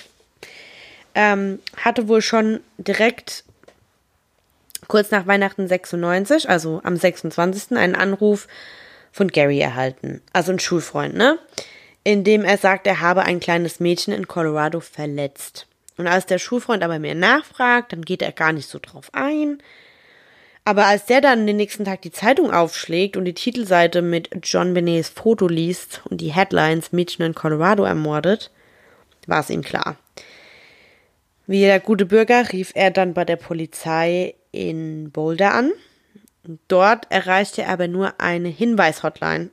ähm, 1.15 1.59
hatte 1.77 2.09
wohl 2.09 2.21
schon 2.21 2.61
direkt 2.77 3.45
kurz 4.87 5.11
nach 5.11 5.27
Weihnachten 5.27 5.67
96, 5.67 6.49
also 6.49 6.81
am 6.85 6.97
26. 6.97 7.77
einen 7.77 7.97
Anruf 7.97 8.47
von 9.13 9.29
Gary 9.29 9.59
erhalten. 9.59 10.21
Also 10.33 10.53
ein 10.53 10.61
Schulfreund, 10.61 11.15
ne? 11.15 11.39
In 12.05 12.23
dem 12.23 12.45
er 12.45 12.59
sagt, 12.59 12.87
er 12.87 13.01
habe 13.01 13.23
ein 13.23 13.41
kleines 13.41 13.81
Mädchen 13.81 14.13
in 14.13 14.29
Colorado 14.29 14.81
verletzt. 14.81 15.67
Und 15.97 16.07
als 16.07 16.27
der 16.27 16.39
Schulfreund 16.39 16.85
aber 16.85 16.99
mir 16.99 17.15
nachfragt, 17.15 17.93
dann 17.93 18.03
geht 18.03 18.21
er 18.21 18.33
gar 18.33 18.53
nicht 18.53 18.69
so 18.69 18.79
drauf 18.79 19.09
ein. 19.13 19.59
Aber 20.67 20.87
als 20.87 21.07
der 21.07 21.21
dann 21.21 21.47
den 21.47 21.59
nächsten 21.59 21.85
Tag 21.85 22.03
die 22.03 22.11
Zeitung 22.11 22.51
aufschlägt 22.51 23.17
und 23.17 23.25
die 23.25 23.35
Titelseite 23.35 24.03
mit 24.03 24.31
John 24.43 24.75
Benets 24.75 25.09
Foto 25.09 25.47
liest 25.47 26.03
und 26.11 26.21
die 26.21 26.33
Headlines 26.33 26.91
Mädchen 26.91 27.25
in 27.25 27.37
Colorado 27.37 27.85
ermordet, 27.85 28.51
war 29.29 29.39
es 29.39 29.49
ihm 29.49 29.63
klar. 29.63 29.97
Wie 31.47 31.61
der 31.61 31.79
gute 31.79 32.05
Bürger 32.05 32.53
rief 32.53 32.73
er 32.75 32.91
dann 32.91 33.15
bei 33.15 33.25
der 33.25 33.37
Polizei 33.37 34.35
in 34.51 35.13
Boulder 35.13 35.55
an. 35.55 35.71
Dort 36.67 37.07
erreichte 37.13 37.63
er 37.63 37.69
aber 37.69 37.87
nur 37.87 38.21
eine 38.21 38.49
Hinweishotline 38.49 39.51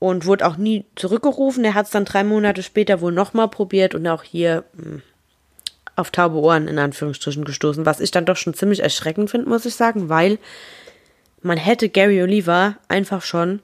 und 0.00 0.26
wurde 0.26 0.48
auch 0.48 0.56
nie 0.56 0.84
zurückgerufen. 0.96 1.64
Er 1.64 1.74
hat 1.74 1.86
es 1.86 1.92
dann 1.92 2.04
drei 2.04 2.24
Monate 2.24 2.64
später 2.64 3.00
wohl 3.00 3.12
nochmal 3.12 3.46
probiert 3.46 3.94
und 3.94 4.04
auch 4.08 4.24
hier 4.24 4.64
hm, 4.74 5.02
auf 6.00 6.10
taube 6.10 6.36
Ohren 6.36 6.68
in 6.68 6.78
Anführungsstrichen 6.78 7.44
gestoßen, 7.44 7.86
was 7.86 8.00
ich 8.00 8.10
dann 8.10 8.26
doch 8.26 8.36
schon 8.36 8.54
ziemlich 8.54 8.80
erschreckend 8.80 9.30
finde, 9.30 9.48
muss 9.48 9.66
ich 9.66 9.74
sagen, 9.74 10.08
weil 10.08 10.38
man 11.42 11.58
hätte 11.58 11.88
Gary 11.88 12.22
Oliver 12.22 12.76
einfach 12.88 13.22
schon 13.22 13.60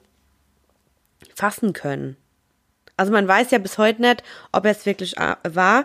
fassen 1.34 1.72
können. 1.72 2.16
Also 2.96 3.12
man 3.12 3.28
weiß 3.28 3.50
ja 3.50 3.58
bis 3.58 3.78
heute 3.78 4.00
nicht, 4.02 4.22
ob 4.52 4.64
er 4.64 4.70
es 4.70 4.86
wirklich 4.86 5.16
äh, 5.18 5.36
war. 5.48 5.84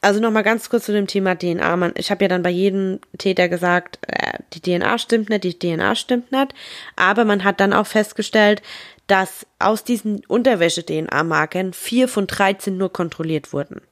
Also 0.00 0.18
nochmal 0.18 0.42
ganz 0.42 0.70
kurz 0.70 0.86
zu 0.86 0.92
dem 0.92 1.06
Thema 1.06 1.36
DNA. 1.36 1.76
Man, 1.76 1.92
ich 1.96 2.10
habe 2.10 2.24
ja 2.24 2.28
dann 2.28 2.42
bei 2.42 2.50
jedem 2.50 3.00
Täter 3.18 3.48
gesagt, 3.48 3.98
äh, 4.06 4.38
die 4.54 4.60
DNA 4.60 4.98
stimmt 4.98 5.28
nicht, 5.28 5.44
die 5.44 5.58
DNA 5.58 5.94
stimmt 5.94 6.32
nicht. 6.32 6.54
Aber 6.96 7.24
man 7.24 7.44
hat 7.44 7.60
dann 7.60 7.72
auch 7.72 7.86
festgestellt, 7.86 8.62
dass 9.06 9.46
aus 9.58 9.84
diesen 9.84 10.24
Unterwäsche-DNA-Markern 10.26 11.72
vier 11.72 12.08
von 12.08 12.26
13 12.26 12.76
nur 12.76 12.92
kontrolliert 12.92 13.52
wurden. 13.52 13.82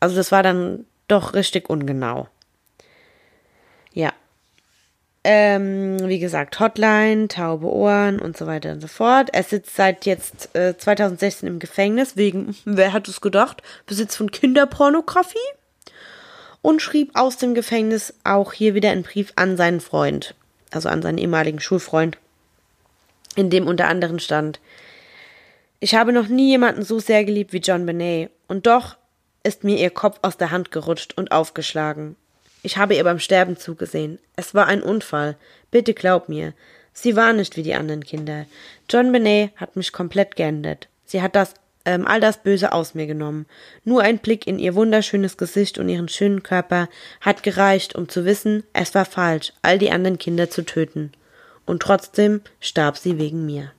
Also 0.00 0.16
das 0.16 0.32
war 0.32 0.42
dann 0.42 0.84
doch 1.12 1.34
richtig 1.34 1.70
ungenau. 1.70 2.28
Ja. 3.92 4.12
Ähm, 5.24 6.08
wie 6.08 6.18
gesagt, 6.18 6.58
Hotline, 6.58 7.28
taube 7.28 7.66
Ohren 7.66 8.18
und 8.18 8.36
so 8.36 8.46
weiter 8.48 8.72
und 8.72 8.80
so 8.80 8.88
fort. 8.88 9.28
Er 9.32 9.44
sitzt 9.44 9.76
seit 9.76 10.04
jetzt 10.04 10.54
äh, 10.56 10.76
2016 10.76 11.48
im 11.48 11.58
Gefängnis 11.60 12.16
wegen, 12.16 12.56
wer 12.64 12.92
hat 12.92 13.06
es 13.06 13.20
gedacht, 13.20 13.62
Besitz 13.86 14.16
von 14.16 14.30
Kinderpornografie. 14.30 15.38
Und 16.60 16.80
schrieb 16.80 17.10
aus 17.14 17.38
dem 17.38 17.54
Gefängnis 17.54 18.14
auch 18.22 18.52
hier 18.52 18.74
wieder 18.74 18.90
einen 18.90 19.02
Brief 19.02 19.32
an 19.34 19.56
seinen 19.56 19.80
Freund, 19.80 20.36
also 20.70 20.88
an 20.88 21.02
seinen 21.02 21.18
ehemaligen 21.18 21.58
Schulfreund, 21.58 22.18
in 23.34 23.50
dem 23.50 23.66
unter 23.66 23.88
anderem 23.88 24.20
stand, 24.20 24.60
ich 25.82 25.96
habe 25.96 26.12
noch 26.12 26.28
nie 26.28 26.50
jemanden 26.50 26.84
so 26.84 27.00
sehr 27.00 27.24
geliebt 27.24 27.52
wie 27.52 27.58
John 27.58 27.84
Benet, 27.84 28.30
und 28.46 28.68
doch 28.68 28.96
ist 29.42 29.64
mir 29.64 29.78
ihr 29.78 29.90
Kopf 29.90 30.18
aus 30.22 30.36
der 30.36 30.50
Hand 30.50 30.70
gerutscht 30.70 31.14
und 31.16 31.32
aufgeschlagen. 31.32 32.16
Ich 32.62 32.76
habe 32.76 32.94
ihr 32.94 33.04
beim 33.04 33.18
Sterben 33.18 33.56
zugesehen. 33.56 34.18
Es 34.36 34.54
war 34.54 34.66
ein 34.66 34.82
Unfall. 34.82 35.36
Bitte 35.70 35.94
glaub 35.94 36.28
mir. 36.28 36.54
Sie 36.92 37.16
war 37.16 37.32
nicht 37.32 37.56
wie 37.56 37.62
die 37.62 37.74
anderen 37.74 38.04
Kinder. 38.04 38.46
John 38.88 39.10
Benet 39.10 39.50
hat 39.56 39.76
mich 39.76 39.92
komplett 39.92 40.36
geändert. 40.36 40.88
Sie 41.04 41.22
hat 41.22 41.34
das, 41.34 41.54
ähm, 41.84 42.06
all 42.06 42.20
das 42.20 42.42
Böse 42.42 42.72
aus 42.72 42.94
mir 42.94 43.06
genommen. 43.06 43.46
Nur 43.84 44.02
ein 44.02 44.18
Blick 44.18 44.46
in 44.46 44.58
ihr 44.58 44.74
wunderschönes 44.74 45.36
Gesicht 45.36 45.78
und 45.78 45.88
ihren 45.88 46.08
schönen 46.08 46.42
Körper 46.42 46.88
hat 47.20 47.42
gereicht, 47.42 47.94
um 47.96 48.08
zu 48.08 48.24
wissen, 48.24 48.62
es 48.72 48.94
war 48.94 49.04
falsch, 49.04 49.52
all 49.62 49.78
die 49.78 49.90
anderen 49.90 50.18
Kinder 50.18 50.48
zu 50.50 50.62
töten. 50.62 51.12
Und 51.66 51.82
trotzdem 51.82 52.42
starb 52.60 52.98
sie 52.98 53.18
wegen 53.18 53.46
mir. 53.46 53.72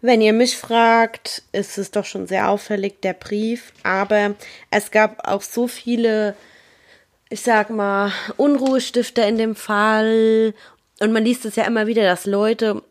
Wenn 0.00 0.20
ihr 0.20 0.32
mich 0.32 0.56
fragt, 0.56 1.42
ist 1.52 1.76
es 1.76 1.90
doch 1.90 2.04
schon 2.04 2.26
sehr 2.28 2.48
auffällig, 2.50 3.00
der 3.00 3.14
Brief. 3.14 3.72
Aber 3.82 4.34
es 4.70 4.90
gab 4.90 5.26
auch 5.26 5.42
so 5.42 5.66
viele, 5.66 6.36
ich 7.30 7.40
sag 7.40 7.70
mal, 7.70 8.12
Unruhestifter 8.36 9.26
in 9.26 9.38
dem 9.38 9.56
Fall. 9.56 10.54
Und 11.00 11.12
man 11.12 11.24
liest 11.24 11.44
es 11.44 11.56
ja 11.56 11.64
immer 11.64 11.86
wieder, 11.88 12.04
dass 12.04 12.26
Leute 12.26 12.82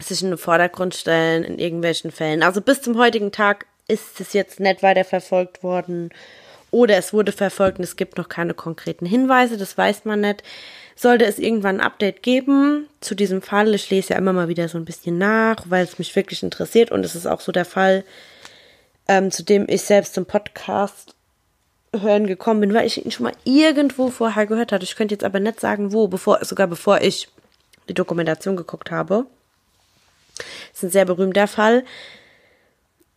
sich 0.00 0.22
in 0.22 0.30
den 0.30 0.38
Vordergrund 0.38 0.94
stellen 0.94 1.44
in 1.44 1.58
irgendwelchen 1.58 2.10
Fällen. 2.10 2.42
Also 2.42 2.60
bis 2.60 2.82
zum 2.82 2.98
heutigen 2.98 3.30
Tag 3.30 3.66
ist 3.86 4.20
es 4.20 4.32
jetzt 4.32 4.58
nicht 4.58 4.82
weiter 4.82 5.04
verfolgt 5.04 5.62
worden. 5.62 6.10
oder 6.72 6.96
es 6.96 7.12
wurde 7.12 7.32
verfolgt 7.32 7.78
und 7.78 7.84
es 7.84 7.96
gibt 7.96 8.16
noch 8.16 8.28
keine 8.28 8.54
konkreten 8.54 9.04
Hinweise, 9.04 9.58
das 9.58 9.76
weiß 9.76 10.06
man 10.06 10.22
nicht. 10.22 10.42
Sollte 10.94 11.24
es 11.24 11.38
irgendwann 11.38 11.80
ein 11.80 11.86
Update 11.86 12.22
geben 12.22 12.86
zu 13.00 13.14
diesem 13.14 13.42
Fall, 13.42 13.74
ich 13.74 13.90
lese 13.90 14.12
ja 14.12 14.18
immer 14.18 14.32
mal 14.32 14.48
wieder 14.48 14.68
so 14.68 14.78
ein 14.78 14.84
bisschen 14.84 15.18
nach, 15.18 15.64
weil 15.68 15.84
es 15.84 15.98
mich 15.98 16.14
wirklich 16.14 16.42
interessiert 16.42 16.90
und 16.90 17.04
es 17.04 17.14
ist 17.14 17.26
auch 17.26 17.40
so 17.40 17.52
der 17.52 17.64
Fall, 17.64 18.04
ähm, 19.08 19.30
zu 19.30 19.42
dem 19.42 19.66
ich 19.68 19.82
selbst 19.82 20.16
im 20.16 20.26
Podcast 20.26 21.14
hören 21.94 22.26
gekommen 22.26 22.60
bin, 22.60 22.74
weil 22.74 22.86
ich 22.86 23.04
ihn 23.04 23.10
schon 23.10 23.24
mal 23.24 23.34
irgendwo 23.44 24.08
vorher 24.08 24.46
gehört 24.46 24.72
hatte. 24.72 24.84
Ich 24.84 24.96
könnte 24.96 25.14
jetzt 25.14 25.24
aber 25.24 25.40
nicht 25.40 25.60
sagen, 25.60 25.92
wo, 25.92 26.08
bevor, 26.08 26.44
sogar 26.44 26.66
bevor 26.66 27.00
ich 27.00 27.28
die 27.88 27.94
Dokumentation 27.94 28.56
geguckt 28.56 28.90
habe. 28.90 29.26
Das 30.36 30.78
ist 30.78 30.82
ein 30.84 30.90
sehr 30.90 31.04
berühmter 31.04 31.46
Fall. 31.46 31.84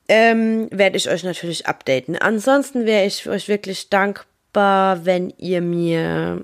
Ähm, 0.08 0.68
werde 0.72 0.98
ich 0.98 1.10
euch 1.10 1.24
natürlich 1.24 1.68
updaten. 1.68 2.18
Ansonsten 2.18 2.86
wäre 2.86 3.06
ich 3.06 3.28
euch 3.28 3.48
wirklich 3.48 3.90
dankbar, 3.90 5.06
wenn 5.06 5.34
ihr 5.38 5.62
mir 5.62 6.44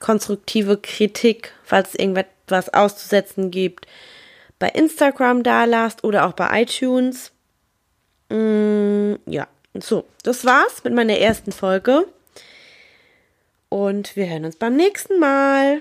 konstruktive 0.00 0.76
Kritik, 0.76 1.52
falls 1.64 1.90
es 1.90 1.94
irgendwas 1.96 2.72
auszusetzen 2.72 3.50
gibt, 3.50 3.86
bei 4.58 4.68
Instagram 4.68 5.42
da 5.42 5.64
lasst 5.64 6.04
oder 6.04 6.26
auch 6.26 6.32
bei 6.32 6.62
iTunes. 6.62 7.32
Mm, 8.28 9.14
ja, 9.26 9.48
so, 9.74 10.04
das 10.22 10.44
war's 10.44 10.84
mit 10.84 10.94
meiner 10.94 11.18
ersten 11.18 11.52
Folge. 11.52 12.06
Und 13.68 14.16
wir 14.16 14.28
hören 14.28 14.44
uns 14.44 14.56
beim 14.56 14.76
nächsten 14.76 15.18
Mal. 15.18 15.80